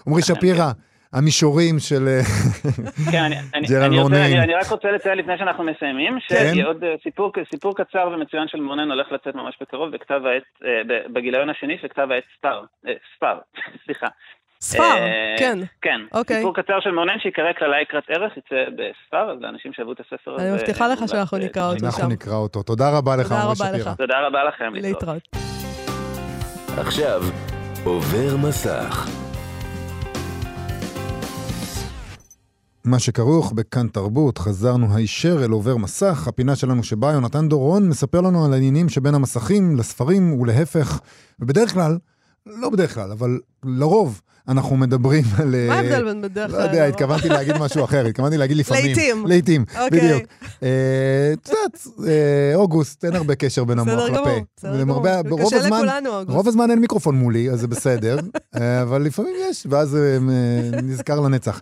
עמרי 0.08 0.22
שפירא, 0.22 0.72
המישורים 1.16 1.80
של 1.80 2.08
אה, 2.08 2.22
כן, 3.12 3.32
ג'רל 3.70 3.90
מורנן. 3.90 4.16
אני 4.16 4.54
רק 4.54 4.68
רוצה 4.72 4.92
לציין 4.92 5.18
לפני 5.18 5.38
שאנחנו 5.38 5.64
מסיימים, 5.64 6.18
כן. 6.28 6.56
שעוד 6.56 6.84
אה, 6.84 6.96
סיפור, 7.04 7.32
סיפור 7.52 7.76
קצר 7.76 8.10
ומצוין 8.14 8.48
של 8.48 8.60
מורנן 8.60 8.92
הולך 8.92 9.12
לצאת 9.12 9.36
ממש 9.36 9.58
בקרוב 9.62 9.90
בכתב 9.96 10.22
העת, 10.26 10.44
אה, 10.66 10.82
בגיליון 11.14 11.50
השני 11.50 11.78
של 11.82 11.88
כתב 11.88 12.08
העת 12.12 12.24
ספר, 12.38 12.62
ספר, 13.16 13.38
סליחה. 13.86 14.08
ספר, 14.62 14.96
כן. 15.40 15.58
כן, 15.82 16.02
אוקיי. 16.14 16.38
סיפור 16.38 16.56
קצר 16.56 16.80
של 16.80 16.92
מורנן 16.92 17.20
שיקרא 17.20 17.54
כללה 17.54 17.82
יקרת 17.82 18.04
ערך, 18.10 18.38
יצא 18.38 18.56
בספר, 18.76 19.32
אז 19.32 19.38
לאנשים 19.42 19.74
שאהבו 19.74 19.92
את 19.92 20.00
הספר 20.00 20.36
הזה. 20.36 20.44
אני 20.44 20.56
מבטיחה 20.56 20.88
לך 20.88 21.00
שאנחנו 21.08 21.38
נקרא 21.38 21.64
אותו 21.70 21.80
שם. 21.80 21.86
אנחנו 21.86 22.08
נקרא 22.08 22.36
אותו. 22.36 22.64
תודה 22.64 22.98
רבה 22.98 23.16
לך, 23.16 23.32
עמרי 23.32 23.56
שפירא. 23.56 23.96
תודה 23.96 24.28
רבה 24.28 24.44
לכם. 24.44 24.74
להתראות. 24.74 25.28
עכשיו, 26.78 27.22
עובר 27.84 28.38
מסך. 28.48 29.25
מה 32.86 33.00
שכרוך 33.00 33.52
בכאן 33.52 33.88
תרבות, 33.88 34.38
חזרנו 34.38 34.96
הישר 34.96 35.46
אל 35.46 35.52
עובר 35.52 35.78
מסך, 35.78 36.28
הפינה 36.28 36.56
שלנו 36.56 36.84
שבה 36.84 37.12
יונתן 37.12 37.50
דורון 37.50 37.90
מספר 37.90 38.22
לנו 38.22 38.46
על 38.46 38.54
העניינים 38.54 38.90
שבין 38.90 39.16
המסכים 39.16 39.78
לספרים 39.78 40.34
ולהפך, 40.40 41.00
ובדרך 41.40 41.74
כלל, 41.74 41.98
לא 42.46 42.70
בדרך 42.70 42.94
כלל, 42.94 43.12
אבל 43.12 43.40
לרוב, 43.66 44.22
אנחנו 44.48 44.78
מדברים 44.78 45.24
על... 45.38 45.56
מה 45.68 45.74
ההבדל 45.74 46.04
בין 46.04 46.22
בדרך 46.22 46.52
כלל? 46.52 46.60
לא 46.60 46.64
יודע, 46.64 46.86
התכוונתי 46.86 47.30
להגיד 47.30 47.58
משהו 47.58 47.84
אחר, 47.84 48.06
התכוונתי 48.06 48.38
להגיד 48.38 48.58
לפעמים. 48.58 48.86
לעיתים. 48.86 49.26
לעיתים, 49.28 49.66
בדיוק. 49.92 50.24
אה, 50.64 51.34
את 51.34 51.50
יודעת, 51.50 51.88
אה, 52.08 52.56
אוגוסט, 52.56 53.06
אין 53.06 53.16
הרבה 53.16 53.36
קשר 53.36 53.64
בין 53.64 53.80
המוח 53.80 54.10
לפה. 54.10 54.30
בסדר 54.58 54.82
גמור, 54.82 55.02
בסדר 55.02 55.22
גמור. 55.24 55.50
קשה 55.50 55.58
לכולנו 55.58 56.10
אוגוסט. 56.10 56.30
רוב 56.30 56.48
הזמן 56.48 56.72
אין 56.72 56.80
מיקרופון 56.80 57.16
מולי, 57.16 57.50
אז 57.50 57.60
זה 57.60 57.68
בסדר, 57.68 58.18
אה, 58.56 58.82
אבל 58.82 59.02
לפעמים 59.02 59.34
יש, 59.50 59.68
ואז 59.70 59.98
נזכר 60.84 61.20
לנצח. 61.20 61.62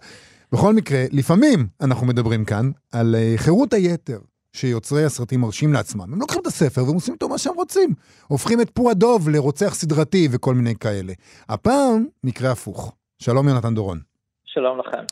בכל 0.53 0.73
מקרה, 0.79 1.01
לפעמים 1.19 1.59
אנחנו 1.85 2.07
מדברים 2.07 2.45
כאן 2.45 2.65
על 2.97 3.15
אה, 3.15 3.33
חירות 3.37 3.73
היתר 3.73 4.19
שיוצרי 4.57 5.03
הסרטים 5.05 5.39
מרשים 5.41 5.73
לעצמם. 5.73 6.07
הם 6.13 6.19
לוקחים 6.19 6.41
את 6.41 6.47
הספר 6.47 6.81
והם 6.83 6.95
עושים 6.95 7.13
איתו 7.13 7.29
מה 7.29 7.37
שהם 7.37 7.53
רוצים. 7.55 7.89
הופכים 8.27 8.57
את 8.61 8.69
פור 8.69 8.91
הדוב 8.91 9.29
לרוצח 9.33 9.73
סדרתי 9.73 10.27
וכל 10.33 10.53
מיני 10.59 10.75
כאלה. 10.83 11.13
הפעם, 11.49 11.99
מקרה 12.23 12.51
הפוך. 12.51 12.95
שלום 13.19 13.47
יונתן 13.47 13.73
דורון. 13.75 13.97
שלום 14.45 14.79
לכם. 14.79 15.03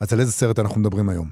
אז 0.00 0.12
על 0.12 0.20
איזה 0.20 0.32
סרט 0.32 0.58
אנחנו 0.58 0.80
מדברים 0.80 1.08
היום? 1.08 1.26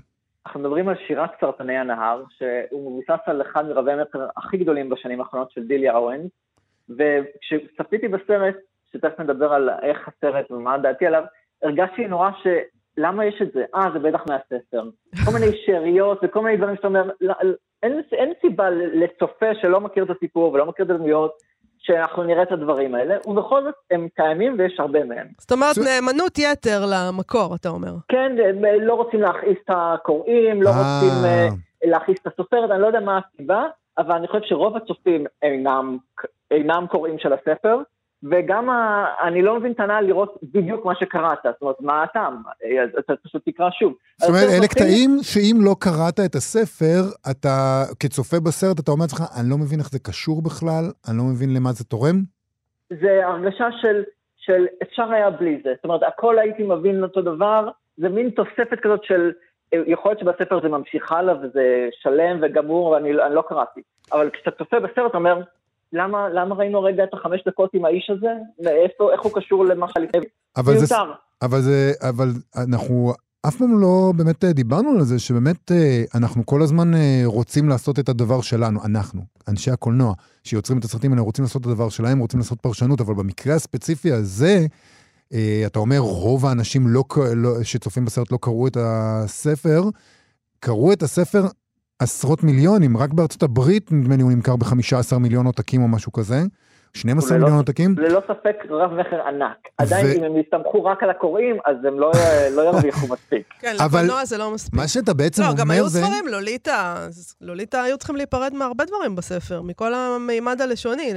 אנחנו 0.46 0.60
מדברים 0.60 0.88
על 0.88 0.96
שירת 1.06 1.30
סרטני 1.40 1.78
הנהר, 1.78 2.22
שהוא 2.38 2.92
מבוסס 2.92 3.22
על 3.26 3.42
אחד 3.42 3.64
מרבי 3.68 3.92
המטר 3.92 4.26
הכי 4.36 4.56
גדולים 4.56 4.88
בשנים 4.90 5.20
האחרונות 5.20 5.50
של 5.50 5.62
דיליה 5.66 5.96
אוהן, 5.96 6.20
וכשצפיתי 6.88 8.08
בסרט, 8.08 8.56
שתכף 8.92 9.20
נדבר 9.20 9.52
על 9.52 9.70
איך 9.82 9.98
הסרט 10.08 10.50
ומה 10.50 10.78
דעתי 10.78 11.06
עליו, 11.06 11.22
הרגשתי 11.62 12.06
נורא 12.06 12.30
ש... 12.42 12.46
למה 12.98 13.24
יש 13.24 13.42
את 13.42 13.52
זה? 13.52 13.64
אה, 13.74 13.90
זה 13.92 13.98
בטח 13.98 14.20
מהספר. 14.28 14.82
כל 15.24 15.30
מיני 15.38 15.56
שאריות 15.66 16.18
וכל 16.22 16.42
מיני 16.42 16.56
דברים 16.56 16.76
שאתה 16.76 16.86
אומר, 16.86 17.10
לא, 17.20 17.34
אין, 17.82 18.00
אין 18.12 18.32
סיבה 18.40 18.70
לצופה 18.70 19.46
שלא 19.60 19.80
מכיר 19.80 20.04
את 20.04 20.10
הסיפור 20.10 20.52
ולא 20.52 20.66
מכיר 20.66 20.84
את 20.84 20.90
הדמויות, 20.90 21.32
שאנחנו 21.78 22.22
נראה 22.22 22.42
את 22.42 22.52
הדברים 22.52 22.94
האלה, 22.94 23.16
ובכל 23.26 23.64
זאת 23.64 23.74
הם 23.90 24.08
קיימים 24.16 24.54
ויש 24.58 24.80
הרבה 24.80 25.04
מהם. 25.04 25.26
זאת 25.38 25.52
אומרת, 25.52 25.78
נאמנות 25.78 26.38
יתר 26.38 26.80
למקור, 26.92 27.54
אתה 27.54 27.68
אומר. 27.68 27.92
כן, 28.08 28.32
לא 28.80 28.94
רוצים 28.94 29.20
להכעיס 29.20 29.58
את 29.64 29.70
הקוראים, 29.70 30.62
לא 30.62 30.68
רוצים 30.68 31.24
אה, 31.24 31.48
להכעיס 31.84 32.18
את 32.22 32.26
הסופרת, 32.26 32.70
אני 32.70 32.82
לא 32.82 32.86
יודע 32.86 33.00
מה 33.00 33.18
הסיבה, 33.18 33.64
אבל 33.98 34.12
אני 34.12 34.28
חושב 34.28 34.44
שרוב 34.44 34.76
הצופים 34.76 35.24
אינם, 35.42 35.98
אינם 36.50 36.86
קוראים 36.90 37.18
של 37.18 37.32
הספר, 37.32 37.78
וגם 38.22 38.70
ה... 38.70 39.06
אני 39.22 39.42
לא 39.42 39.58
מבין 39.58 39.72
את 39.72 39.80
הנאה 39.80 40.00
לראות 40.00 40.38
בדיוק 40.42 40.84
מה 40.84 40.94
שקראת, 40.94 41.38
זאת 41.44 41.62
אומרת, 41.62 41.76
מה 41.80 42.02
הטעם? 42.02 42.42
אתה 42.98 43.12
פשוט 43.24 43.42
תקרא 43.46 43.70
שוב. 43.70 43.94
זאת 44.16 44.28
אומרת, 44.28 44.48
אלה 44.58 44.68
קטעים 44.68 45.10
שאם 45.22 45.56
לא 45.64 45.74
קראת 45.80 46.20
את 46.26 46.34
הספר, 46.34 47.00
אתה, 47.30 47.82
כצופה 48.00 48.36
בסרט, 48.46 48.80
אתה 48.80 48.90
אומר 48.90 49.04
לעצמך, 49.04 49.20
אני 49.40 49.50
לא 49.50 49.56
מבין 49.56 49.78
איך 49.78 49.90
זה 49.90 49.98
קשור 49.98 50.42
בכלל, 50.42 50.84
אני 51.08 51.18
לא 51.18 51.24
מבין 51.24 51.48
למה 51.56 51.72
זה 51.72 51.84
תורם? 51.84 52.16
זה 52.90 53.26
הרגשה 53.26 53.66
של, 53.80 54.02
של 54.36 54.66
אפשר 54.82 55.12
היה 55.12 55.30
בלי 55.30 55.60
זה. 55.64 55.72
זאת 55.76 55.84
אומרת, 55.84 56.00
הכל 56.02 56.38
הייתי 56.38 56.62
מבין 56.62 57.02
אותו 57.02 57.22
דבר, 57.22 57.68
זה 57.96 58.08
מין 58.08 58.30
תוספת 58.30 58.78
כזאת 58.82 59.04
של, 59.04 59.32
יכול 59.72 60.10
להיות 60.10 60.20
שבספר 60.20 60.60
זה 60.62 60.68
ממשיך 60.68 61.12
הלאה 61.12 61.34
וזה 61.42 61.88
שלם 62.02 62.38
וגמור, 62.42 62.86
ואני 62.86 63.12
לא 63.12 63.44
קראתי. 63.48 63.80
אבל 64.12 64.30
כשאתה 64.30 64.50
צופה 64.50 64.80
בסרט, 64.80 65.10
אתה 65.10 65.18
אומר, 65.18 65.42
למה, 65.92 66.28
למה 66.28 66.54
ראינו 66.54 66.82
רגע 66.82 67.04
את 67.04 67.14
החמש 67.14 67.40
דקות 67.46 67.70
עם 67.74 67.84
האיש 67.84 68.10
הזה? 68.10 68.32
ואיפה, 68.64 69.12
איך 69.12 69.20
הוא 69.20 69.32
קשור 69.34 69.64
למה 69.64 69.86
שלפני? 69.88 70.20
אבל 70.56 70.78
זה, 70.78 70.94
אבל 71.42 71.60
זה, 71.60 71.92
אבל 72.08 72.28
אנחנו 72.56 73.12
אף 73.46 73.56
פעם 73.56 73.80
לא 73.80 74.12
באמת 74.16 74.44
אה, 74.44 74.52
דיברנו 74.52 74.90
על 74.90 75.02
זה, 75.02 75.18
שבאמת 75.18 75.72
אה, 75.72 76.04
אנחנו 76.14 76.46
כל 76.46 76.62
הזמן 76.62 76.94
אה, 76.94 77.22
רוצים 77.24 77.68
לעשות 77.68 77.98
את 77.98 78.08
הדבר 78.08 78.40
שלנו, 78.40 78.80
אנחנו, 78.84 79.22
אנשי 79.48 79.70
הקולנוע, 79.70 80.14
שיוצרים 80.44 80.78
את 80.78 80.84
הסרטים 80.84 81.10
האלה, 81.10 81.22
רוצים 81.22 81.44
לעשות 81.44 81.62
את 81.62 81.66
הדבר 81.66 81.88
שלהם, 81.88 82.18
רוצים 82.18 82.40
לעשות 82.40 82.60
פרשנות, 82.60 83.00
אבל 83.00 83.14
במקרה 83.14 83.54
הספציפי 83.54 84.12
הזה, 84.12 84.66
אתה 85.66 85.78
אומר, 85.78 85.98
רוב 85.98 86.46
האנשים 86.46 86.88
לא, 86.88 87.04
לא, 87.36 87.62
שצופים 87.62 88.04
בסרט 88.04 88.32
לא 88.32 88.38
קראו 88.40 88.66
את 88.66 88.76
הספר, 88.80 89.82
קראו 90.60 90.92
את 90.92 91.02
הספר 91.02 91.42
עשרות 91.98 92.42
מיליונים, 92.42 92.96
רק 92.96 93.12
בארצות 93.12 93.42
הברית 93.42 93.92
נדמה 93.92 94.16
לי 94.16 94.22
הוא 94.22 94.32
נמכר 94.32 94.56
ב-15 94.56 95.18
מיליון 95.18 95.46
עותקים 95.46 95.82
או 95.82 95.88
משהו 95.88 96.12
כזה. 96.12 96.44
12 96.94 97.30
וללא- 97.30 97.40
מיליון 97.44 97.58
עותקים. 97.58 97.94
ללא 97.98 98.20
ספק 98.28 98.56
רב 98.70 98.92
מכר 98.92 99.20
ענק. 99.28 99.56
עדיין 99.78 100.06
ו- 100.06 100.12
אם 100.18 100.24
הם 100.24 100.36
יסתמכו 100.36 100.84
רק 100.84 101.02
על 101.02 101.10
הקוראים, 101.10 101.56
אז 101.66 101.76
הם 101.84 102.00
לא 102.00 102.12
לא 102.56 102.62
ירוויחו 102.62 103.06
מספיק. 103.14 103.46
כן, 103.60 103.74
אבל- 103.84 103.98
לקולנוע 103.98 104.24
זה 104.24 104.38
לא 104.38 104.50
מספיק. 104.50 104.74
מה 104.74 104.88
שאתה 104.88 105.14
בעצם 105.14 105.42
לא, 105.42 105.48
גם 105.52 105.60
אומר 105.60 105.74
היו 105.74 105.88
זה... 105.88 106.00
ספרים, 106.02 106.28
לוליטה, 106.28 107.06
לוליטה 107.40 107.82
היו 107.82 107.98
צריכים 107.98 108.16
להיפרד 108.16 108.54
מהרבה 108.54 108.84
דברים 108.84 109.16
בספר, 109.16 109.62
מכל 109.62 109.94
המימד 109.94 110.60
הלשוני, 110.60 111.12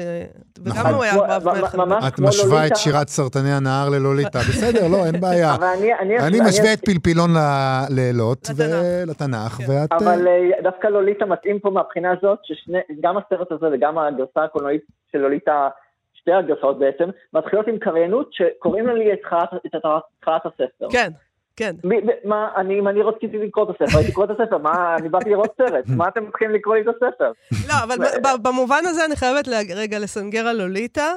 וגם 0.59 0.73
נכון. 0.77 0.93
הוא 0.93 1.03
היה 1.03 1.13
רב 1.15 1.49
מכר. 1.49 2.07
את 2.07 2.19
משווה 2.19 2.67
את. 2.67 2.75
שירת 2.75 3.07
סרטני 3.09 3.53
הנהר 3.53 3.89
ללוליטה. 3.89 4.39
בסדר, 4.39 4.87
לא, 4.87 5.05
אין 5.05 5.19
בעיה. 5.21 5.53
אבל 5.55 5.63
אני... 5.67 5.93
אני- 5.93 6.17
אני 6.19 6.39
אני- 6.39 6.49
משווה 6.49 6.73
את 6.73 6.79
פלפילון 6.85 7.29
ל- 7.33 7.85
לאלות 7.89 8.49
לתנ"ך. 8.49 8.65
ולתנ"ך, 9.05 9.51
כן. 9.51 9.63
ואת... 9.69 9.91
אבל 9.91 10.27
אה, 10.27 10.61
דווקא 10.63 10.87
לוליטה 10.87 11.25
מתאים 11.25 11.59
פה 11.59 11.69
מהבחינה 11.69 12.11
הזאת, 12.17 12.39
שגם 12.43 13.15
הסרט 13.17 13.51
הזה 13.51 13.65
וגם 13.73 13.97
הגרסה 13.97 14.43
הקולנועית 14.43 14.81
של 15.11 15.17
לוליטה, 15.17 15.69
שתי 16.21 16.31
הגרסאות 16.31 16.79
בעצם, 16.79 17.03
מתחילות 17.33 17.67
עם 17.67 17.77
קריינות 17.79 18.29
שקוראים 18.33 18.87
לי 18.87 19.13
את 19.13 19.19
התחלת- 20.23 20.45
הספר. 20.45 20.87
כן, 20.91 21.09
כן. 21.55 21.75
מה, 22.25 22.49
אני, 22.57 22.79
אם 22.79 22.87
אני 22.87 23.01
רציתי 23.01 23.37
לקרוא 23.37 23.65
את 23.71 23.81
הספר, 23.81 23.97
הייתי 23.97 24.11
קורא 24.13 24.25
את 24.25 24.39
הספר, 24.39 24.57
מה, 24.57 24.95
אני 24.99 25.09
באתי 25.09 25.29
לראות 25.29 25.49
סרט, 25.57 25.83
מה 25.97 26.07
אתם 26.07 26.23
מתחילים 26.27 26.55
לקרוא 26.55 26.75
לי 26.75 26.81
את 26.81 26.87
הספר? 26.87 27.31
לא, 27.67 27.73
אבל 27.83 27.97
במובן 28.41 28.81
הזה 28.85 29.05
אני 29.05 29.15
חייבת 29.15 29.47
רגע 29.75 29.99
לסנגר 29.99 30.47
על 30.47 30.57
לוליטה, 30.61 31.13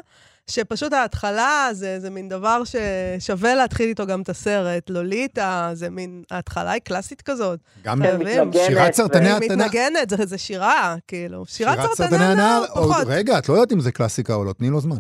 שפשוט 0.51 0.93
ההתחלה 0.93 1.69
זה, 1.73 2.01
זה 2.01 2.11
מין 2.11 2.29
דבר 2.29 2.63
ששווה 2.65 3.55
להתחיל 3.55 3.89
איתו 3.89 4.07
גם 4.07 4.23
את 4.23 4.29
הסרט. 4.29 4.91
לוליטה 4.91 5.71
זה 5.75 5.91
מין, 5.91 6.23
ההתחלה 6.31 6.71
היא 6.71 6.81
קלאסית 6.85 7.23
כזאת. 7.23 7.61
גם 7.85 8.03
כן, 8.03 8.17
מתנגנת, 8.17 8.55
שירת 8.67 8.95
סרטני 8.95 9.27
היא 9.29 9.35
התנ"ך. 9.37 9.53
מתנגנת, 9.53 10.11
זה, 10.11 10.17
זה 10.27 10.39
שירה, 10.39 10.97
כאילו. 11.09 11.45
שירת 11.47 11.79
שירת 11.79 11.91
סרטני 11.97 12.25
הנער, 12.25 12.65
עוד- 12.71 12.93
פחות. 12.93 13.07
רגע, 13.07 13.39
את 13.39 13.49
לא 13.49 13.55
יודעת 13.55 13.73
אם 13.73 13.81
זה 13.81 13.93
קלאסיקה 13.93 14.35
או 14.35 14.45
לא, 14.45 14.53
תני 14.53 14.71
לו 14.71 14.81
זמן. 14.81 14.99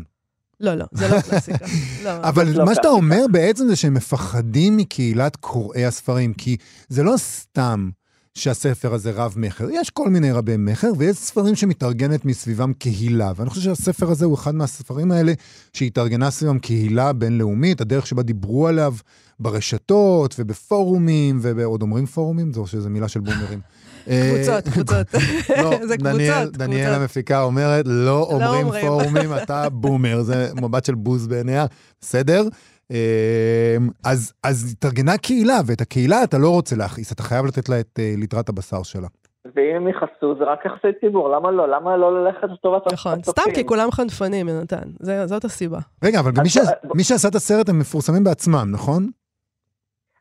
לא, 0.60 0.74
לא, 0.74 0.84
זה 0.92 1.08
לא 1.08 1.20
קלאסיקה. 1.20 1.64
לא. 2.04 2.10
אבל 2.22 2.48
לא 2.48 2.64
מה 2.64 2.74
שאתה. 2.74 2.88
אומר 2.88 3.20
בעצם 3.32 3.68
זה 3.68 3.76
שהם 3.76 3.94
מפחדים 3.94 4.76
מקהילת 4.76 5.36
קוראי 5.36 5.84
הספרים, 5.84 6.34
כי 6.34 6.56
זה 6.88 7.02
לא 7.02 7.14
סתם 7.16 7.90
שהספר 8.38 8.94
הזה 8.94 9.10
רב-מכר. 9.10 9.66
יש 9.70 9.90
כל 9.90 10.10
מיני 10.10 10.32
רבי-מכר, 10.32 10.92
ויש 10.98 11.16
ספרים 11.16 11.54
שמתארגנת 11.54 12.24
מסביבם 12.24 12.72
קהילה. 12.72 13.32
ואני 13.36 13.50
חושב 13.50 13.62
שהספר 13.62 14.10
הזה 14.10 14.24
הוא 14.24 14.34
אחד 14.34 14.54
מהספרים 14.54 15.12
האלה 15.12 15.32
שהתארגנה 15.72 16.30
סביבם 16.30 16.58
קהילה 16.58 17.12
בינלאומית, 17.12 17.80
הדרך 17.80 18.06
שבה 18.06 18.22
דיברו 18.22 18.68
עליו 18.68 18.94
ברשתות 19.40 20.34
ובפורומים, 20.38 21.38
ועוד 21.42 21.82
אומרים 21.82 22.06
פורומים? 22.06 22.52
זו 22.52 22.66
שזו 22.66 22.90
מילה 22.90 23.08
של 23.08 23.20
בומרים. 23.20 23.60
קבוצות, 24.04 24.66
אה, 24.66 24.72
קבוצות. 24.72 25.06
לא, 25.62 25.78
זה 25.88 25.96
דניאל, 25.96 26.34
קבוצות, 26.34 26.56
דניאל 26.56 26.84
קבוצות. 26.84 27.00
המפיקה 27.02 27.42
אומרת, 27.42 27.84
לא 27.88 28.22
אומרים 28.30 28.66
אומרים. 28.66 28.86
פורומים, 28.86 29.30
אתה 29.42 29.68
בומר, 29.68 30.22
זה 30.22 30.48
מבט 30.62 30.84
של 30.84 30.94
בוז 30.94 31.26
בעיניה, 31.26 31.66
בסדר? 32.00 32.48
אמ, 32.94 33.88
אז, 34.04 34.32
אז 34.42 34.72
התארגנה 34.72 35.18
קהילה, 35.18 35.58
ואת 35.66 35.80
הקהילה 35.80 36.24
אתה 36.24 36.38
לא 36.38 36.48
רוצה 36.50 36.76
להכעיס, 36.76 37.12
אתה 37.12 37.22
חייב 37.22 37.46
לתת 37.46 37.68
לה 37.68 37.80
את 37.80 37.98
אה, 37.98 38.14
ליטרת 38.16 38.48
הבשר 38.48 38.82
שלה. 38.82 39.08
ואם 39.54 39.76
הם 39.76 39.88
יכעסו 39.88 40.34
זה 40.38 40.44
רק 40.44 40.64
יחסי 40.64 40.88
ציבור, 41.00 41.28
למה 41.28 41.50
לא? 41.50 41.68
למה 41.68 41.96
לא 41.96 42.24
ללכת 42.24 42.48
לטובת 42.52 42.92
נכון, 42.92 43.12
הצופים? 43.12 43.42
סתם 43.44 43.54
כי 43.54 43.66
כולם 43.66 43.90
חנפנים, 43.90 44.48
יונתן. 44.48 44.88
זה- 45.00 45.26
זאת 45.26 45.44
הסיבה. 45.44 45.78
רגע, 46.04 46.20
אבל 46.20 46.30
גם 46.32 46.42
מי. 46.42 46.48
בוא- 46.84 46.96
מי 46.96 47.02
שעשה 47.04 47.28
את 47.28 47.34
הסרט 47.34 47.68
הם 47.68 47.78
מפורסמים 47.78 48.24
בעצמם, 48.24 48.66
נכון? 48.72 49.06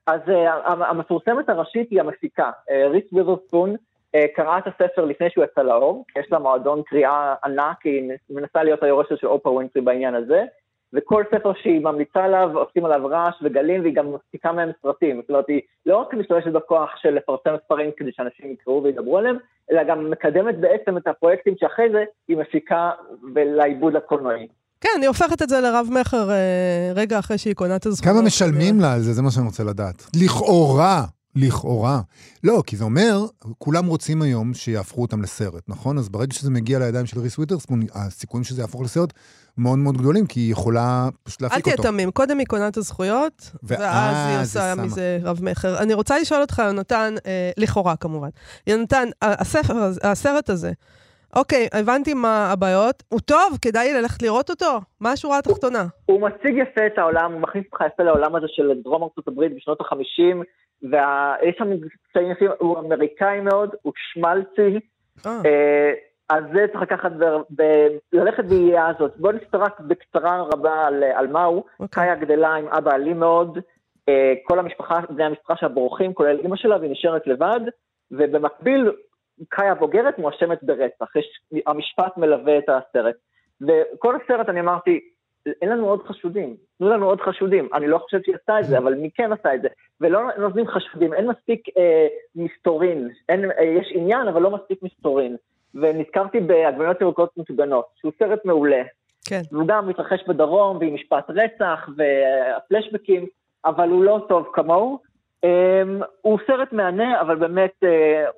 אז 0.07 0.19
uh, 0.27 0.31
המפורסמת 0.89 1.49
הראשית 1.49 1.87
היא 1.91 1.99
המפיקה, 1.99 2.51
ריס 2.91 3.03
ויברספון, 3.13 3.75
uh, 3.75 4.19
קראה 4.35 4.57
את 4.57 4.63
הספר 4.67 5.05
לפני 5.05 5.27
שהוא 5.29 5.43
יצא 5.43 5.61
לאור, 5.61 6.05
יש 6.19 6.27
לה 6.31 6.39
מועדון 6.39 6.81
קריאה 6.85 7.35
ענק, 7.45 7.77
היא 7.83 8.01
מנסה 8.29 8.63
להיות 8.63 8.83
היורשת 8.83 9.17
של 9.17 9.27
אופרה 9.27 9.53
ווינפרי 9.53 9.81
בעניין 9.81 10.15
הזה, 10.15 10.43
וכל 10.93 11.23
ספר 11.35 11.51
שהיא 11.61 11.79
ממליצה 11.79 12.23
עליו 12.23 12.57
עושים 12.57 12.85
עליו 12.85 13.07
רעש 13.07 13.35
וגלים, 13.43 13.81
והיא 13.81 13.95
גם 13.95 14.13
מפיקה 14.13 14.51
מהם 14.51 14.71
סרטים. 14.81 15.21
זאת 15.21 15.29
אומרת, 15.29 15.45
היא 15.47 15.61
לא 15.85 15.97
רק 15.97 16.13
משתמשת 16.13 16.51
בכוח 16.51 16.89
של 17.01 17.09
לפרסם 17.09 17.55
ספרים 17.65 17.89
כדי 17.97 18.11
שאנשים 18.13 18.51
יקראו 18.51 18.83
וידברו 18.83 19.17
עליהם, 19.17 19.37
אלא 19.71 19.83
גם 19.83 20.11
מקדמת 20.11 20.59
בעצם 20.59 20.97
את 20.97 21.07
הפרויקטים 21.07 21.53
שאחרי 21.59 21.85
זה 21.91 22.03
היא 22.27 22.37
מפיקה 22.37 22.91
לעיבוד 23.35 23.95
הקולנועי. 23.95 24.47
כן, 24.81 24.99
היא 25.01 25.07
הופכת 25.07 25.41
את 25.41 25.49
זה 25.49 25.59
לרב-מכר 25.59 26.31
אה, 26.31 26.91
רגע 26.95 27.19
אחרי 27.19 27.37
שהיא 27.37 27.55
קונה 27.55 27.75
את 27.75 27.85
הזכויות. 27.85 28.15
כמה 28.15 28.25
משלמים 28.25 28.79
לה 28.79 28.93
על 28.93 28.99
זה? 28.99 29.13
זה 29.13 29.21
מה 29.21 29.31
שאני 29.31 29.45
רוצה 29.45 29.63
לדעת. 29.63 30.05
לכאורה, 30.23 31.01
לכאורה. 31.35 31.99
לא, 32.43 32.63
כי 32.67 32.75
זה 32.75 32.83
אומר, 32.83 33.17
כולם 33.57 33.85
רוצים 33.85 34.21
היום 34.21 34.53
שיהפכו 34.53 35.01
אותם 35.01 35.21
לסרט, 35.21 35.63
נכון? 35.67 35.97
אז 35.97 36.09
ברגע 36.09 36.33
שזה 36.33 36.51
מגיע 36.51 36.79
לידיים 36.79 37.05
של 37.05 37.19
ריס 37.19 37.37
וויטרספון, 37.37 37.79
הסיכויים 37.93 38.43
שזה 38.43 38.61
יהפוך 38.61 38.81
לסרט 38.81 39.13
מאוד 39.57 39.79
מאוד 39.79 39.97
גדולים, 39.97 40.25
כי 40.25 40.39
היא 40.39 40.51
יכולה 40.51 41.09
פשוט 41.23 41.41
להפיק 41.41 41.57
אותו. 41.57 41.69
אל 41.69 41.75
תהיה 41.75 41.91
תמים, 41.91 42.11
קודם 42.11 42.37
היא 42.37 42.47
קונה 42.47 42.67
את 42.67 42.77
הזכויות, 42.77 43.51
ואז 43.63 44.15
היא 44.27 44.41
עושה 44.41 44.73
מזה 44.83 45.19
רב-מכר. 45.23 45.79
אני 45.83 45.93
רוצה 45.93 46.19
לשאול 46.19 46.41
אותך, 46.41 46.61
יונתן, 46.65 47.13
אה, 47.25 47.51
לכאורה 47.57 47.95
כמובן, 47.95 48.29
יונתן, 48.67 49.07
הספר, 49.21 49.73
הסרט 50.03 50.49
הזה, 50.49 50.71
אוקיי, 51.35 51.67
הבנתי 51.73 52.13
מה 52.13 52.51
הבעיות, 52.51 53.03
הוא 53.09 53.19
טוב, 53.19 53.57
כדאי 53.61 53.93
ללכת 53.93 54.21
לראות 54.21 54.49
אותו? 54.49 54.79
מה 54.99 55.11
השורה 55.11 55.37
התחתונה? 55.37 55.81
הוא, 56.05 56.19
הוא 56.19 56.29
מציג 56.29 56.57
יפה 56.57 56.81
את 56.93 56.97
העולם, 56.97 57.31
הוא 57.33 57.41
מכניס 57.41 57.65
אותך 57.65 57.83
יפה 57.93 58.03
לעולם 58.03 58.35
הזה 58.35 58.45
של 58.49 58.71
דרום 58.83 59.03
ארצות 59.03 59.27
הברית 59.27 59.51
בשנות 59.55 59.81
החמישים. 59.81 60.43
והאיש 60.91 61.61
המבצעים 61.61 62.31
הכי, 62.31 62.45
הוא 62.59 62.79
אמריקאי 62.79 63.39
מאוד, 63.39 63.75
הוא 63.81 63.93
שמלצי, 63.95 64.79
אה. 65.25 65.41
אה, 65.45 65.93
אז 66.29 66.43
זה 66.53 66.65
צריך 66.71 66.81
לקחת, 66.81 67.11
ללכת 68.13 68.45
בידיעה 68.45 68.87
הזאת. 68.87 69.17
בואו 69.17 69.33
נסתר 69.33 69.61
רק 69.61 69.79
בקצרה 69.79 70.41
רבה 70.53 70.87
על, 70.87 71.03
על 71.03 71.27
מה 71.27 71.43
הוא. 71.43 71.63
אוקיי. 71.79 71.87
קאיה 71.89 72.15
גדלה 72.15 72.53
עם 72.53 72.67
אבא 72.67 72.95
אלים 72.95 73.19
מאוד, 73.19 73.59
אה, 74.09 74.33
כל 74.43 74.59
המשפחה, 74.59 74.99
בני 75.09 75.23
המשפחה 75.23 75.55
שלה 75.55 75.69
בורחים, 75.69 76.13
כולל 76.13 76.39
אימא 76.39 76.55
שלה, 76.55 76.77
והיא 76.77 76.91
נשארת 76.91 77.27
לבד, 77.27 77.59
ובמקביל, 78.11 78.91
קאיה 79.49 79.75
בוגרת 79.75 80.19
מואשמת 80.19 80.63
ברצח. 80.63 81.15
יש, 81.15 81.25
המשפט 81.67 82.17
מלווה 82.17 82.57
את 82.57 82.69
הסרט. 82.69 83.15
וכל 83.61 84.15
הסרט, 84.15 84.49
אני 84.49 84.59
אמרתי, 84.59 84.99
אין 85.61 85.69
לנו 85.69 85.89
עוד 85.89 86.03
חשודים, 86.07 86.55
תנו 86.77 86.89
לנו 86.89 87.05
עוד 87.05 87.21
חשודים. 87.21 87.69
אני 87.73 87.87
לא 87.87 87.97
חושב 87.97 88.19
שהיא 88.23 88.35
עשתה 88.35 88.59
את 88.59 88.65
זה, 88.65 88.77
אבל 88.77 88.95
מי 88.95 89.09
כן 89.15 89.31
עשה 89.33 89.55
את 89.55 89.61
זה? 89.61 89.67
ולא 90.01 90.21
נותנים 90.37 90.67
חשודים, 90.67 91.13
אין 91.13 91.27
מספיק 91.27 91.61
אה, 91.77 92.07
מסתורין, 92.35 93.09
אין, 93.29 93.51
אה, 93.51 93.63
יש 93.63 93.91
עניין, 93.91 94.27
אבל 94.27 94.41
לא 94.41 94.51
מספיק 94.51 94.83
מסתורין. 94.83 95.35
ונזכרתי 95.75 96.39
בעגבניות 96.39 97.01
ירוקות 97.01 97.37
מטוגנות, 97.37 97.85
שהוא 97.95 98.11
סרט 98.19 98.45
מעולה. 98.45 98.81
כן. 99.25 99.41
והוא 99.51 99.67
גם 99.67 99.87
מתרחש 99.87 100.23
בדרום, 100.27 100.77
ועם 100.77 100.93
משפט 100.93 101.29
רצח, 101.29 101.89
והפלשבקים, 101.97 103.25
אבל 103.65 103.89
הוא 103.89 104.03
לא 104.03 104.25
טוב 104.29 104.47
כמוהו. 104.53 105.12
Um, 105.43 106.03
הוא 106.21 106.39
סרט 106.47 106.73
מהנה, 106.73 107.21
אבל 107.21 107.35
באמת 107.35 107.71
uh, 107.83 107.87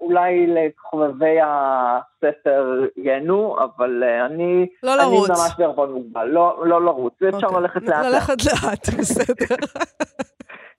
אולי 0.02 0.48
לחובבי 0.48 1.38
הספר 1.44 2.86
ייהנו, 2.98 3.58
אבל 3.60 4.04
uh, 4.04 4.26
אני, 4.26 4.68
לא 4.84 4.96
לרוץ. 4.96 5.30
אני 5.30 5.40
ממש 5.40 5.52
בערבון 5.58 5.92
מוגבל, 5.92 6.26
לא, 6.26 6.64
לא 6.68 6.86
לרוץ, 6.86 7.14
ואפשר 7.22 7.48
אוקיי. 7.48 7.62
ללכת 7.62 7.82
לאט. 7.82 8.06
ללכת 8.06 8.46
לאט, 8.46 8.90
בסדר. 9.00 9.56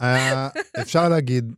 אה, 0.03 0.49
אפשר 0.81 1.09
להגיד, 1.09 1.53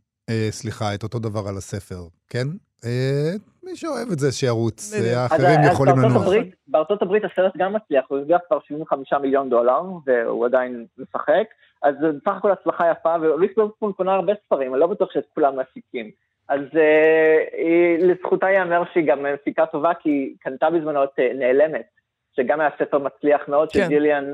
סליחה, 0.49 0.95
את 0.95 1.03
אותו 1.03 1.19
דבר 1.19 1.47
על 1.49 1.57
הספר, 1.57 2.01
כן? 2.29 2.47
אה, 2.85 3.31
מי 3.63 3.75
שאוהב 3.75 4.11
את 4.11 4.19
זה 4.19 4.31
שירוץ. 4.31 4.93
אה, 4.93 5.23
האחרים 5.23 5.59
אז 5.59 5.73
יכולים 5.73 5.95
בארצות 5.95 6.11
לנוח. 6.11 6.23
הברית, 6.23 6.55
בארצות 6.67 7.01
הברית 7.01 7.23
הסרט 7.23 7.57
גם 7.57 7.73
מצליח, 7.73 8.05
הוא 8.07 8.17
הרוויח 8.17 8.41
כבר 8.47 8.59
75 8.67 9.13
מיליון 9.13 9.49
דולר, 9.49 9.81
והוא 10.05 10.45
עדיין 10.45 10.85
משחק, 10.97 11.47
אז 11.83 11.95
זה 12.01 12.07
בסך 12.11 12.37
הכל 12.37 12.51
הצלחה 12.51 12.91
יפה, 12.91 13.15
וריס 13.21 13.51
לובספון 13.57 13.93
קונה 13.93 14.13
הרבה 14.13 14.33
ספרים, 14.45 14.73
אני 14.73 14.79
לא 14.79 14.87
בטוח 14.87 15.11
שאת 15.13 15.25
כולם 15.33 15.59
מפיקים. 15.59 16.11
אז 16.49 16.61
אה, 16.75 17.95
לזכותה 17.99 18.49
ייאמר 18.49 18.83
שהיא 18.93 19.07
גם 19.07 19.25
מפיקה 19.33 19.65
טובה, 19.65 19.93
כי 19.93 20.09
היא 20.09 20.35
קנתה 20.39 20.69
בזמנו 20.69 21.03
את 21.03 21.19
אה, 21.19 21.31
נעלמת, 21.33 21.87
שגם 22.35 22.59
היה 22.59 22.69
ספר 22.79 22.97
מצליח 22.97 23.41
מאוד 23.47 23.69
של 23.69 23.79
כן. 23.79 23.87
גיליאן, 23.87 24.31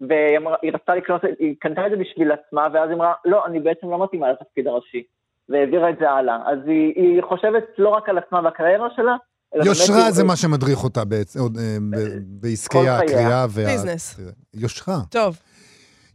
והיא 0.00 0.72
רצתה 0.74 0.94
לקנות, 0.94 1.22
היא 1.38 1.56
קנתה 1.58 1.86
את 1.86 1.90
זה 1.90 1.96
בשביל 1.96 2.32
עצמה, 2.32 2.68
ואז 2.72 2.88
היא 2.88 2.96
אמרה, 2.96 3.12
לא, 3.24 3.46
אני 3.46 3.60
בעצם 3.60 3.90
לא 3.90 4.04
מתאימה 4.04 4.32
לתפקיד 4.32 4.66
הראשי. 4.66 5.02
והעבירה 5.48 5.90
את 5.90 5.94
זה 6.00 6.10
הלאה. 6.10 6.34
אז 6.52 6.58
היא, 6.66 6.92
היא 6.96 7.22
חושבת 7.28 7.62
לא 7.78 7.88
רק 7.88 8.08
על 8.08 8.18
עצמה 8.18 8.40
והקריירה 8.44 8.86
שלה. 8.96 9.16
יושרה 9.64 10.10
זה 10.10 10.24
מה 10.24 10.36
שמדריך 10.36 10.84
אותה 10.84 11.04
בעצ- 11.04 11.36
עוד, 11.38 11.56
אה, 11.58 11.76
ב- 11.90 11.96
בעסקי. 12.40 12.88
הקריאה. 12.88 13.46
וה- 13.50 13.64
ביזנס. 13.66 14.20
יושרה. 14.54 14.98
טוב, 15.10 15.36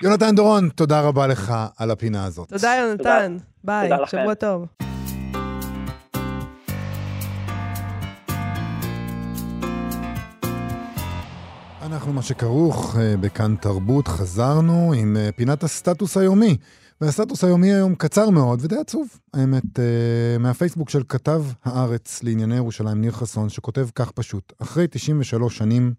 יונתן 0.04 0.36
דורון, 0.36 0.70
תודה 0.70 1.02
רבה 1.02 1.28
לך 1.28 1.54
על 1.78 1.92
הפינה 1.92 2.26
הזאת. 2.26 2.50
תודה 2.50 2.74
יונתן. 2.82 3.38
ביי. 3.64 3.90
שבוע 4.06 4.34
טוב. 4.34 4.66
אנחנו 11.86 12.14
מה 12.14 12.22
שכרוך 12.22 12.96
אה, 13.00 13.14
בכאן 13.22 13.56
תרבות, 13.56 14.08
חזרנו 14.08 14.94
עם 14.98 15.18
אה, 15.20 15.30
פינת 15.36 15.64
הסטטוס 15.64 16.18
היומי. 16.18 16.58
והסטטוס 17.02 17.44
היומי 17.44 17.74
היום 17.74 17.96
קצר 17.96 18.30
מאוד 18.30 18.60
ודי 18.62 18.76
עצוב, 18.76 19.08
האמת, 19.34 19.80
אה, 19.80 20.38
מהפייסבוק 20.40 20.90
של 20.90 21.04
כתב 21.10 21.44
הארץ 21.64 22.24
לענייני 22.24 22.56
ירושלים, 22.56 23.02
ניר 23.02 23.12
חסון, 23.12 23.50
שכותב 23.50 23.88
כך 23.96 24.12
פשוט: 24.12 24.54
אחרי 24.60 24.88
93 24.92 25.58
שנים, 25.58 25.94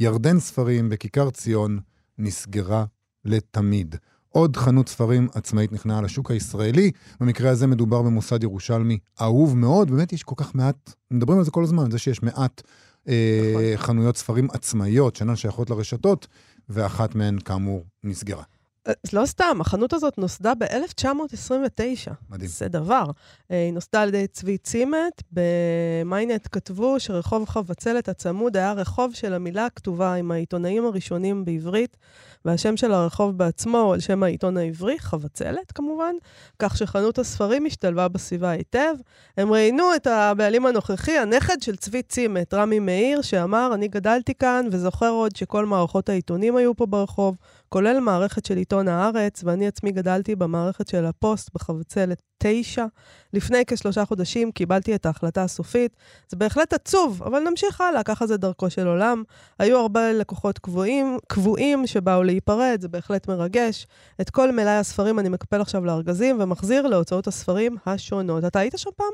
ירדן 0.00 0.40
ספרים 0.40 0.88
בכיכר 0.88 1.30
ציון 1.30 1.78
נסגרה 2.18 2.84
לתמיד. 3.24 3.96
עוד 4.28 4.56
חנות 4.56 4.88
ספרים 4.88 5.28
עצמאית 5.34 5.72
נכנעה 5.72 6.02
לשוק 6.02 6.30
הישראלי. 6.30 6.90
במקרה 7.20 7.50
הזה 7.50 7.66
מדובר 7.66 8.02
במוסד 8.02 8.42
ירושלמי 8.42 8.98
אהוב 9.20 9.56
מאוד, 9.56 9.90
באמת 9.90 10.12
יש 10.12 10.22
כל 10.22 10.34
כך 10.36 10.54
מעט, 10.54 10.92
מדברים 11.10 11.38
על 11.38 11.44
זה 11.44 11.50
כל 11.50 11.62
הזמן, 11.62 11.90
זה 11.90 11.98
שיש 11.98 12.22
מעט 12.22 12.62
אה, 13.08 13.52
נכון. 13.52 13.76
חנויות 13.76 14.16
ספרים 14.16 14.48
עצמאיות 14.52 15.16
שאינן 15.16 15.36
שייכות 15.36 15.70
לרשתות, 15.70 16.26
ואחת 16.68 17.14
מהן 17.14 17.38
כאמור 17.38 17.84
נסגרה. 18.04 18.42
אה, 18.88 18.92
לא 19.12 19.26
סתם, 19.26 19.58
החנות 19.60 19.92
הזאת 19.92 20.18
נוסדה 20.18 20.54
ב-1929. 20.54 22.10
מדהים. 22.30 22.50
זה 22.50 22.68
דבר. 22.68 23.04
אה, 23.50 23.64
היא 23.64 23.72
נוסדה 23.72 24.02
על 24.02 24.08
ידי 24.08 24.26
צבי 24.26 24.58
צימת, 24.58 25.22
במיינט 25.32 26.48
כתבו 26.52 27.00
שרחוב 27.00 27.48
חבצלת 27.48 28.08
הצמוד 28.08 28.56
היה 28.56 28.72
רחוב 28.72 29.14
של 29.14 29.34
המילה 29.34 29.66
הכתובה 29.66 30.14
עם 30.14 30.30
העיתונאים 30.30 30.86
הראשונים 30.86 31.44
בעברית, 31.44 31.96
והשם 32.44 32.76
של 32.76 32.92
הרחוב 32.92 33.38
בעצמו 33.38 33.78
הוא 33.78 33.94
על 33.94 34.00
שם 34.00 34.22
העיתון 34.22 34.56
העברי, 34.56 34.98
חבצלת 34.98 35.72
כמובן, 35.72 36.14
כך 36.58 36.76
שחנות 36.76 37.18
הספרים 37.18 37.66
השתלבה 37.66 38.08
בסביבה 38.08 38.50
היטב. 38.50 38.94
הם 39.36 39.52
ראיינו 39.52 39.94
את 39.96 40.06
הבעלים 40.06 40.66
הנוכחי, 40.66 41.18
הנכד 41.18 41.62
של 41.62 41.76
צבי 41.76 42.02
צימת, 42.02 42.54
רמי 42.54 42.78
מאיר, 42.78 43.22
שאמר, 43.22 43.70
אני 43.74 43.88
גדלתי 43.88 44.34
כאן 44.34 44.66
וזוכר 44.70 45.10
עוד 45.10 45.36
שכל 45.36 45.66
מערכות 45.66 46.08
העיתונים 46.08 46.56
היו 46.56 46.76
פה 46.76 46.86
ברחוב, 46.86 47.36
כולל 47.72 48.00
מערכת 48.00 48.44
של 48.46 48.56
עיתון 48.56 48.88
הארץ, 48.88 49.40
ואני 49.44 49.66
עצמי 49.66 49.92
גדלתי 49.92 50.36
במערכת 50.36 50.88
של 50.88 51.04
הפוסט 51.06 51.50
בחבצלת 51.54 52.22
9. 52.38 52.84
לפני 53.32 53.58
כשלושה 53.66 54.04
חודשים 54.04 54.52
קיבלתי 54.52 54.94
את 54.94 55.06
ההחלטה 55.06 55.42
הסופית. 55.42 55.96
זה 56.28 56.36
בהחלט 56.36 56.72
עצוב, 56.72 57.22
אבל 57.22 57.40
נמשיך 57.50 57.80
הלאה, 57.80 58.02
ככה 58.02 58.26
זה 58.26 58.36
דרכו 58.36 58.70
של 58.70 58.86
עולם. 58.86 59.22
היו 59.58 59.78
הרבה 59.78 60.12
לקוחות 60.12 60.58
קבועים, 60.58 61.18
קבועים 61.28 61.86
שבאו 61.86 62.22
להיפרד, 62.22 62.78
זה 62.80 62.88
בהחלט 62.88 63.28
מרגש. 63.28 63.86
את 64.20 64.30
כל 64.30 64.52
מלאי 64.52 64.76
הספרים 64.76 65.18
אני 65.18 65.28
מקפל 65.28 65.60
עכשיו 65.60 65.84
לארגזים 65.84 66.36
ומחזיר 66.40 66.86
להוצאות 66.86 67.26
הספרים 67.26 67.76
השונות. 67.86 68.44
אתה 68.44 68.58
היית 68.58 68.74
שם 68.78 68.90
פעם? 68.96 69.06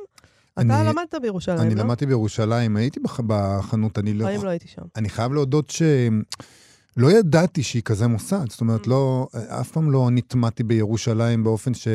אני- 0.59 0.75
אתה 0.75 0.91
למדת 0.91 1.15
בירושלים, 1.23 1.61
אני 1.61 1.75
לא? 1.75 1.83
למדתי 1.83 2.07
בירושלים, 2.07 2.77
הייתי 2.77 3.01
בח- 3.01 3.21
בחנות, 3.27 3.99
אני 3.99 4.15
לא... 4.15 4.25
בחיים 4.25 4.45
לא 4.45 4.49
הייתי 4.51 4.69
שם. 4.69 4.83
אני 4.97 5.09
חייב 5.09 5.33
להודות 5.33 5.71
שלא 6.97 7.13
ידעתי 7.13 7.63
שהיא 7.63 7.83
כזה 7.83 8.07
מוסד. 8.07 8.51
זאת 8.51 8.61
אומרת, 8.61 8.87
לא, 8.87 9.29
אף 9.61 9.71
פעם 9.71 9.91
לא 9.91 10.09
נטמעתי 10.13 10.63
בירושלים 10.63 11.45
באופן 11.45 11.75
ש... 11.75 11.89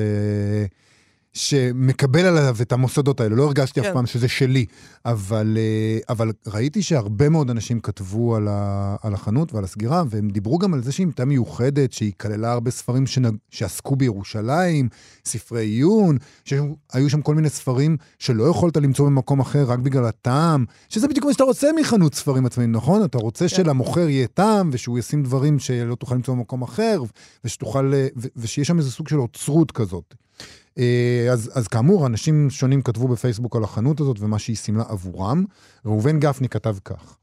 שמקבל 1.34 2.26
עליו 2.26 2.56
את 2.62 2.72
המוסדות 2.72 3.20
האלה. 3.20 3.36
לא 3.36 3.44
הרגשתי 3.44 3.80
אף 3.80 3.86
כן. 3.86 3.94
פעם 3.94 4.06
שזה 4.06 4.28
שלי. 4.28 4.66
אבל, 5.06 5.58
אה, 5.58 6.00
אבל 6.10 6.32
ראיתי 6.48 6.82
שהרבה 6.82 7.30
מאוד 7.30 7.50
אנשים 7.50 7.80
כתבו 7.80 8.36
על, 8.36 8.48
ה, 8.48 8.96
על 9.02 9.14
החנות 9.14 9.54
ועל 9.54 9.64
הסגירה, 9.64 10.04
והם 10.10 10.30
דיברו 10.30 10.58
גם 10.58 10.74
על 10.74 10.84
זה 10.84 10.92
שהיא 10.92 11.08
הייתה 11.08 11.26
מיוחדת, 11.26 11.94
שהיא 11.94 12.12
כללה 12.18 12.52
הרבה 12.52 12.72
ספרים 12.72 13.08
שנג, 13.08 13.36
שעסקו 13.50 13.96
בירושלים, 13.96 14.90
ספרי 15.26 15.66
עיון, 15.66 16.18
שהיו 16.46 17.10
שם 17.10 17.22
כל 17.22 17.36
מיני 17.36 17.50
ספרים 17.50 17.98
שלא 18.20 18.44
יכולת 18.44 18.78
למצוא 18.78 19.06
במקום 19.06 19.40
אחר 19.40 19.64
רק 19.64 19.80
בגלל 19.80 20.06
הטעם, 20.06 20.66
שזה 20.90 21.08
בדיוק 21.08 21.26
מה 21.26 21.34
שאתה 21.34 21.44
רוצה 21.44 21.70
מחנות 21.80 22.16
ספרים 22.16 22.46
עצמאיים, 22.46 22.72
נכון? 22.72 23.04
אתה 23.04 23.18
רוצה 23.18 23.48
כן. 23.48 23.56
שלמוכר 23.56 24.10
יהיה 24.10 24.28
טעם, 24.28 24.70
ושהוא 24.74 25.00
ישים 25.00 25.24
דברים 25.24 25.60
שלא 25.60 25.96
תוכל 25.96 26.16
למצוא 26.16 26.34
במקום 26.34 26.62
אחר, 26.62 27.02
ושתוכל, 27.44 27.94
אה, 27.94 28.08
ו- 28.18 28.28
ושיש 28.36 28.68
שם 28.68 28.78
איזה 28.78 28.92
סוג 28.92 29.08
של 29.08 29.20
אוצרות 29.20 29.72
כזאת. 29.72 30.16
אה, 30.78 31.28
אז, 31.32 31.52
אז 31.54 31.68
כאמור, 31.68 32.06
אנשים 32.08 32.50
שונים 32.50 32.82
כתבו 32.82 33.08
בפייסבוק 33.08 33.56
על 33.56 33.64
החנות 33.64 34.00
הזאת 34.00 34.20
ומה 34.20 34.40
שהיא 34.40 34.56
סימלה 34.56 34.84
עבורם. 34.88 35.46
ראובן 35.86 36.20
גפני 36.20 36.50
כתב 36.50 36.76
כך: 36.86 37.18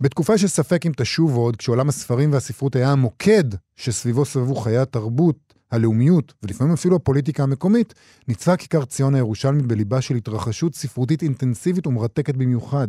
בתקופה 0.00 0.38
שספק 0.38 0.86
אם 0.86 0.92
תשוב 0.96 1.36
עוד, 1.36 1.56
כשעולם 1.56 1.88
הספרים 1.88 2.32
והספרות 2.32 2.76
היה 2.76 2.92
המוקד 2.92 3.44
שסביבו 3.76 4.24
סבבו 4.24 4.54
חיי 4.54 4.78
התרבות, 4.78 5.54
הלאומיות, 5.70 6.34
ולפעמים 6.42 6.72
אפילו 6.72 6.96
הפוליטיקה 6.96 7.42
המקומית, 7.42 7.94
ניצבה 8.28 8.56
כיכר 8.56 8.84
ציון 8.84 9.14
הירושלמית 9.14 9.66
בליבה 9.66 10.00
של 10.00 10.14
התרחשות 10.14 10.74
ספרותית 10.74 11.22
אינטנסיבית 11.22 11.86
ומרתקת 11.86 12.34
במיוחד. 12.34 12.88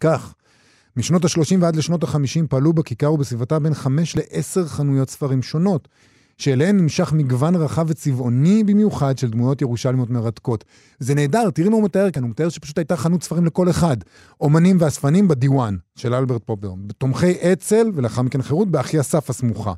כך, 0.00 0.34
משנות 0.96 1.24
ה-30 1.24 1.56
ועד 1.60 1.76
לשנות 1.76 2.04
ה-50 2.04 2.46
פעלו 2.48 2.72
בכיכר 2.72 3.12
ובסביבתה 3.12 3.58
בין 3.58 3.74
5 3.74 4.16
ל-10 4.16 4.66
חנויות 4.66 5.10
ספרים 5.10 5.42
שונות, 5.42 5.88
שאליהן 6.40 6.76
נמשך 6.76 7.12
מגוון 7.12 7.56
רחב 7.56 7.84
וצבעוני 7.88 8.64
במיוחד 8.64 9.18
של 9.18 9.30
דמויות 9.30 9.62
ירושלמיות 9.62 10.10
מרתקות. 10.10 10.64
זה 10.98 11.14
נהדר, 11.14 11.50
תראי 11.50 11.68
מה 11.68 11.76
הוא 11.76 11.84
מתאר 11.84 12.10
כאן, 12.10 12.22
הוא 12.22 12.30
מתאר 12.30 12.48
שפשוט 12.48 12.78
הייתה 12.78 12.96
חנות 12.96 13.22
ספרים 13.22 13.44
לכל 13.44 13.70
אחד. 13.70 13.96
אומנים 14.40 14.76
ואספנים 14.80 15.28
בדיוואן 15.28 15.76
של 15.96 16.14
אלברט 16.14 16.42
פופר, 16.44 16.72
תומכי 16.98 17.32
אצ"ל 17.52 17.90
ולאחר 17.94 18.22
מכן 18.22 18.42
חירות 18.42 18.70
באחי 18.70 19.00
אסף 19.00 19.30
הסמוכה. 19.30 19.72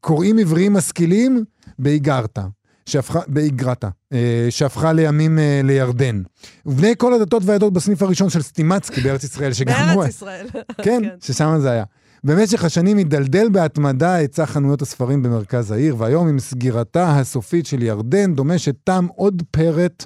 קוראים 0.00 0.38
עבריים 0.38 0.72
משכילים 0.72 1.44
באיגרתא. 1.78 2.42
שהפכה, 2.86 3.20
באיגרתא, 3.26 3.88
אה, 4.12 4.46
שהפכה 4.50 4.92
לימים 4.92 5.38
אה, 5.38 5.60
לירדן. 5.64 6.22
ובני 6.66 6.94
כל 6.98 7.14
הדתות 7.14 7.42
והעדות 7.46 7.72
בסניף 7.72 8.02
הראשון 8.02 8.30
של 8.30 8.42
סטימצקי 8.42 9.00
בארץ 9.00 9.24
ישראל, 9.24 9.52
שגם 9.52 9.88
הוא... 9.88 10.00
בארץ 10.00 10.08
ישראל. 10.08 10.46
כן, 10.84 11.02
ששם 11.20 11.56
זה 11.60 11.70
היה. 11.70 11.84
במשך 12.24 12.64
השנים 12.64 12.96
הידלדל 12.96 13.48
בהתמדה 13.48 14.14
היצע 14.14 14.46
חנויות 14.46 14.82
הספרים 14.82 15.22
במרכז 15.22 15.70
העיר, 15.70 15.96
והיום 15.98 16.28
עם 16.28 16.38
סגירתה 16.38 17.18
הסופית 17.18 17.66
של 17.66 17.82
ירדן, 17.82 18.34
דומה 18.34 18.58
שתם 18.58 19.06
עוד 19.16 19.42
פרק, 19.50 20.04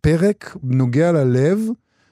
פרק 0.00 0.56
נוגע 0.62 1.12
ללב 1.12 1.60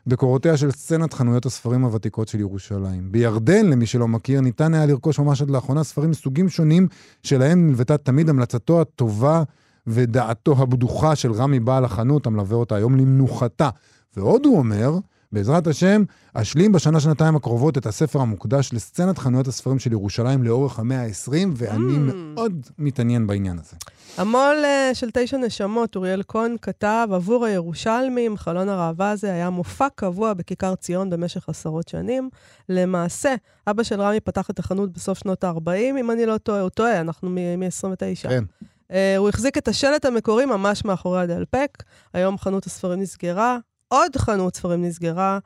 בקורותיה 0.06 0.56
של 0.56 0.70
סצנת 0.70 1.12
חנויות 1.12 1.46
הספרים 1.46 1.84
הוותיקות 1.84 2.28
של 2.28 2.40
ירושלים. 2.40 3.12
בירדן, 3.12 3.66
למי 3.66 3.86
שלא 3.86 4.08
מכיר, 4.08 4.40
ניתן 4.40 4.74
היה 4.74 4.86
לרכוש 4.86 5.18
ממש 5.18 5.42
עד 5.42 5.50
לאחרונה 5.50 5.84
ספרים 5.84 6.10
מסוגים 6.10 6.48
שונים, 6.48 6.88
שלהם 7.22 7.66
נלוותה 7.66 7.96
תמיד 7.96 8.28
המלצתו 8.28 8.80
הטובה 8.80 9.42
ודעתו 9.86 10.54
הבדוחה 10.58 11.16
של 11.16 11.32
רמי 11.32 11.60
בעל 11.60 11.84
החנות, 11.84 12.26
המלווה 12.26 12.56
אותה 12.56 12.76
היום 12.76 12.96
למנוחתה. 12.96 13.70
ועוד 14.16 14.46
הוא 14.46 14.58
אומר, 14.58 14.98
בעזרת 15.32 15.66
השם, 15.66 16.02
אשלים 16.34 16.72
בשנה-שנתיים 16.72 17.36
הקרובות 17.36 17.78
את 17.78 17.86
הספר 17.86 18.20
המוקדש 18.20 18.70
לסצנת 18.72 19.18
חנויות 19.18 19.48
הספרים 19.48 19.78
של 19.78 19.92
ירושלים 19.92 20.42
לאורך 20.42 20.78
המאה 20.78 21.02
ה-20, 21.02 21.32
ואני 21.56 21.96
Mm. 21.96 22.12
מאוד 22.12 22.52
מתעניין 22.78 23.26
בעניין 23.26 23.58
הזה. 23.58 23.76
המו"ל 24.16 24.64
אה, 24.64 24.90
של 24.94 25.10
תשע 25.14 25.36
נשמות, 25.36 25.96
אוריאל 25.96 26.22
כהן, 26.28 26.56
כתב, 26.62 27.08
עבור 27.12 27.44
הירושלמים, 27.44 28.36
חלון 28.36 28.68
הראווה 28.68 29.10
הזה 29.10 29.32
היה 29.32 29.50
מופע 29.50 29.86
קבוע 29.94 30.34
בכיכר 30.34 30.74
ציון 30.74 31.10
במשך 31.10 31.48
עשרות 31.48 31.88
שנים. 31.88 32.30
למעשה, 32.68 33.34
אבא 33.66 33.82
של 33.82 34.00
רמי 34.00 34.20
פתח 34.20 34.50
את 34.50 34.58
החנות 34.58 34.92
בסוף 34.92 35.18
שנות 35.18 35.44
ה-40, 35.44 35.70
אם 36.00 36.10
אני 36.10 36.26
לא 36.26 36.38
טועה, 36.38 36.60
הוא 36.60 36.68
טועה, 36.70 37.00
אנחנו 37.00 37.30
מ-29. 37.30 38.28
כן. 38.28 38.44
Uh, 38.88 38.92
הוא 39.18 39.28
החזיק 39.28 39.58
את 39.58 39.68
השלט 39.68 40.04
המקורי 40.04 40.44
ממש 40.46 40.84
מאחורי 40.84 41.20
הדלפק. 41.20 41.82
היום 42.14 42.38
חנות 42.38 42.66
הספרים 42.66 43.00
נסגרה, 43.00 43.58
עוד 43.88 44.16
חנות 44.16 44.56
ספרים 44.56 44.84
נסגרה. 44.84 45.38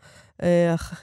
Uh, 0.43 0.45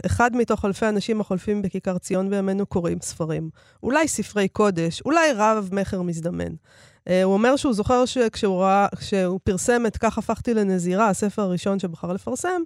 אחד 0.06 0.36
מתוך 0.36 0.66
אלפי 0.66 0.90
אנשים 0.90 1.22
החולפים 1.22 1.62
בכיכר 1.62 1.98
ציון 1.98 2.30
בימינו 2.30 2.66
קוראים 2.66 2.98
ספרים. 3.02 3.50
אולי 3.84 4.08
ספרי 4.08 4.48
קודש, 4.48 5.02
אולי 5.02 5.32
רב 5.36 5.70
מכר 5.72 6.02
מזדמן. 6.02 6.52
Uh, 6.54 7.12
הוא 7.24 7.34
אומר 7.34 7.56
שהוא 7.56 7.74
זוכר 7.74 8.06
שכשהוא 8.06 8.62
ראה, 8.62 8.88
כשהוא 8.96 9.40
פרסם 9.44 9.86
את 9.86 9.98
"כך 9.98 10.18
הפכתי 10.18 10.54
לנזירה", 10.54 11.10
הספר 11.10 11.42
הראשון 11.42 11.80
שבחר 11.80 12.14
לפרסם, 12.14 12.62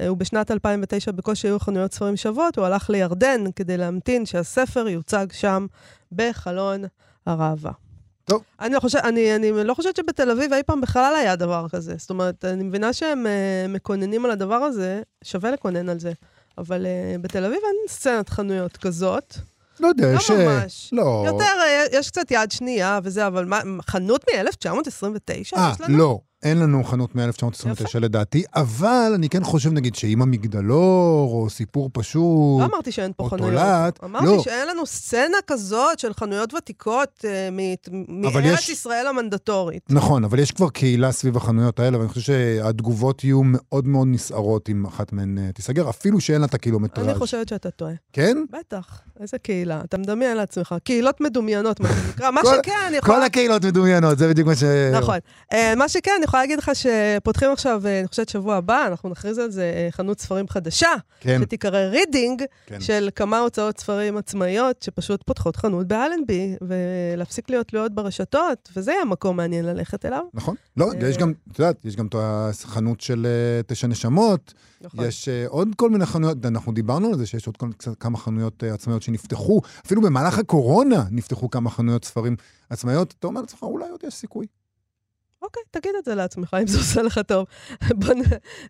uh, 0.00 0.02
ובשנת 0.10 0.50
2009 0.50 1.12
בקושי 1.12 1.48
היו 1.48 1.60
חנויות 1.60 1.92
ספרים 1.92 2.16
שוות, 2.16 2.58
הוא 2.58 2.66
הלך 2.66 2.90
לירדן 2.90 3.44
כדי 3.56 3.76
להמתין 3.76 4.26
שהספר 4.26 4.88
יוצג 4.88 5.26
שם 5.32 5.66
בחלון 6.12 6.84
הראווה. 7.26 7.72
טוב. 8.24 8.42
אני, 8.60 8.74
לא 8.74 8.80
חושב, 8.80 8.98
אני, 8.98 9.36
אני 9.36 9.52
לא 9.64 9.74
חושבת 9.74 9.96
שבתל 9.96 10.30
אביב 10.30 10.52
אי 10.52 10.62
פעם 10.62 10.80
בכלל 10.80 11.14
היה 11.16 11.36
דבר 11.36 11.66
כזה. 11.68 11.94
זאת 11.98 12.10
אומרת, 12.10 12.44
אני 12.44 12.64
מבינה 12.64 12.92
שהם 12.92 13.26
uh, 13.26 13.68
מקוננים 13.68 14.24
על 14.24 14.30
הדבר 14.30 14.54
הזה, 14.54 15.02
שווה 15.24 15.50
לקונן 15.50 15.88
על 15.88 15.98
זה. 15.98 16.12
אבל 16.58 16.86
uh, 16.86 17.22
בתל 17.22 17.44
אביב 17.44 17.58
אין 17.64 17.76
סצנת 17.88 18.28
חנויות 18.28 18.76
כזאת. 18.76 19.34
לא 19.80 19.88
יודע, 19.88 20.12
לא 20.12 20.16
יש... 20.16 20.30
ממש. 20.30 20.90
לא. 20.92 21.24
יותר, 21.26 21.54
יש 21.92 22.10
קצת 22.10 22.30
יד 22.30 22.50
שנייה 22.50 23.00
וזה, 23.02 23.26
אבל 23.26 23.44
מה, 23.44 23.60
חנות 23.86 24.24
מ-1929 24.28 25.56
אה, 25.56 25.72
יש 25.72 25.80
לנו? 25.80 25.98
לא. 25.98 26.18
אין 26.42 26.58
לנו 26.58 26.84
חנות 26.84 27.14
מ-1929 27.16 27.98
לדעתי, 28.00 28.42
אבל 28.54 29.12
אני 29.14 29.28
כן 29.28 29.44
חושב, 29.44 29.72
נגיד, 29.72 29.94
שאם 29.94 30.22
המגדלור, 30.22 31.32
או 31.34 31.50
סיפור 31.50 31.90
פשוט, 31.92 32.60
לא 32.60 32.64
אמרתי 32.64 32.92
שאין 32.92 33.12
פה 33.16 33.26
חנויות. 33.30 33.50
תולעת, 33.50 34.04
אמרתי 34.04 34.26
לא. 34.26 34.42
שאין 34.42 34.68
לנו 34.68 34.86
סצנה 34.86 35.36
כזאת 35.46 35.98
של 35.98 36.14
חנויות 36.14 36.54
ותיקות 36.54 37.24
אה, 37.24 37.48
מארץ 38.08 38.44
יש- 38.58 38.68
ישראל 38.68 39.06
המנדטורית. 39.06 39.82
נכון, 39.90 40.24
אבל 40.24 40.38
יש 40.38 40.50
כבר 40.52 40.68
קהילה 40.68 41.12
סביב 41.12 41.36
החנויות 41.36 41.80
האלה, 41.80 41.98
ואני 41.98 42.08
חושב 42.08 42.20
שהתגובות 42.20 43.24
יהיו 43.24 43.40
מאוד 43.44 43.86
מאוד 43.86 44.08
נסערות 44.10 44.68
אם 44.68 44.84
אחת 44.86 45.12
מהן 45.12 45.38
אה, 45.38 45.52
תיסגר, 45.52 45.90
אפילו 45.90 46.20
שאין 46.20 46.40
לה 46.40 46.46
את 46.46 46.54
הקילומטראז'. 46.54 47.08
אני 47.08 47.14
חושבת 47.18 47.48
שאתה 47.48 47.70
טועה. 47.70 47.92
כן? 48.12 48.36
בטח, 48.60 49.00
איזה 49.20 49.38
קהילה. 49.38 49.80
אתה 49.84 49.98
מדמיין 49.98 50.36
לעצמך. 50.36 50.74
קהילות 50.84 51.20
מדומיינות, 51.20 51.80
מה 51.80 51.88
שנקרא. 51.88 52.30
מה 52.30 52.40
שכן, 52.44 52.72
אני 52.88 52.96
יכולה... 52.96 53.16
כל 53.18 53.22
הקהילות 53.24 53.64
מדומיינות, 53.64 54.18
זה 54.18 54.28
בדיוק 54.28 54.48
מה 54.48 54.56
ש... 54.56 54.62
נכון. 54.92 55.18
אה, 55.52 55.56
מה 55.76 55.88
שכן, 55.88 56.10
אני 56.18 56.26
יכולה 56.32 56.42
להגיד 56.42 56.58
לך 56.58 56.70
שפותחים 56.74 57.50
עכשיו, 57.50 57.86
אה, 57.86 58.00
אני 58.00 58.08
חושבת 58.08 58.28
שבוע 58.28 58.56
הבא, 58.56 58.86
אנחנו 58.86 59.08
נכריז 59.08 59.38
על 59.38 59.50
זה, 59.50 59.72
אה, 59.76 59.88
חנות 59.90 60.20
ספרים 60.20 60.48
חדשה, 60.48 60.88
כן, 61.20 61.40
שתיקרא 61.42 61.78
רידינג, 61.78 62.42
כן. 62.66 62.80
של 62.80 63.08
כמה 63.16 63.38
הוצאות 63.38 63.78
ספרים 63.78 64.16
עצמאיות 64.16 64.82
שפשוט 64.82 65.22
פותחות 65.26 65.56
חנות 65.56 65.86
באלנבי, 65.86 66.56
ולהפסיק 66.60 67.50
להיות 67.50 67.68
תלויות 67.68 67.94
ברשתות, 67.94 68.68
וזה 68.76 68.92
יהיה 68.92 69.04
מקום 69.04 69.36
מעניין 69.36 69.64
ללכת 69.64 70.06
אליו. 70.06 70.24
נכון. 70.34 70.54
לא, 70.76 70.90
אה, 70.92 71.08
יש 71.08 71.16
גם, 71.16 71.32
את 71.52 71.58
יודעת, 71.58 71.84
יש 71.84 71.96
גם 71.96 72.06
את 72.06 72.14
החנות 72.18 73.00
של 73.00 73.26
תשע 73.66 73.86
נשמות, 73.86 74.54
נכון. 74.80 75.04
יש 75.04 75.28
עוד 75.48 75.68
כל 75.76 75.90
מיני 75.90 76.06
חנויות, 76.06 76.46
אנחנו 76.46 76.72
דיברנו 76.72 77.08
על 77.08 77.18
זה 77.18 77.26
שיש 77.26 77.46
עוד 77.46 77.56
כמה 78.00 78.18
חנויות 78.18 78.62
עצמאיות 78.62 79.02
שנפתחו, 79.02 79.60
אפילו 79.86 80.02
במהלך 80.02 80.38
הקורונה 80.38 81.04
נפתחו 81.10 81.50
כמה 81.50 81.70
חנויות 81.70 82.04
ספרים 82.04 82.36
עצמאיות. 82.70 83.14
אתה 83.18 83.26
אומר 83.26 83.40
לעצמך, 83.40 83.62
אולי 83.62 83.88
עוד 83.90 84.00
יש 84.06 84.14
סיכוי. 84.14 84.46
אוקיי, 85.42 85.62
תגיד 85.70 85.92
את 85.98 86.04
זה 86.04 86.14
לעצמך, 86.14 86.56
אם 86.62 86.66
זה 86.66 86.78
עושה 86.78 87.02
לך 87.02 87.20
טוב. 87.26 87.46
בוא 87.90 88.14
נ... 88.14 88.20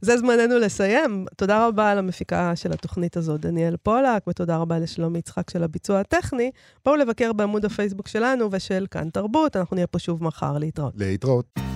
זה 0.00 0.16
זמננו 0.16 0.58
לסיים. 0.58 1.26
תודה 1.36 1.66
רבה 1.66 1.94
למפיקה 1.94 2.56
של 2.56 2.72
התוכנית 2.72 3.16
הזאת, 3.16 3.40
דניאל 3.40 3.76
פולק, 3.76 4.26
ותודה 4.28 4.56
רבה 4.56 4.78
לשלומי 4.78 5.18
יצחק 5.18 5.50
של 5.50 5.62
הביצוע 5.62 6.00
הטכני. 6.00 6.50
בואו 6.84 6.96
לבקר 6.96 7.32
בעמוד 7.32 7.64
הפייסבוק 7.64 8.08
שלנו 8.08 8.48
ושל 8.52 8.86
כאן 8.90 9.10
תרבות, 9.10 9.56
אנחנו 9.56 9.74
נהיה 9.74 9.86
פה 9.86 9.98
שוב 9.98 10.24
מחר 10.24 10.58
להתראות. 10.58 10.94
להתראות. 10.96 11.71